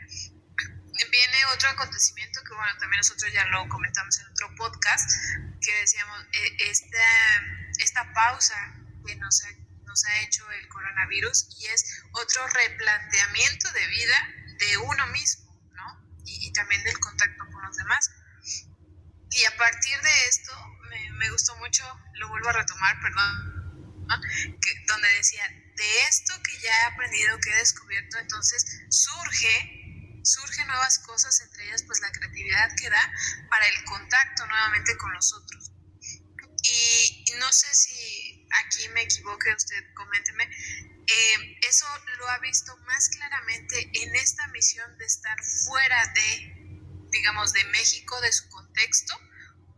Viene 1.11 1.45
otro 1.55 1.69
acontecimiento 1.71 2.41
que, 2.43 2.55
bueno, 2.55 2.73
también 2.79 2.99
nosotros 2.99 3.33
ya 3.33 3.45
lo 3.47 3.69
comentamos 3.69 4.19
en 4.21 4.27
otro 4.29 4.55
podcast, 4.57 5.11
que 5.61 5.75
decíamos, 5.81 6.27
eh, 6.33 6.57
esta, 6.71 6.99
esta 7.79 8.13
pausa 8.13 8.57
que 9.07 9.15
nos 9.17 9.43
ha, 9.45 9.49
nos 9.85 10.05
ha 10.05 10.21
hecho 10.21 10.51
el 10.51 10.69
coronavirus 10.69 11.49
y 11.59 11.67
es 11.67 12.03
otro 12.13 12.47
replanteamiento 12.47 13.73
de 13.73 13.87
vida 13.89 14.35
de 14.59 14.77
uno 14.79 15.07
mismo, 15.09 15.71
¿no? 15.75 16.23
Y, 16.25 16.49
y 16.49 16.53
también 16.53 16.83
del 16.85 16.99
contacto 16.99 17.45
con 17.53 17.63
los 17.63 17.77
demás. 17.77 18.11
Y 19.31 19.45
a 19.45 19.57
partir 19.57 20.01
de 20.01 20.27
esto 20.29 20.53
me, 20.91 21.11
me 21.13 21.31
gustó 21.31 21.57
mucho, 21.57 21.85
lo 22.15 22.29
vuelvo 22.29 22.49
a 22.51 22.53
retomar, 22.53 23.01
perdón, 23.01 24.07
¿no? 24.07 24.21
que, 24.21 24.85
donde 24.87 25.09
decía, 25.17 25.62
de 25.77 26.03
esto 26.09 26.35
que 26.43 26.59
ya 26.61 26.71
he 26.71 26.85
aprendido, 26.87 27.39
que 27.41 27.51
he 27.51 27.57
descubierto, 27.57 28.19
entonces 28.19 28.65
surge 28.91 29.79
surgen 30.25 30.67
nuevas 30.69 30.99
cosas, 31.01 31.41
entre 31.41 31.67
ellas 31.67 31.83
pues 31.83 32.01
la 32.01 32.13
creatividad 32.13 32.71
que 32.77 32.89
da 32.89 33.13
para 33.51 33.67
el 33.67 33.85
contacto 33.85 34.47
nuevamente 34.47 34.97
con 34.97 35.13
los 35.13 35.33
otros. 35.35 35.73
Y 36.63 37.25
no 37.39 37.53
sé 37.53 37.67
si 37.75 38.47
aquí 38.65 38.89
me 38.91 39.03
equivoque, 39.03 39.53
usted 39.55 39.83
coménteme, 39.95 40.45
eh, 40.45 41.59
eso 41.69 41.87
lo 42.19 42.29
ha 42.29 42.39
visto 42.39 42.77
más 42.87 43.09
claramente 43.09 43.91
en 43.95 44.15
esta 44.15 44.47
misión 44.49 44.97
de 44.99 45.05
estar 45.05 45.37
fuera 45.67 46.07
de, 46.15 47.09
digamos, 47.11 47.53
de 47.53 47.65
México, 47.65 48.21
de 48.21 48.33
su 48.33 48.49
contexto, 48.49 49.15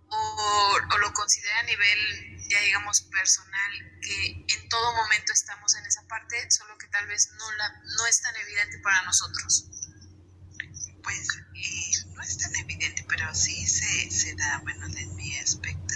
o, 0.08 0.78
o 0.92 0.98
lo 0.98 1.12
considera 1.14 1.60
a 1.60 1.62
nivel, 1.62 2.33
ya 2.48 2.60
digamos, 2.60 3.02
personal, 3.02 3.72
que 4.00 4.44
en 4.48 4.68
todo 4.68 4.94
momento 4.94 5.32
estamos 5.32 5.74
en 5.74 5.86
esa 5.86 6.06
parte, 6.06 6.50
solo 6.50 6.76
que 6.78 6.88
tal 6.88 7.06
vez 7.06 7.30
no, 7.38 7.52
la, 7.52 7.82
no 7.96 8.06
es 8.06 8.20
tan 8.20 8.36
evidente 8.36 8.78
para 8.78 9.02
nosotros 9.02 9.68
pues 11.04 11.28
y 11.52 11.92
no 12.14 12.22
es 12.22 12.38
tan 12.38 12.56
evidente, 12.56 13.04
pero 13.08 13.32
sí 13.34 13.66
se, 13.66 14.10
se 14.10 14.34
da, 14.34 14.58
bueno, 14.62 14.86
en 14.86 15.14
mi 15.14 15.36
aspecto, 15.38 15.94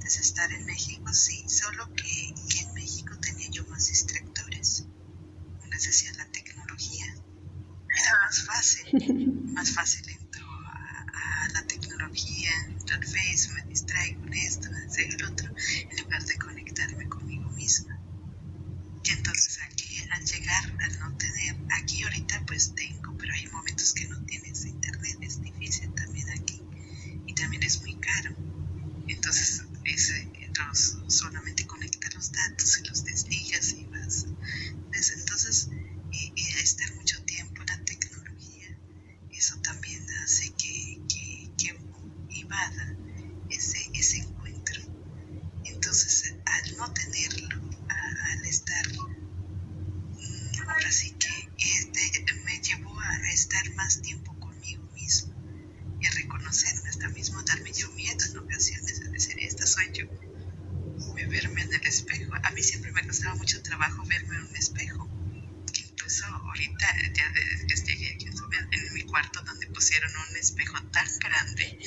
desde 0.00 0.20
estar 0.20 0.52
en 0.52 0.66
México, 0.66 1.12
sí, 1.14 1.48
solo 1.48 1.88
que, 1.94 2.34
que 2.50 2.60
en 2.60 2.74
México 2.74 3.16
tenía 3.20 3.48
yo 3.50 3.64
más 3.66 3.86
distractores. 3.86 4.84
Les 5.70 5.84
decía 5.84 6.12
la 6.14 6.26
tecnología, 6.32 7.06
era 7.06 8.18
más 8.24 8.44
fácil. 8.44 9.44
más 9.54 9.72
fácil 9.72 10.08
entro 10.08 10.46
a, 10.50 11.48
la 11.52 11.66
tecnología, 11.66 12.50
al 12.94 13.04
Facebook, 13.04 13.54
me 13.54 13.64
distraigo 13.66 14.20
con 14.20 14.34
esto, 14.34 14.68
distraigo 14.84 15.16
el 15.16 15.24
otro, 15.24 15.54
en 15.90 16.02
lugar 16.02 16.24
de 16.24 16.38
conectarme 16.38 17.08
conmigo 17.08 17.50
misma. 17.50 17.98
Y 19.04 19.10
entonces 19.10 19.58
aquí, 19.62 20.00
al 20.10 20.24
llegar, 20.24 20.76
al 20.80 20.98
no 21.00 21.16
tener, 21.16 21.56
aquí 21.80 22.02
ahorita 22.02 22.44
pues 22.46 22.74
tengo, 22.74 23.16
pero 23.16 23.32
hay 23.34 23.46
momentos 23.48 23.92
que 23.94 24.06
no 24.08 24.20
tienes 24.26 24.64
internet, 24.64 25.18
es 25.20 25.40
difícil 25.40 25.92
también 25.94 26.28
aquí. 26.30 26.60
Y 27.26 27.34
también 27.34 27.62
es 27.62 27.80
muy 27.82 27.94
caro. 27.96 28.34
Entonces, 29.06 29.62
ese, 29.84 30.28
solamente 31.06 31.66
conecta 31.66 32.08
los 32.14 32.32
datos 32.32 32.78
y 32.78 32.84
los 32.88 33.04
desligas 33.04 33.72
y 33.72 33.84
vas. 33.84 34.26
Entonces, 34.92 35.68
y, 36.10 36.32
y 36.34 36.48
estar 36.60 36.92
mucho 36.96 37.22
tiempo 37.24 37.62
en 37.62 37.66
la 37.66 37.84
tecnología, 37.84 38.76
eso 39.30 39.56
también 39.60 40.04
hace 40.22 40.50
que, 40.54 41.00
que, 41.08 41.50
que 41.56 41.78
invada 42.30 42.96
ese, 43.50 43.78
ese 43.94 44.18
encuentro. 44.18 44.82
Entonces, 45.64 46.34
al 46.44 46.76
no 46.76 46.92
tenerlo, 46.92 47.70
al 47.88 48.44
estar, 48.44 48.86
mm, 48.92 50.68
ahora 50.68 50.90
sí 50.90 51.12
que 51.12 51.48
este, 51.78 52.34
me 52.44 52.60
llevó 52.60 52.98
a 53.00 53.30
estar 53.30 53.72
más 53.74 54.02
tiempo 54.02 54.38
conmigo 54.40 54.82
mismo 54.94 55.34
y 56.00 56.06
a 56.06 56.10
reconocerme, 56.10 56.88
hasta 56.88 57.08
mismo 57.10 57.42
darme 57.44 57.72
yo 57.72 57.90
miedo 57.92 58.24
en 58.24 58.38
ocasiones, 58.38 59.00
a 59.06 59.10
decir, 59.10 59.36
esta 59.40 59.66
soy 59.66 59.90
yo, 59.92 60.06
verme 61.28 61.62
en 61.62 61.72
el 61.72 61.86
espejo. 61.86 62.32
A 62.42 62.50
mí 62.50 62.62
siempre 62.62 62.92
me 62.92 63.06
costaba 63.06 63.34
mucho 63.36 63.62
trabajo 63.62 64.04
verme 64.06 64.36
en 64.36 64.44
un 64.44 64.56
espejo. 64.56 65.08
Incluso 65.74 66.26
ahorita 66.26 66.86
ya 67.14 67.32
llegué 67.84 68.14
aquí 68.14 68.26
en 68.72 68.92
mi 68.94 69.02
cuarto 69.04 69.42
donde 69.42 69.66
pusieron 69.68 70.10
un 70.30 70.36
espejo 70.36 70.82
tan 70.90 71.08
grande 71.18 71.78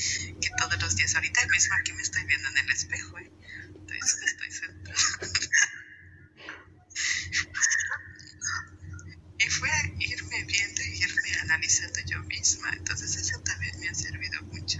que 0.41 0.49
todos 0.57 0.81
los 0.81 0.95
días, 0.95 1.15
ahorita 1.15 1.45
mismo 1.47 1.75
aquí 1.75 1.93
me 1.93 2.01
estoy 2.01 2.23
viendo 2.25 2.49
en 2.49 2.57
el 2.57 2.69
espejo. 2.71 3.17
¿eh? 3.19 3.31
Entonces 3.75 4.21
estoy 4.25 4.51
sentada. 4.51 4.95
y 9.39 9.49
fue 9.49 9.69
irme 9.99 10.43
viendo 10.43 10.81
y 10.83 11.03
irme 11.03 11.33
analizando 11.41 11.99
yo 12.05 12.10
misma. 12.23 12.69
Entonces 12.77 13.15
eso 13.15 13.39
también 13.41 13.79
me 13.79 13.89
ha 13.89 13.93
servido 13.95 14.41
mucho. 14.51 14.79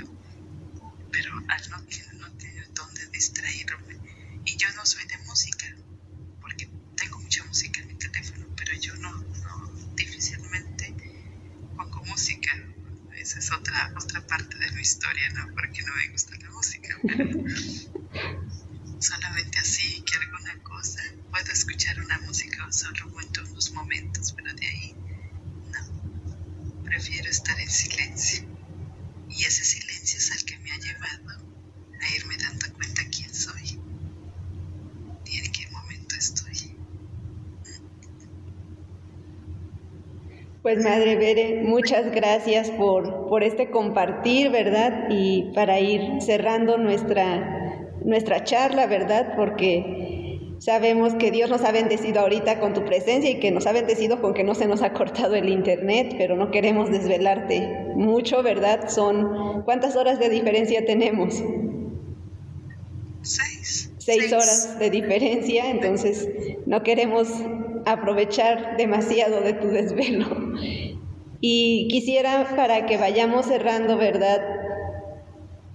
Pero 1.12 1.34
al 1.36 1.70
no, 1.70 1.78
no 2.20 2.32
tener 2.38 2.74
dónde 2.74 3.08
distraerme, 3.08 3.96
y 4.46 4.58
yo 4.58 4.68
no 4.76 4.86
soy 4.86 5.06
de 5.06 5.18
música, 5.20 5.66
porque 6.40 6.70
tengo 6.96 7.20
mucha 7.20 7.44
música 7.46 7.82
en 7.82 7.88
mi 7.88 7.94
teléfono, 7.96 8.48
pero 8.56 8.74
yo 8.80 8.96
no, 8.98 9.12
no 9.12 9.72
difícilmente 9.96 10.96
pongo 11.76 12.04
música. 12.06 12.52
Esa 13.16 13.40
es 13.40 13.52
otra, 13.52 13.94
otra 14.02 14.26
parte 14.26 14.58
de 14.58 14.72
mi 14.72 14.82
historia, 14.82 15.30
¿no? 15.34 15.54
Porque 15.54 15.84
no 15.84 15.94
me 15.96 16.08
gusta 16.10 16.36
la 16.38 16.50
música, 16.52 16.98
pero 17.06 17.26
solamente 19.00 19.60
así 19.60 20.02
que 20.02 20.16
alguna 20.18 20.64
cosa 20.64 21.02
puedo 21.30 21.52
escuchar 21.52 22.00
una 22.00 22.18
música 22.20 22.72
solo 22.72 23.20
en 23.22 23.48
unos 23.48 23.72
momentos, 23.74 24.34
pero 24.34 24.54
de 24.54 24.68
ahí. 24.68 25.01
Prefiero 26.92 27.30
estar 27.30 27.58
en 27.58 27.70
silencio. 27.70 28.44
Y 29.30 29.46
ese 29.46 29.64
silencio 29.64 30.20
es 30.20 30.30
el 30.36 30.44
que 30.44 30.58
me 30.60 30.72
ha 30.72 30.78
llevado 30.78 31.42
a 32.02 32.16
irme 32.18 32.36
dando 32.36 32.66
cuenta 32.76 33.02
quién 33.10 33.34
soy 33.34 33.80
y 35.26 35.38
en 35.38 35.52
qué 35.54 35.68
momento 35.72 36.16
estoy. 36.20 36.76
Pues 40.62 40.84
Madre 40.84 41.16
Bere, 41.16 41.64
muchas 41.64 42.12
gracias 42.12 42.70
por, 42.72 43.30
por 43.30 43.46
este 43.46 43.72
compartir, 43.72 44.52
¿verdad? 44.52 45.06
Y 45.10 45.54
para 45.56 45.80
ir 45.80 46.22
cerrando 46.22 46.78
nuestra, 46.78 47.88
nuestra 48.04 48.44
charla, 48.44 48.86
¿verdad? 48.88 49.34
Porque 49.38 50.11
sabemos 50.62 51.16
que 51.16 51.32
Dios 51.32 51.50
nos 51.50 51.64
ha 51.64 51.72
bendecido 51.72 52.20
ahorita 52.20 52.60
con 52.60 52.76
tu 52.76 52.86
presencia 52.86 53.32
y 53.32 53.40
que 53.40 53.50
nos 53.50 53.66
ha 53.66 53.72
bendecido 53.72 54.22
con 54.22 54.36
que 54.36 54.44
no 54.44 54.54
se 54.54 54.68
nos 54.68 54.84
ha 54.84 54.94
cortado 54.94 55.34
el 55.34 55.50
internet, 55.50 56.14
pero 56.20 56.36
no 56.36 56.52
queremos 56.52 56.92
desvelarte 56.92 57.68
mucho, 57.96 58.44
¿verdad? 58.44 58.88
Son, 58.88 59.64
¿cuántas 59.64 59.96
horas 59.96 60.20
de 60.20 60.30
diferencia 60.30 60.86
tenemos? 60.86 61.44
Seis 63.24 63.92
seis 63.98 64.32
horas 64.34 64.78
de 64.78 64.90
diferencia, 64.90 65.70
entonces 65.70 66.30
no 66.68 66.84
queremos 66.84 67.28
aprovechar 67.86 68.78
demasiado 68.78 69.42
de 69.42 69.54
tu 69.54 69.68
desvelo. 69.68 70.28
Y 71.40 71.88
quisiera 71.88 72.54
para 72.56 72.86
que 72.86 72.98
vayamos 72.98 73.48
cerrando, 73.48 73.98
¿verdad? 73.98 74.42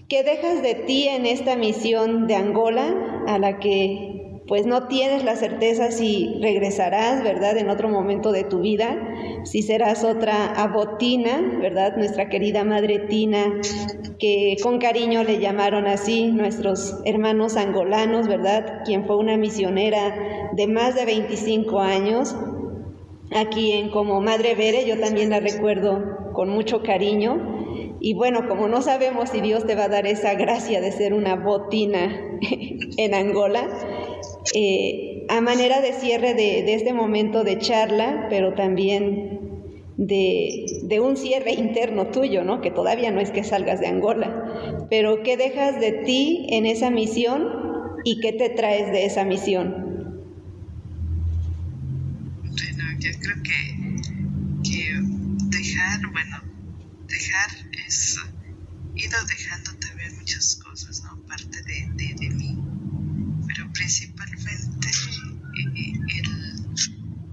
¿Qué 0.08 0.22
dejas 0.22 0.62
de 0.62 0.74
ti 0.74 1.08
en 1.08 1.26
esta 1.26 1.56
misión 1.56 2.28
de 2.28 2.36
Angola 2.36 3.24
a 3.26 3.38
la 3.40 3.58
que 3.58 4.15
pues 4.46 4.64
no 4.64 4.86
tienes 4.86 5.24
la 5.24 5.34
certeza 5.34 5.90
si 5.90 6.38
regresarás, 6.40 7.22
¿verdad? 7.24 7.56
En 7.58 7.68
otro 7.68 7.88
momento 7.88 8.30
de 8.30 8.44
tu 8.44 8.60
vida, 8.60 8.96
si 9.44 9.62
serás 9.62 10.04
otra 10.04 10.52
abotina, 10.52 11.58
¿verdad? 11.60 11.96
Nuestra 11.96 12.28
querida 12.28 12.62
madre 12.62 13.00
Tina, 13.00 13.60
que 14.18 14.56
con 14.62 14.78
cariño 14.78 15.24
le 15.24 15.40
llamaron 15.40 15.86
así 15.86 16.30
nuestros 16.30 17.00
hermanos 17.04 17.56
angolanos, 17.56 18.28
¿verdad? 18.28 18.82
Quien 18.84 19.04
fue 19.04 19.16
una 19.16 19.36
misionera 19.36 20.50
de 20.52 20.66
más 20.68 20.94
de 20.94 21.06
25 21.06 21.80
años. 21.80 22.36
Aquí 23.34 23.72
en 23.72 23.90
como 23.90 24.20
Madre 24.20 24.54
Bere, 24.54 24.86
yo 24.86 25.00
también 25.00 25.30
la 25.30 25.40
recuerdo 25.40 26.32
con 26.32 26.48
mucho 26.50 26.82
cariño. 26.84 27.96
Y 27.98 28.14
bueno, 28.14 28.46
como 28.46 28.68
no 28.68 28.82
sabemos 28.82 29.30
si 29.30 29.40
Dios 29.40 29.66
te 29.66 29.74
va 29.74 29.84
a 29.84 29.88
dar 29.88 30.06
esa 30.06 30.34
gracia 30.34 30.80
de 30.80 30.92
ser 30.92 31.12
una 31.12 31.34
botina 31.34 32.38
en 32.96 33.14
Angola, 33.14 33.66
eh, 34.54 35.26
a 35.28 35.40
manera 35.40 35.80
de 35.80 35.92
cierre 35.92 36.34
de, 36.34 36.74
este 36.74 36.92
momento 36.92 37.44
de 37.44 37.58
charla, 37.58 38.26
pero 38.30 38.54
también 38.54 39.40
de, 39.96 41.00
un 41.00 41.16
cierre 41.16 41.52
interno 41.52 42.08
tuyo, 42.08 42.44
¿no? 42.44 42.60
Que 42.60 42.70
todavía 42.70 43.10
no 43.10 43.20
es 43.20 43.30
que 43.30 43.44
salgas 43.44 43.80
de 43.80 43.88
Angola, 43.88 44.86
pero 44.90 45.22
¿qué 45.22 45.36
dejas 45.36 45.80
de 45.80 45.92
ti 45.92 46.46
en 46.50 46.66
esa 46.66 46.90
misión 46.90 47.48
y 48.04 48.20
qué 48.20 48.32
te 48.32 48.50
traes 48.50 48.92
de 48.92 49.06
esa 49.06 49.24
misión? 49.24 49.84
Bueno, 52.42 52.84
yo 52.98 53.10
creo 53.20 53.42
que, 53.42 53.76
dejar, 55.48 56.00
bueno, 56.12 56.36
dejar 57.08 57.50
es, 57.86 58.18
ido 58.94 59.18
dejando 59.28 59.70
también 59.80 60.16
muchas 60.18 60.56
cosas, 60.56 61.02
¿no? 61.02 61.20
Parte 61.26 61.58
de, 61.62 62.14
de 62.14 62.30
mí 62.30 62.56
pero 63.56 63.72
principalmente 63.72 64.15
eh, 65.76 65.92
el, 66.08 66.28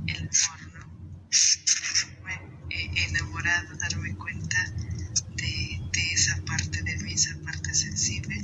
el 0.07 0.29
amor, 0.67 0.87
Me 2.25 2.75
he 2.75 3.05
enamorado 3.05 3.75
darme 3.77 4.15
cuenta 4.15 4.57
de, 5.35 5.79
de, 5.91 6.13
esa 6.13 6.43
parte 6.45 6.81
de 6.83 6.97
mí, 6.97 7.13
esa 7.13 7.35
parte 7.43 7.73
sensible, 7.73 8.35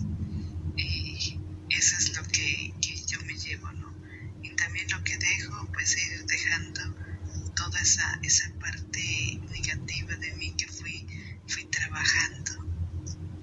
y 0.77 1.39
eso 1.69 1.95
es 1.97 2.15
lo 2.15 2.23
que, 2.23 2.73
que 2.81 2.95
yo 3.07 3.19
me 3.25 3.35
llevo, 3.35 3.71
¿no? 3.73 3.93
Y 4.41 4.55
también 4.55 4.87
lo 4.89 5.03
que 5.03 5.17
dejo, 5.17 5.67
pues 5.73 5.97
ir 5.97 6.25
dejando 6.25 6.95
toda 7.55 7.79
esa, 7.81 8.19
esa 8.23 8.51
parte 8.59 9.41
negativa 9.51 10.15
de 10.15 10.33
mí 10.35 10.53
que 10.57 10.67
fui, 10.67 11.05
fui 11.47 11.65
trabajando. 11.65 12.51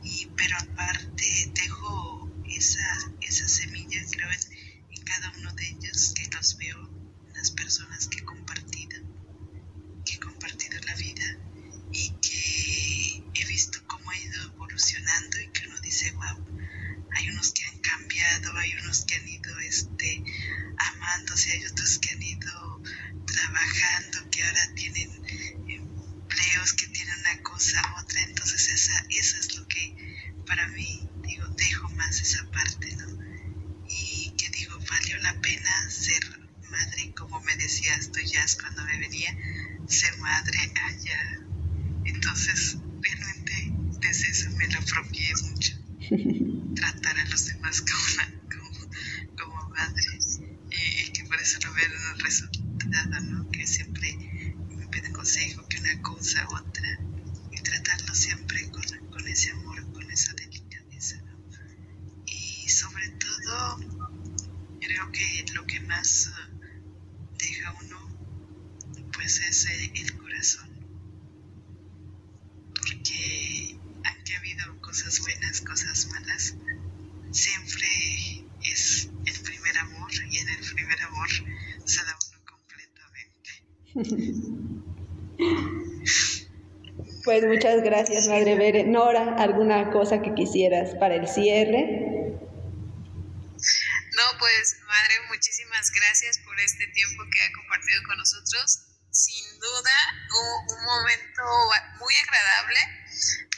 Y, 0.02 0.28
pero 0.36 0.56
aparte 0.58 1.52
dejo 1.54 2.30
esa, 2.48 3.12
esa 3.20 3.48
semilla, 3.48 4.00
creo, 4.10 4.30
en, 4.30 4.96
en 4.96 5.04
cada 5.04 5.30
uno 5.38 5.52
de 5.54 5.68
ellos, 5.68 6.14
que 6.14 6.28
los 6.34 6.56
veo 6.56 6.78
en 7.28 7.32
las 7.34 7.50
personas 7.50 8.08
que 8.08 8.18
he 8.18 8.24
compartido, 8.24 8.98
que 10.04 10.14
he 10.14 10.20
compartido 10.20 10.78
la 10.86 10.94
vida 10.94 11.38
y 11.92 12.10
que 12.20 13.24
he 13.34 13.44
visto 13.46 13.78
cómo 13.86 14.10
ha 14.10 14.18
ido 14.18 14.42
evolucionando 14.44 15.40
y 15.40 15.48
que 15.48 15.66
uno 15.66 15.80
dice, 15.80 16.12
wow, 16.12 16.46
hay 17.12 17.28
unos 17.30 17.52
que 17.52 17.64
han 17.64 17.78
cambiado, 17.78 18.56
hay 18.56 18.72
unos 18.82 19.04
que 19.04 19.14
han 19.16 19.28
ido 19.28 19.58
este, 19.60 20.22
amándose, 20.78 21.52
hay 21.52 21.66
otros 21.66 21.98
que 21.98 22.10
han 22.10 22.22
ido 22.22 22.82
trabajando, 23.26 24.30
que 24.30 24.44
ahora 24.44 24.74
tienen 24.74 25.10
empleos, 25.68 26.72
que 26.74 26.86
tienen 26.88 27.18
una 27.20 27.42
cosa, 27.42 27.82
otra, 28.00 28.22
entonces 28.22 28.68
esa, 28.70 29.06
eso 29.10 29.36
es 29.38 29.56
lo 29.56 29.66
que 29.68 29.94
para 30.46 30.68
mí 30.68 31.08
digo, 31.22 31.46
dejo 31.56 31.88
más 31.90 32.20
esa 32.20 32.44
parte, 32.50 32.94
¿no? 32.96 33.06
Y 33.88 34.32
que 34.36 34.48
digo, 34.50 34.78
valió 34.88 35.16
la 35.18 35.40
pena 35.40 35.90
ser 35.90 36.22
madre, 36.70 37.12
como 37.16 37.40
me 37.40 37.56
decías 37.56 38.10
tú 38.12 38.20
ya 38.20 38.44
cuando 38.60 38.84
me 38.84 38.98
venía, 38.98 39.36
ser 39.88 40.16
madre 40.18 40.58
allá. 40.84 41.40
Entonces, 42.04 42.76
realmente 43.00 43.72
desde 44.00 44.30
eso 44.30 44.50
me 44.50 44.68
lo 44.68 44.78
apropié 44.78 45.32
mucho. 45.42 45.74
Tratar 46.76 47.18
a 47.18 47.24
los 47.26 47.46
demás 47.46 47.82
como, 47.82 48.90
como, 49.38 49.68
madre. 49.70 50.18
Y, 50.70 51.12
que 51.12 51.24
por 51.24 51.40
eso 51.40 51.58
lo 51.64 51.72
veo 51.74 51.86
en 51.86 52.14
el 52.14 52.20
resultado, 52.20 53.20
¿no? 53.20 53.50
Que 53.50 53.66
siempre 53.66 54.16
me 54.76 54.86
piden 54.88 55.12
consejo, 55.12 55.66
que 55.68 55.78
una 55.80 56.02
cosa, 56.02 56.46
otra 56.50 56.98
cosas 74.96 75.20
buenas, 75.20 75.60
cosas 75.60 76.06
malas, 76.06 76.54
siempre 77.30 77.86
es 78.62 79.10
el 79.26 79.40
primer 79.42 79.76
amor 79.78 80.10
y 80.30 80.38
en 80.38 80.48
el 80.48 80.74
primer 80.74 81.02
amor 81.02 81.28
se 81.84 82.02
da 82.02 82.16
uno 82.30 82.44
completamente. 82.46 83.50
Pues 87.24 87.42
muchas 87.44 87.82
gracias, 87.82 88.28
Madre 88.28 88.54
Bere. 88.54 88.84
Nora, 88.84 89.34
¿alguna 89.38 89.90
cosa 89.90 90.22
que 90.22 90.32
quisieras 90.34 90.94
para 91.00 91.16
el 91.16 91.26
cierre? 91.26 92.06
No, 94.16 94.22
pues 94.38 94.78
Madre, 94.86 95.14
muchísimas 95.28 95.90
gracias 95.90 96.38
por 96.38 96.58
este 96.60 96.86
tiempo 96.86 97.24
que 97.30 97.42
ha 97.42 97.52
compartido 97.52 98.02
con 98.06 98.18
nosotros. 98.18 98.86
Sin 99.10 99.58
duda, 99.58 99.92
un, 100.70 100.84
momento 100.84 101.42
muy 101.98 102.14
agradable 102.14 102.78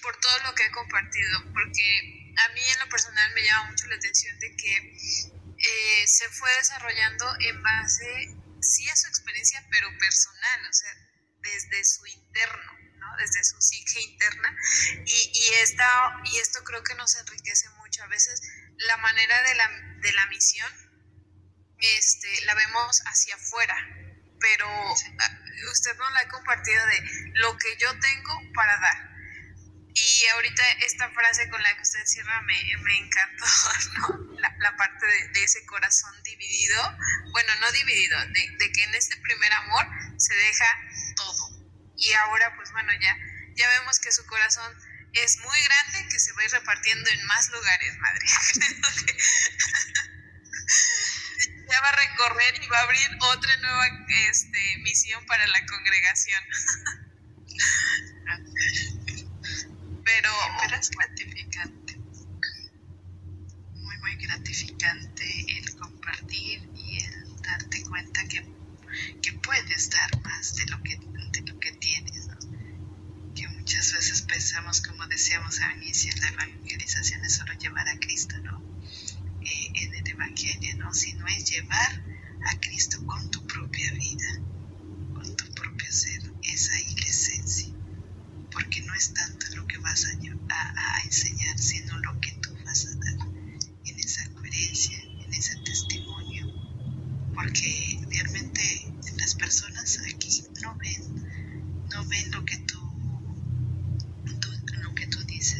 por 0.01 0.17
todo 0.17 0.39
lo 0.47 0.55
que 0.55 0.65
ha 0.65 0.71
compartido, 0.71 1.45
porque 1.53 2.33
a 2.39 2.49
mí 2.55 2.61
en 2.73 2.81
lo 2.81 2.89
personal 2.89 3.35
me 3.35 3.45
llama 3.45 3.71
mucho 3.71 3.87
la 3.89 3.97
atención 3.97 4.39
de 4.39 4.57
que 4.57 4.77
eh, 5.59 6.07
se 6.07 6.29
fue 6.31 6.51
desarrollando 6.57 7.27
en 7.41 7.63
base, 7.63 8.37
sí 8.61 8.89
a 8.89 8.97
su 8.97 9.09
experiencia, 9.09 9.65
pero 9.71 9.89
personal, 9.99 10.67
o 10.69 10.73
sea, 10.73 10.95
desde 11.41 11.85
su 11.85 12.07
interno 12.07 12.79
desde 13.19 13.45
su 13.45 13.61
psique 13.61 14.01
interna 14.01 14.57
y, 15.05 15.31
y, 15.35 15.55
esta, 15.63 16.21
y 16.25 16.39
esto 16.39 16.63
creo 16.65 16.83
que 16.83 16.95
nos 16.95 17.17
enriquece 17.17 17.69
mucho. 17.71 18.03
A 18.03 18.09
veces 18.09 18.41
la 18.79 18.97
manera 18.99 19.43
de 19.43 19.55
la, 19.55 19.69
de 20.01 20.13
la 20.13 20.27
misión 20.27 20.71
este, 21.79 22.45
la 22.45 22.55
vemos 22.55 23.03
hacia 23.07 23.35
afuera, 23.37 23.77
pero 24.41 24.67
ah, 24.69 25.39
usted 25.71 25.97
nos 25.97 26.13
la 26.13 26.21
ha 26.21 26.29
compartido 26.29 26.87
de 26.87 27.01
lo 27.35 27.57
que 27.57 27.77
yo 27.79 27.89
tengo 27.99 28.41
para 28.55 28.79
dar. 28.79 29.18
Y 30.01 30.27
ahorita 30.35 30.63
esta 30.87 31.11
frase 31.11 31.51
con 31.51 31.61
la 31.63 31.75
que 31.75 31.83
usted 31.83 32.05
cierra 32.07 32.41
me, 32.43 32.55
me 32.83 32.99
encantó, 32.99 33.45
¿no? 33.99 34.39
La, 34.61 34.77
parte 34.77 35.07
de, 35.07 35.43
ese 35.43 35.67
corazón 35.67 36.15
dividido, 36.23 36.97
bueno, 37.33 37.53
no 37.61 37.73
dividido, 37.73 38.21
de, 38.27 38.49
de 38.59 38.73
que 38.73 38.85
en 38.85 38.95
este 38.95 39.17
primer 39.17 39.53
amor 39.53 39.87
se 40.17 40.35
deja 40.35 40.67
todo 41.17 41.59
y 41.99 42.13
ahora 42.13 42.55
pues 42.57 42.71
bueno, 42.73 42.93
ya, 43.01 43.17
ya 43.57 43.69
vemos 43.81 43.99
que 43.99 44.13
su 44.13 44.25
corazón 44.27 44.73
es 45.15 45.39
muy 45.39 45.59
grande, 45.65 46.07
que 46.11 46.21
se 46.21 46.33
va 46.33 46.43
a 46.43 46.45
ir 46.45 46.51
repartiendo 46.53 47.11
en 47.11 47.27
más 47.27 47.51
lugares, 47.51 47.99
madre. 47.99 48.25
ya 51.71 51.81
va 51.81 51.89
a 51.89 51.97
recorrer 51.97 52.63
y 52.63 52.69
va 52.69 52.79
a 52.79 52.83
abrir 52.83 53.09
otra 53.21 53.57
nueva 53.57 53.89
este, 54.31 54.79
misión 54.79 55.27
para 55.27 55.45
la 55.49 55.67
congregación. 55.67 56.45
pero, 60.09 60.79
es 60.81 60.91
gratificante, 60.91 61.97
muy, 63.75 63.99
muy 63.99 64.17
gratificante 64.17 65.25
el 65.59 65.77
compartir 65.77 66.71
y 66.75 66.99
el 67.05 67.37
darte 67.43 67.83
cuenta 67.83 68.27
que, 68.29 68.45
que 69.23 69.33
puedes 69.35 69.91
dar 69.91 70.23
más 70.23 70.55
de 70.57 70.67
lo 70.67 70.83
que 70.83 70.99
muchas 73.69 73.93
veces 73.93 74.23
pensamos, 74.23 74.81
como 74.81 75.07
decíamos 75.09 75.61
al 75.61 75.77
inicio, 75.83 76.11
la 76.23 76.29
evangelización 76.29 77.23
es 77.23 77.35
solo 77.35 77.53
llevar 77.53 77.87
a 77.87 77.99
Cristo, 78.01 78.35
¿no? 78.39 78.63
Eh, 79.43 79.73
en 79.75 79.95
el 79.95 80.09
Evangelio, 80.09 80.75
¿no? 80.79 80.95
Sino 80.95 81.27
es 81.27 81.45
llevar 81.51 82.03
a 82.47 82.61
Cristo 82.61 83.05
con 83.05 83.31
tu 83.31 83.47
propia 83.47 83.93
vida, 83.93 84.41
con 85.13 85.37
tu 85.37 85.53
propio 85.53 85.93
ser. 85.93 86.33
Es 86.43 86.71
ahí 86.71 86.95
la 86.97 87.07
esencia. 87.07 87.75
Porque 88.51 88.81
no 88.81 88.88
es 88.99 89.15
tanto 89.15 89.47
lo 89.57 89.67
que 89.67 89.79
vas 89.79 90.05
a, 90.05 91.03
enseñar, 91.05 91.59
sino 91.59 91.99
lo 91.99 92.21
que 92.21 92.33
tú 92.43 92.51
vas 92.65 92.87
a 92.87 92.95
dar 92.97 93.29
en 93.85 93.99
esa 93.99 94.29
coherencia, 94.31 94.99
en 95.25 95.33
ese 95.33 95.57
testimonio. 95.65 96.53
Porque 97.35 98.01
realmente 98.11 98.93
las 99.17 99.35
personas 99.35 100.01
aquí 100.13 100.45
no 100.63 100.77
ven, 100.77 101.27
no 101.91 102.05
ven 102.07 102.31
lo 102.33 102.45
que 102.45 102.59
tú 102.59 102.79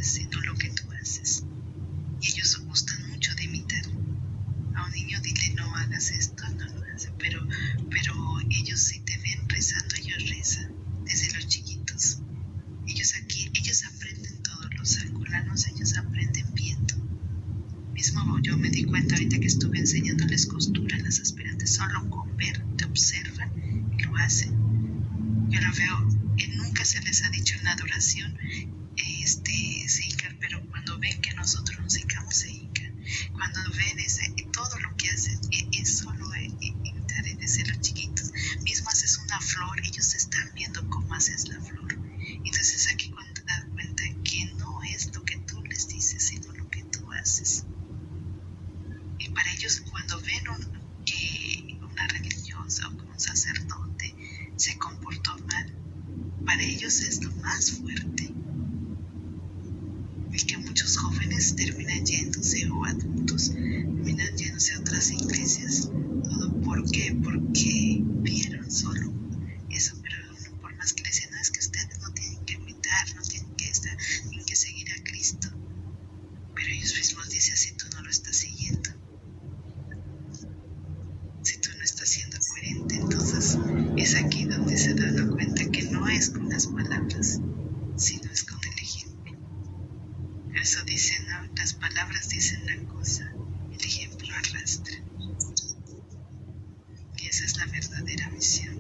sino 0.03 0.41
lo 0.41 0.55
que 0.55 0.71
tú 0.71 0.85
haces. 1.01 1.45
Y 2.21 2.31
ellos 2.31 2.61
gustan 2.65 3.09
mucho 3.09 3.35
de 3.35 3.45
imitar. 3.45 3.85
A 4.75 4.87
un 4.87 4.93
niño 4.93 5.21
dile 5.21 5.55
no 5.55 5.75
hagas 5.77 6.11
esto, 6.11 6.49
no 6.51 6.67
lo 6.67 6.95
hace, 6.95 7.11
pero, 7.19 7.47
pero 7.91 8.41
ellos 8.51 8.81
si 8.81 9.01
te 9.01 9.19
ven 9.19 9.49
rezando, 9.49 9.95
ellos 9.97 10.29
rezan 10.29 10.73
desde 11.05 11.33
los 11.35 11.47
chiquitos. 11.49 12.19
Ellos 12.87 13.15
aquí, 13.23 13.51
ellos 13.55 13.85
aprenden 13.85 14.43
todos 14.43 14.69
los 14.77 14.99
angolanos, 14.99 15.67
ellos 15.67 15.97
aprenden 15.97 16.47
viendo. 16.55 16.95
Mismo 17.93 18.39
yo 18.41 18.57
me 18.57 18.71
di 18.71 18.85
cuenta 18.85 19.17
ahorita 19.17 19.41
que 19.41 19.47
estuve 19.47 19.79
enseñándoles 19.79 20.47
costura 20.47 20.97
a 20.97 21.01
las 21.01 21.21
aspirantes, 21.21 21.75
solo 21.75 22.09
con 22.09 22.37
ver, 22.37 22.65
te 22.77 22.85
observan 22.85 23.51
y 23.99 24.03
lo 24.03 24.17
hacen. 24.17 24.57
Yo 25.51 25.61
lo 25.61 25.73
veo, 25.75 26.09
que 26.75 26.85
ha 27.25 27.31
dicho 27.31 27.55
en 27.57 27.65
la 27.65 27.73
adoración 27.73 28.39
este, 29.29 29.89
se 29.89 30.09
pero 30.41 30.61
cuando 30.71 30.99
ven 30.99 31.21
que 31.21 31.33
nosotros 31.35 31.79
nos 31.81 31.99
hincamos, 31.99 32.35
se 32.35 32.51
hincan. 32.51 32.95
Cuando 33.33 33.61
ven 33.73 33.99
ese, 34.01 34.35
todo 34.53 34.79
lo 34.81 34.97
que 34.97 35.11
hacen, 35.11 35.39
e, 35.51 35.69
es 35.81 35.99
solo 35.99 36.29
imitar 36.61 37.25
desde 37.39 37.67
los 37.67 37.81
chiquitos. 37.81 38.33
Mismo 38.63 38.89
haces 38.89 39.19
una 39.19 39.41
flor, 39.41 39.81
ellos 39.85 40.15
están 40.15 40.51
viendo 40.55 40.89
cómo 40.89 41.15
haces 41.15 41.49
la 41.49 41.61
flor. 41.61 41.99
Entonces 42.45 42.89
aquí 42.93 43.11
cuando 43.11 43.35
te 43.35 43.43
das 43.43 43.65
cuenta 43.73 44.03
que 44.25 44.47
no 44.57 44.83
es 44.83 45.15
lo 45.15 45.25
que 45.25 45.37
tú 45.39 45.63
les 45.65 45.89
dices, 45.89 46.23
sino 46.23 46.53
lo 46.53 46.69
que 46.71 46.83
tú 46.85 47.13
haces. 47.13 47.65
Y 49.19 49.29
para 49.31 49.53
ellos 49.53 49.83
cuando 49.91 50.21
ven 50.23 50.45
que 51.05 51.79
una 51.81 52.07
religiosa 52.09 52.89
o 52.89 53.13
un 53.13 53.21
sacerdote 53.21 54.15
se 54.57 54.79
comportó 54.79 55.39
mal, 55.47 55.75
para 56.45 56.63
ellos 56.63 57.01
es 57.01 57.23
lo 57.23 57.31
más 57.37 57.73
fuerte 57.73 58.33
que 60.45 60.57
muchos 60.57 60.97
jóvenes 60.97 61.57
terminan 61.57 62.05
yéndose 62.07 62.71
o 62.71 62.85
adultos 62.85 63.51
terminan 63.51 64.37
yéndose 64.37 64.73
a 64.75 64.81
otras 64.81 65.11
iglesias. 65.11 65.91
¿Todo 66.25 66.61
por 66.63 66.89
qué? 66.91 67.17
Porque 67.23 68.01
vieron 68.01 68.71
solo 68.71 69.13
eso, 69.71 69.95
pero 70.03 70.17
por 70.61 70.75
más 70.77 70.93
que 70.93 71.03
le 71.03 71.09
decían, 71.09 71.31
no, 71.33 71.41
es 71.41 71.51
que 71.51 71.61
ustedes 71.61 72.01
no 72.01 72.11
tienen 72.13 72.45
que 72.45 72.55
imitar, 72.55 73.15
no 73.17 73.23
tienen 73.23 73.55
que 73.57 73.69
estar, 73.69 73.97
tienen 74.29 74.47
que 74.47 74.57
seguir 74.57 74.87
a 74.93 75.03
Cristo. 75.03 75.49
Pero 76.55 76.69
ellos 76.69 76.95
mismos 76.97 77.29
dicen, 77.31 77.57
si 77.57 77.73
tú 77.73 77.87
no 77.95 78.03
lo 78.03 78.11
estás 78.11 78.37
siguiendo, 78.37 78.91
si 81.43 81.59
tú 81.59 81.71
no 81.77 81.85
estás 81.85 82.09
siendo 82.09 82.39
coherente, 82.39 82.95
entonces 82.95 83.59
es 83.97 84.15
aquí 84.15 84.45
donde 84.45 84.79
se 84.79 84.95
dan 84.95 85.31
cuenta 85.31 85.69
que 85.71 85.83
no 85.83 86.09
es 86.09 86.31
con 86.31 86.49
las 86.49 86.67
palabras, 86.69 87.41
sino 87.97 88.33
es 88.33 88.45
con 88.45 88.59
eso 90.69 90.83
dicen, 90.85 91.27
¿no? 91.29 91.55
Las 91.57 91.73
palabras 91.75 92.29
dicen 92.29 92.67
la 92.67 92.77
cosa, 92.93 93.33
el 93.73 93.81
ejemplo 93.81 94.29
arrastra. 94.35 94.97
Y 97.17 97.27
esa 97.27 97.45
es 97.45 97.57
la 97.57 97.67
verdadera 97.67 98.29
misión. 98.31 98.79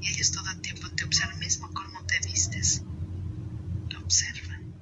Y 0.00 0.08
ellos 0.08 0.32
todo 0.32 0.50
el 0.50 0.60
tiempo 0.60 0.88
te 0.90 1.04
observan, 1.04 1.38
mismo 1.38 1.70
cómo 1.72 2.04
te 2.06 2.18
vistes, 2.26 2.82
lo 3.90 4.00
observan. 4.00 4.74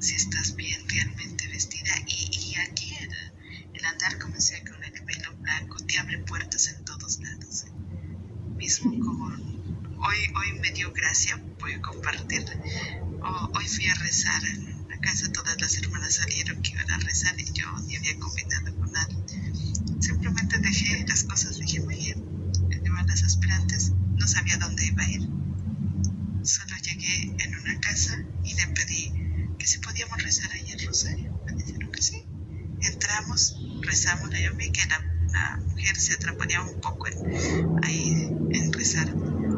Si 0.00 0.14
estás 0.16 0.54
bien 0.54 0.86
realmente 0.88 1.48
vestida. 1.48 1.92
Y, 2.08 2.56
aquí 2.56 2.94
el, 3.72 3.84
andar, 3.84 4.18
como 4.18 4.34
decía, 4.34 4.62
con 4.64 4.82
el 4.84 4.92
pelo 5.04 5.36
blanco, 5.36 5.76
te 5.86 5.98
abre 5.98 6.18
puertas 6.18 6.68
en 6.68 6.84
todos 6.84 7.20
lados. 7.20 7.64
¿eh? 7.64 7.70
Mismo 8.56 8.77
hoy, 8.90 10.16
hoy 10.36 10.60
me 10.60 10.70
dio 10.72 10.92
gracia, 10.92 11.40
voy 11.60 11.72
a 11.74 11.80
compartir 11.80 12.44
hoy 13.54 13.66
fui 13.66 13.86
a 13.88 13.94
rezar 13.94 14.44
en 14.46 14.88
la 14.88 14.98
casa, 14.98 15.30
todas 15.32 15.60
las 15.60 15.76
hermanas 15.78 16.14
salieron 16.14 16.62
que 16.62 16.70
iban 16.70 16.90
a 16.90 16.98
rezar 16.98 17.38
y 17.38 17.52
yo 17.52 17.66
ni 17.86 17.96
había 17.96 18.18
combinado 18.18 18.74
con 18.76 18.90
nadie. 18.92 19.16
Simplemente 20.00 20.58
dejé 20.58 21.04
las 21.06 21.24
cosas, 21.24 21.58
dije, 21.58 21.80
voy 21.80 21.94
a 21.94 22.08
ir, 22.08 22.16
las 23.06 23.22
aspirantes, 23.22 23.92
no 24.16 24.28
sabía 24.28 24.58
dónde 24.58 24.86
iba 24.86 25.02
a 25.02 25.10
ir. 25.10 25.28
Solo 26.42 26.76
llegué 26.82 27.34
en 27.38 27.54
una 27.58 27.80
casa 27.80 28.22
y 28.44 28.54
le 28.54 28.66
pedí 28.68 29.12
que 29.58 29.66
si 29.66 29.78
podíamos 29.78 30.22
rezar 30.22 30.50
ahí 30.52 30.70
en 30.72 30.86
Rosario. 30.86 31.40
Me 31.46 31.52
dijeron 31.52 31.90
que 31.90 32.02
sí. 32.02 32.24
Entramos, 32.80 33.56
rezamos, 33.80 34.30
yo 34.30 34.54
vi 34.54 34.70
que 34.70 34.84
la, 34.86 35.07
mujer 35.66 35.96
se 36.00 36.14
atraparía 36.14 36.60
un 36.62 36.80
poco 36.80 37.06
ahí 37.82 38.30
en 38.50 38.72
rezar 38.72 39.08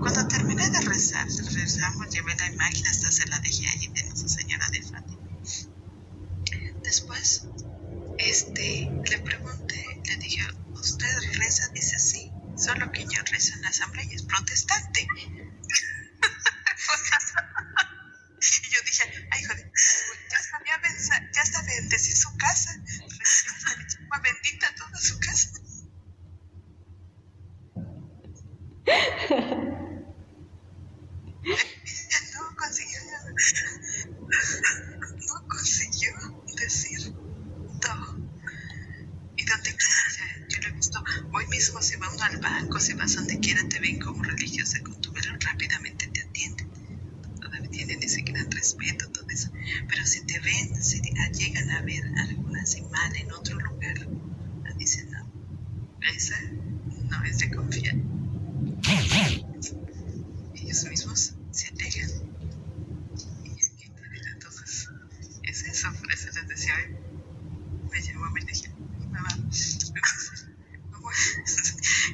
cuando 0.01 0.27
terminé 0.29 0.69
de 0.71 0.81
rezar, 0.81 1.27
rezamos, 1.27 2.09
llevé 2.09 2.35
la 2.37 2.47
imagen, 2.47 2.87
hasta 2.87 3.13
se 3.13 3.27
la 3.27 3.39
dejé 3.41 3.69
allí 3.69 3.89
de 3.89 4.03
Nuestra 4.05 4.29
Señora 4.29 4.67
de 4.71 4.83
Fátima. 4.83 5.21
Después, 6.83 7.47
este, 8.17 8.91
le 9.11 9.19
pregunté, 9.19 10.01
le 10.07 10.17
dije, 10.17 10.43
¿usted 10.73 11.07
reza? 11.39 11.69
Dice, 11.75 11.99
sí, 11.99 12.33
solo 12.57 12.91
que 12.93 13.03
yo 13.03 13.23
rezo 13.31 13.55
en 13.55 13.63
la 13.63 13.69
asamblea 13.69 14.07
y 14.07 14.15
es 14.15 14.23
protestante. 14.23 15.07
y 18.41 18.71
yo 18.71 18.81
dije, 18.87 19.29
ay, 19.33 19.45
o 42.73 42.79
si 42.79 42.95
vas 42.95 43.15
donde 43.15 43.39
quiera 43.41 43.69
te 43.69 43.81
ven 43.81 43.99
como 43.99 44.23
religiosa 44.23 44.81
con 44.81 45.01
tu 45.01 45.13
velo, 45.13 45.33
rápidamente 45.41 46.07
te 46.07 46.23
atienden. 46.23 46.69
Todavía 47.41 47.71
tienen 47.71 48.03
ese 48.03 48.23
gran 48.23 48.51
respeto, 48.51 49.11
todo 49.11 49.27
eso. 49.29 49.51
Pero 49.89 50.07
si 50.07 50.25
te 50.25 50.39
ven, 50.41 50.83
si 50.83 51.01
llegan 51.01 51.71
a 51.71 51.83
ver 51.83 52.05
alguna 52.19 52.65
semana 52.65 53.19
en 53.19 53.33
otro 53.33 53.59
lugar, 53.59 54.09
dicen, 54.77 55.11
no, 55.11 55.31
esa 56.15 56.41
no 57.11 57.25
es 57.25 57.39
de 57.39 57.51
confiar. 57.51 57.97
Ellos 60.55 60.85
mismos 60.85 61.35
se 61.51 61.69
alegan. 61.69 62.11
Y 63.45 63.59
es 63.59 63.71
que 63.71 63.93
entonces 64.33 64.89
es 65.43 65.63
eso, 65.65 65.93
por 65.93 66.13
eso 66.13 66.29
les 66.35 66.49
decía, 66.49 66.75
me 67.91 68.01
llamó, 68.01 68.31
me 68.31 68.41
dije, 68.41 68.71
mamá, 69.11 69.29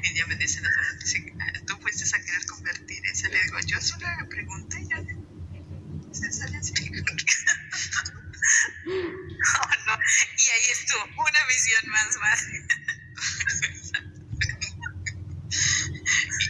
y 0.02 0.14
ya 0.14 0.26
me 0.26 0.36
dicen, 0.36 0.62
tú 1.66 1.76
fuiste 1.78 2.04
a 2.16 2.20
querer 2.20 2.46
convertir 2.46 3.04
esa. 3.06 3.28
Le 3.28 3.42
digo, 3.42 3.58
yo 3.66 3.80
solo 3.80 4.06
le 4.20 4.26
pregunté, 4.26 4.86
ya 4.88 5.02
se 6.12 6.32
sale 6.32 6.56
así. 6.58 6.72
oh, 9.54 9.70
no. 9.86 9.98
Y 10.36 10.48
ahí 10.50 10.70
estuvo, 10.70 11.02
una 11.04 11.46
visión 11.48 11.90
más 11.90 12.18
fácil. 12.18 12.62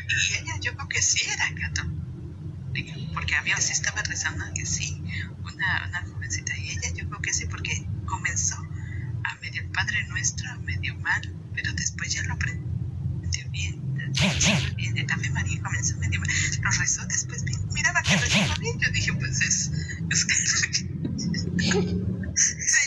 y, 0.09 0.35
ella, 0.35 0.55
yo 0.61 0.75
creo 0.75 0.89
que 0.89 1.03
sí 1.03 1.23
era 1.29 1.49
católica, 1.55 2.95
porque 3.15 3.35
a 3.35 3.43
mí 3.43 3.51
a 3.53 3.57
veces 3.57 3.73
estaba 3.73 4.03
rezando 4.03 4.45
que 4.55 4.67
sí, 4.67 5.03
una, 5.67 5.89
una 5.89 6.13
jovencita, 6.13 6.57
y 6.57 6.71
ella 6.71 6.93
yo 6.95 7.09
creo 7.09 7.21
que 7.21 7.33
sí, 7.33 7.47
porque 7.47 7.87
comenzó 8.07 8.57
a 9.25 9.35
medio 9.41 9.63
el 9.63 9.69
Padre 9.71 10.07
Nuestro, 10.09 10.51
a 10.51 10.59
medio 10.59 10.95
mal, 10.97 11.35
pero 11.55 11.73
después 11.73 12.13
ya 12.13 12.23
lo 12.25 12.35
aprendió 12.35 13.51
bien. 13.51 13.95
bien. 14.77 14.99
El 14.99 15.11
Ave 15.11 15.31
María 15.31 15.63
comenzó 15.63 15.97
medio 15.99 16.21
mal, 16.21 16.29
lo 16.63 16.71
rezó 16.71 17.07
después 17.07 17.45
bien, 17.45 17.61
miraba 17.73 18.03
que 18.03 18.17
rezaba 18.17 18.55
bien, 18.57 18.79
yo 18.83 18.91
dije, 18.91 19.13
pues 19.15 19.41
es, 19.41 19.71
es 20.11 20.25
que... 20.25 20.97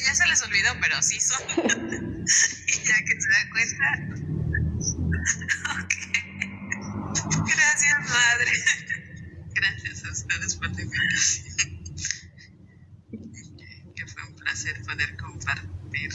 ya 0.06 0.16
se 0.16 0.28
les 0.28 0.42
olvidó, 0.44 0.70
pero 0.82 1.02
sí 1.02 1.20
son. 1.20 1.42
y 1.50 2.74
ya 2.88 3.04
que 3.04 3.22
se 3.22 3.30
da 3.30 3.50
cuenta. 3.52 3.86
ok. 5.84 5.94
Gracias, 7.48 8.00
madre. 8.10 8.52
Gracias 9.54 10.06
a 10.06 10.12
ustedes 10.12 10.56
por 10.56 10.72
la 10.76 10.82
invitación. 10.82 11.84
que 13.96 14.08
fue 14.08 14.24
un 14.24 14.36
placer 14.50 14.82
poder 14.84 15.16
compartir 15.18 16.10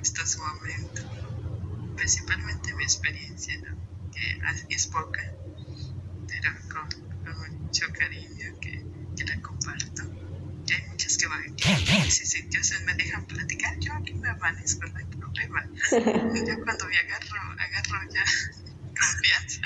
estos 0.00 0.38
momentos. 0.38 1.04
Principalmente 1.96 2.74
mi 2.74 2.84
experiencia, 2.84 3.56
¿no? 3.58 3.76
que 4.12 4.74
es 4.74 4.86
poca, 4.86 5.22
pero 6.26 6.50
con, 6.72 6.88
con 7.24 7.62
mucho 7.62 7.86
cariño 7.92 8.58
que, 8.60 8.84
que 9.16 9.24
la 9.24 9.40
comparto 9.42 10.02
y 10.66 10.72
hay 10.72 10.88
muchas 10.88 11.18
que 11.18 11.26
van 11.26 11.54
que 11.56 12.10
si, 12.10 12.24
si 12.24 12.42
Dios 12.42 12.72
me 12.86 12.94
dejan 12.94 13.26
platicar, 13.26 13.78
yo 13.78 13.92
aquí 13.92 14.14
me 14.14 14.30
amanezco, 14.30 14.86
no 14.86 14.96
hay 14.96 15.04
problema. 15.04 15.68
Yo 15.90 16.64
cuando 16.64 16.86
me 16.86 16.96
agarro, 16.96 17.40
agarro 17.58 18.10
ya 18.10 18.24
confianza. 19.00 19.60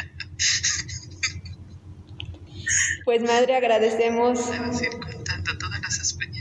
Pues 3.05 3.22
madre, 3.22 3.57
agradecemos. 3.57 4.51
Debes 4.51 4.83
ir 4.83 4.99
contando 4.99 5.57
todas 5.59 5.81
las 5.81 5.99
experiencias. 5.99 6.38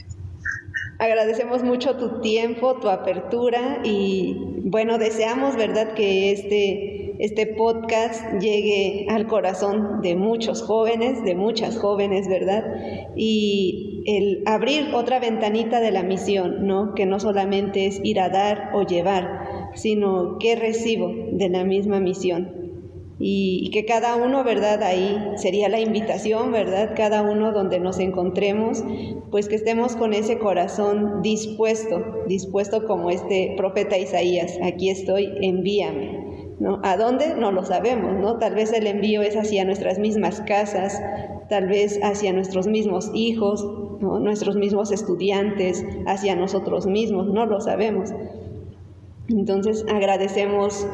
Agradecemos 1.00 1.64
mucho 1.64 1.96
tu 1.98 2.22
tiempo, 2.22 2.80
tu 2.80 2.90
apertura 2.90 3.82
y 3.84 4.36
bueno, 4.64 4.98
deseamos, 4.98 5.56
¿verdad?, 5.56 5.94
que 5.94 6.32
este, 6.32 7.24
este 7.24 7.46
podcast 7.46 8.24
llegue 8.42 9.06
al 9.10 9.28
corazón 9.28 10.02
de 10.02 10.16
muchos 10.16 10.64
jóvenes, 10.64 11.24
de 11.24 11.36
muchas 11.36 11.78
jóvenes, 11.78 12.28
¿verdad? 12.28 12.64
Y 13.16 14.04
el 14.08 14.42
abrir 14.48 14.96
otra 14.96 15.20
ventanita 15.20 15.82
de 15.82 15.92
la 15.92 16.02
misión, 16.02 16.66
¿no? 16.66 16.96
Que 16.96 17.06
no 17.06 17.20
solamente 17.20 17.86
es 17.86 18.00
ir 18.04 18.20
a 18.20 18.30
dar 18.30 18.72
o 18.74 18.82
llevar, 18.82 19.72
sino 19.76 20.38
qué 20.40 20.56
recibo 20.56 21.14
de 21.32 21.50
la 21.50 21.64
misma 21.64 22.00
misión. 22.00 22.57
Y, 23.20 23.70
que 23.72 23.86
cada 23.86 24.16
uno, 24.16 24.44
¿verdad? 24.44 24.84
Ahí 24.84 25.18
sería 25.38 25.70
la 25.70 25.80
invitación, 25.80 26.52
¿verdad? 26.52 26.94
Cada 26.96 27.24
uno 27.24 27.52
donde 27.52 27.80
nos 27.80 28.00
encontremos, 28.00 28.84
pues 29.32 29.50
que 29.50 29.56
estemos 29.56 29.96
con 29.96 30.14
ese 30.14 30.38
corazón 30.38 31.24
dispuesto, 31.24 32.04
dispuesto 32.28 32.86
como 32.86 33.10
este 33.10 33.56
profeta 33.58 33.98
Isaías, 33.98 34.60
aquí 34.64 34.90
estoy, 34.90 35.32
envíame. 35.42 36.28
¿No? 36.60 36.80
¿A 36.84 36.98
dónde? 36.98 37.36
No 37.36 37.52
lo 37.52 37.64
sabemos, 37.64 38.20
¿no? 38.20 38.40
Tal 38.40 38.56
vez 38.56 38.74
el 38.74 38.88
envío 38.88 39.22
es 39.22 39.36
hacia 39.36 39.64
nuestras 39.64 40.00
mismas 40.00 40.42
casas, 40.42 41.00
tal 41.50 41.68
vez 41.68 42.00
hacia 42.02 42.34
nuestros 42.34 42.66
mismos 42.66 43.12
hijos, 43.14 43.64
nuestros 44.02 44.56
mismos 44.56 44.92
estudiantes, 44.92 45.86
hacia 46.08 46.36
nosotros 46.36 46.88
mismos, 46.88 47.28
no 47.28 47.46
lo 47.46 47.62
sabemos. 47.62 48.10
Entonces 49.30 49.86
agradecemos 49.90 50.88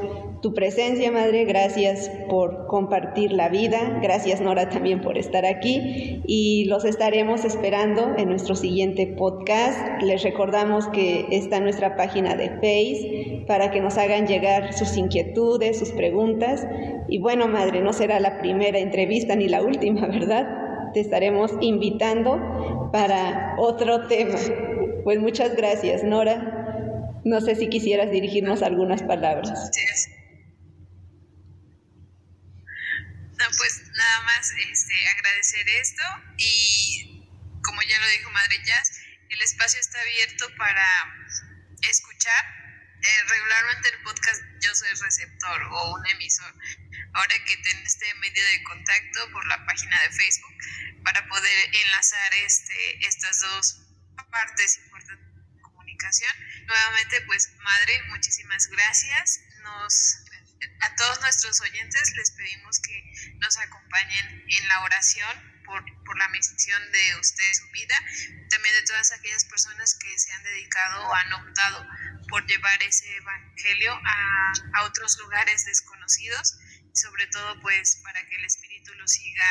tu 0.43 0.53
presencia, 0.53 1.09
Madre, 1.09 1.45
gracias 1.45 2.11
por 2.29 2.67
compartir 2.67 3.31
la 3.31 3.47
vida, 3.47 3.99
gracias 4.03 4.41
Nora 4.41 4.67
también 4.67 4.99
por 4.99 5.17
estar 5.17 5.45
aquí 5.45 6.21
y 6.27 6.65
los 6.65 6.83
estaremos 6.83 7.45
esperando 7.45 8.15
en 8.17 8.27
nuestro 8.27 8.53
siguiente 8.53 9.07
podcast. 9.07 9.79
Les 10.01 10.21
recordamos 10.21 10.87
que 10.89 11.27
está 11.31 11.61
nuestra 11.61 11.95
página 11.95 12.35
de 12.35 12.49
Face 12.49 13.45
para 13.47 13.71
que 13.71 13.79
nos 13.79 13.97
hagan 13.97 14.27
llegar 14.27 14.73
sus 14.73 14.97
inquietudes, 14.97 15.79
sus 15.79 15.91
preguntas 15.91 16.67
y 17.07 17.19
bueno, 17.19 17.47
Madre, 17.47 17.79
no 17.79 17.93
será 17.93 18.19
la 18.19 18.39
primera 18.39 18.79
entrevista 18.79 19.37
ni 19.37 19.47
la 19.47 19.63
última, 19.63 20.07
¿verdad? 20.07 20.91
Te 20.93 20.99
estaremos 20.99 21.53
invitando 21.61 22.89
para 22.91 23.55
otro 23.59 24.07
tema. 24.07 24.35
Pues 25.05 25.21
muchas 25.21 25.55
gracias, 25.55 26.03
Nora. 26.03 27.21
No 27.23 27.39
sé 27.39 27.55
si 27.55 27.69
quisieras 27.69 28.11
dirigirnos 28.11 28.61
algunas 28.61 29.03
palabras. 29.03 29.71
Pues 33.57 33.81
nada 33.87 34.21
más 34.21 34.51
este, 34.51 35.07
agradecer 35.09 35.67
esto 35.69 36.03
y 36.37 37.27
como 37.63 37.81
ya 37.81 37.99
lo 37.99 38.07
dijo 38.09 38.29
Madre 38.31 38.61
Jazz, 38.63 38.91
el 39.29 39.41
espacio 39.41 39.79
está 39.79 39.99
abierto 40.01 40.47
para 40.57 40.87
escuchar. 41.81 42.45
Eh, 43.01 43.23
regularmente 43.27 43.89
el 43.89 44.03
podcast 44.03 44.41
yo 44.61 44.73
soy 44.75 44.89
receptor 44.89 45.61
o 45.63 45.93
un 45.95 46.07
emisor. 46.07 46.53
Ahora 47.13 47.35
que 47.45 47.57
tengo 47.57 47.83
este 47.83 48.13
medio 48.15 48.45
de 48.45 48.63
contacto 48.63 49.31
por 49.31 49.45
la 49.47 49.65
página 49.65 50.01
de 50.01 50.11
Facebook 50.11 50.57
para 51.03 51.27
poder 51.27 51.75
enlazar 51.85 52.33
este, 52.45 53.05
estas 53.05 53.39
dos 53.41 53.81
partes 54.31 54.77
importantes 54.77 55.35
de 55.35 55.61
comunicación. 55.61 56.31
Nuevamente, 56.65 57.21
pues 57.21 57.51
madre, 57.57 58.01
muchísimas 58.09 58.67
gracias. 58.67 59.41
Nos 59.63 60.23
a 60.81 60.95
todos 60.95 61.21
nuestros 61.21 61.61
oyentes 61.61 62.13
les 62.15 62.31
pedimos 62.31 62.79
que 62.79 63.33
nos 63.39 63.57
acompañen 63.57 64.45
en 64.47 64.67
la 64.67 64.83
oración 64.83 65.53
por, 65.65 65.83
por, 66.03 66.17
la 66.17 66.27
misión 66.29 66.91
de 66.91 67.15
usted 67.19 67.53
su 67.53 67.69
vida, 67.71 67.95
también 68.49 68.75
de 68.75 68.83
todas 68.83 69.11
aquellas 69.13 69.45
personas 69.45 69.95
que 69.95 70.19
se 70.19 70.31
han 70.33 70.43
dedicado 70.43 71.07
o 71.07 71.15
han 71.15 71.33
optado 71.33 71.87
por 72.27 72.45
llevar 72.45 72.83
ese 72.83 73.15
evangelio 73.15 73.93
a, 73.93 74.53
a 74.75 74.83
otros 74.83 75.17
lugares 75.19 75.65
desconocidos, 75.65 76.57
sobre 76.93 77.27
todo 77.27 77.59
pues 77.61 78.01
para 78.03 78.25
que 78.27 78.35
el 78.35 78.45
Espíritu 78.45 78.93
los 78.95 79.11
siga 79.11 79.45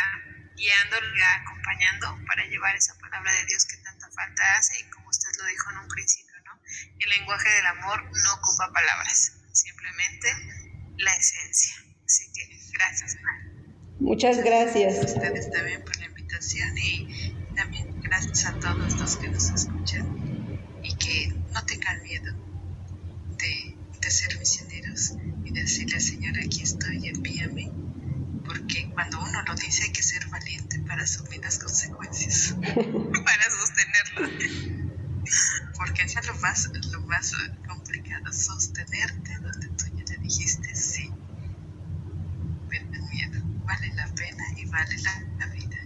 guiando, 0.56 1.00
lo 1.00 1.24
acompañando 1.26 2.18
para 2.26 2.44
llevar 2.44 2.76
esa 2.76 2.96
palabra 2.98 3.32
de 3.32 3.46
Dios 3.46 3.64
que 3.66 3.76
tanta 3.78 4.08
falta 4.10 4.56
hace 4.56 4.78
y 4.80 4.90
como 4.90 5.08
usted 5.08 5.28
lo 5.38 5.46
dijo 5.46 5.70
en 5.70 5.78
un 5.78 5.88
principio, 5.88 6.34
¿no? 6.44 6.60
El 6.98 7.10
lenguaje 7.10 7.48
del 7.48 7.66
amor 7.66 8.04
no 8.04 8.34
ocupa 8.34 8.72
palabras, 8.72 9.32
simplemente 9.52 10.61
la 11.02 11.14
esencia. 11.14 11.74
Así 12.04 12.24
que 12.32 12.58
gracias. 12.72 13.16
Muchas 14.00 14.42
gracias. 14.42 14.98
A 14.98 15.04
ustedes 15.04 15.50
también 15.50 15.82
por 15.82 15.96
la 15.98 16.06
invitación 16.06 16.76
y 16.78 17.34
también 17.54 18.00
gracias 18.00 18.46
a 18.46 18.58
todos 18.58 18.98
los 18.98 19.16
que 19.16 19.28
nos 19.28 19.50
escuchan 19.50 20.60
y 20.82 20.94
que 20.96 21.34
no 21.52 21.64
tengan 21.64 22.02
miedo 22.02 22.32
de, 23.38 23.76
de 24.00 24.10
ser 24.10 24.38
misioneros 24.38 25.14
y 25.44 25.52
decirle 25.52 25.96
al 25.96 26.02
Señor, 26.02 26.38
aquí 26.38 26.62
estoy, 26.62 27.08
envíame. 27.08 27.70
Porque 28.44 28.90
cuando 28.92 29.20
uno 29.22 29.42
lo 29.42 29.54
dice 29.54 29.84
hay 29.84 29.92
que 29.92 30.02
ser 30.02 30.26
valiente 30.28 30.80
para 30.80 31.04
asumir 31.04 31.40
las 31.42 31.58
consecuencias, 31.58 32.54
para 32.60 33.50
sostenerlo. 33.50 34.62
Porque 35.76 36.02
eso 36.02 36.18
es 36.18 36.26
lo 36.26 36.34
más, 36.36 36.70
lo 36.90 37.00
más 37.02 37.32
complicado, 37.68 38.32
sostenerte 38.32 39.38
donde 39.40 39.68
tú 39.68 39.84
ya 39.96 40.04
le 40.12 40.18
dijiste 40.18 40.74
sí. 40.74 41.10
Pero 42.68 42.86
el 42.92 43.02
miedo 43.10 43.40
vale 43.64 43.92
la 43.94 44.06
pena 44.14 44.44
y 44.56 44.61
vale 44.72 44.96
la, 45.04 45.14
la 45.38 45.46
vida. 45.54 45.78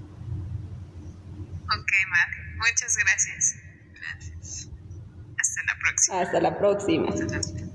Ok, 1.76 1.93
Mar, 2.09 2.28
muchas 2.59 2.97
gracias. 2.97 3.57
Gracias. 3.93 4.70
Hasta 5.39 5.62
la 5.66 5.78
próxima. 5.80 6.20
Hasta 6.20 6.41
la 6.41 6.59
próxima. 6.59 7.09
Hasta 7.09 7.24
la 7.24 7.30
próxima. 7.30 7.65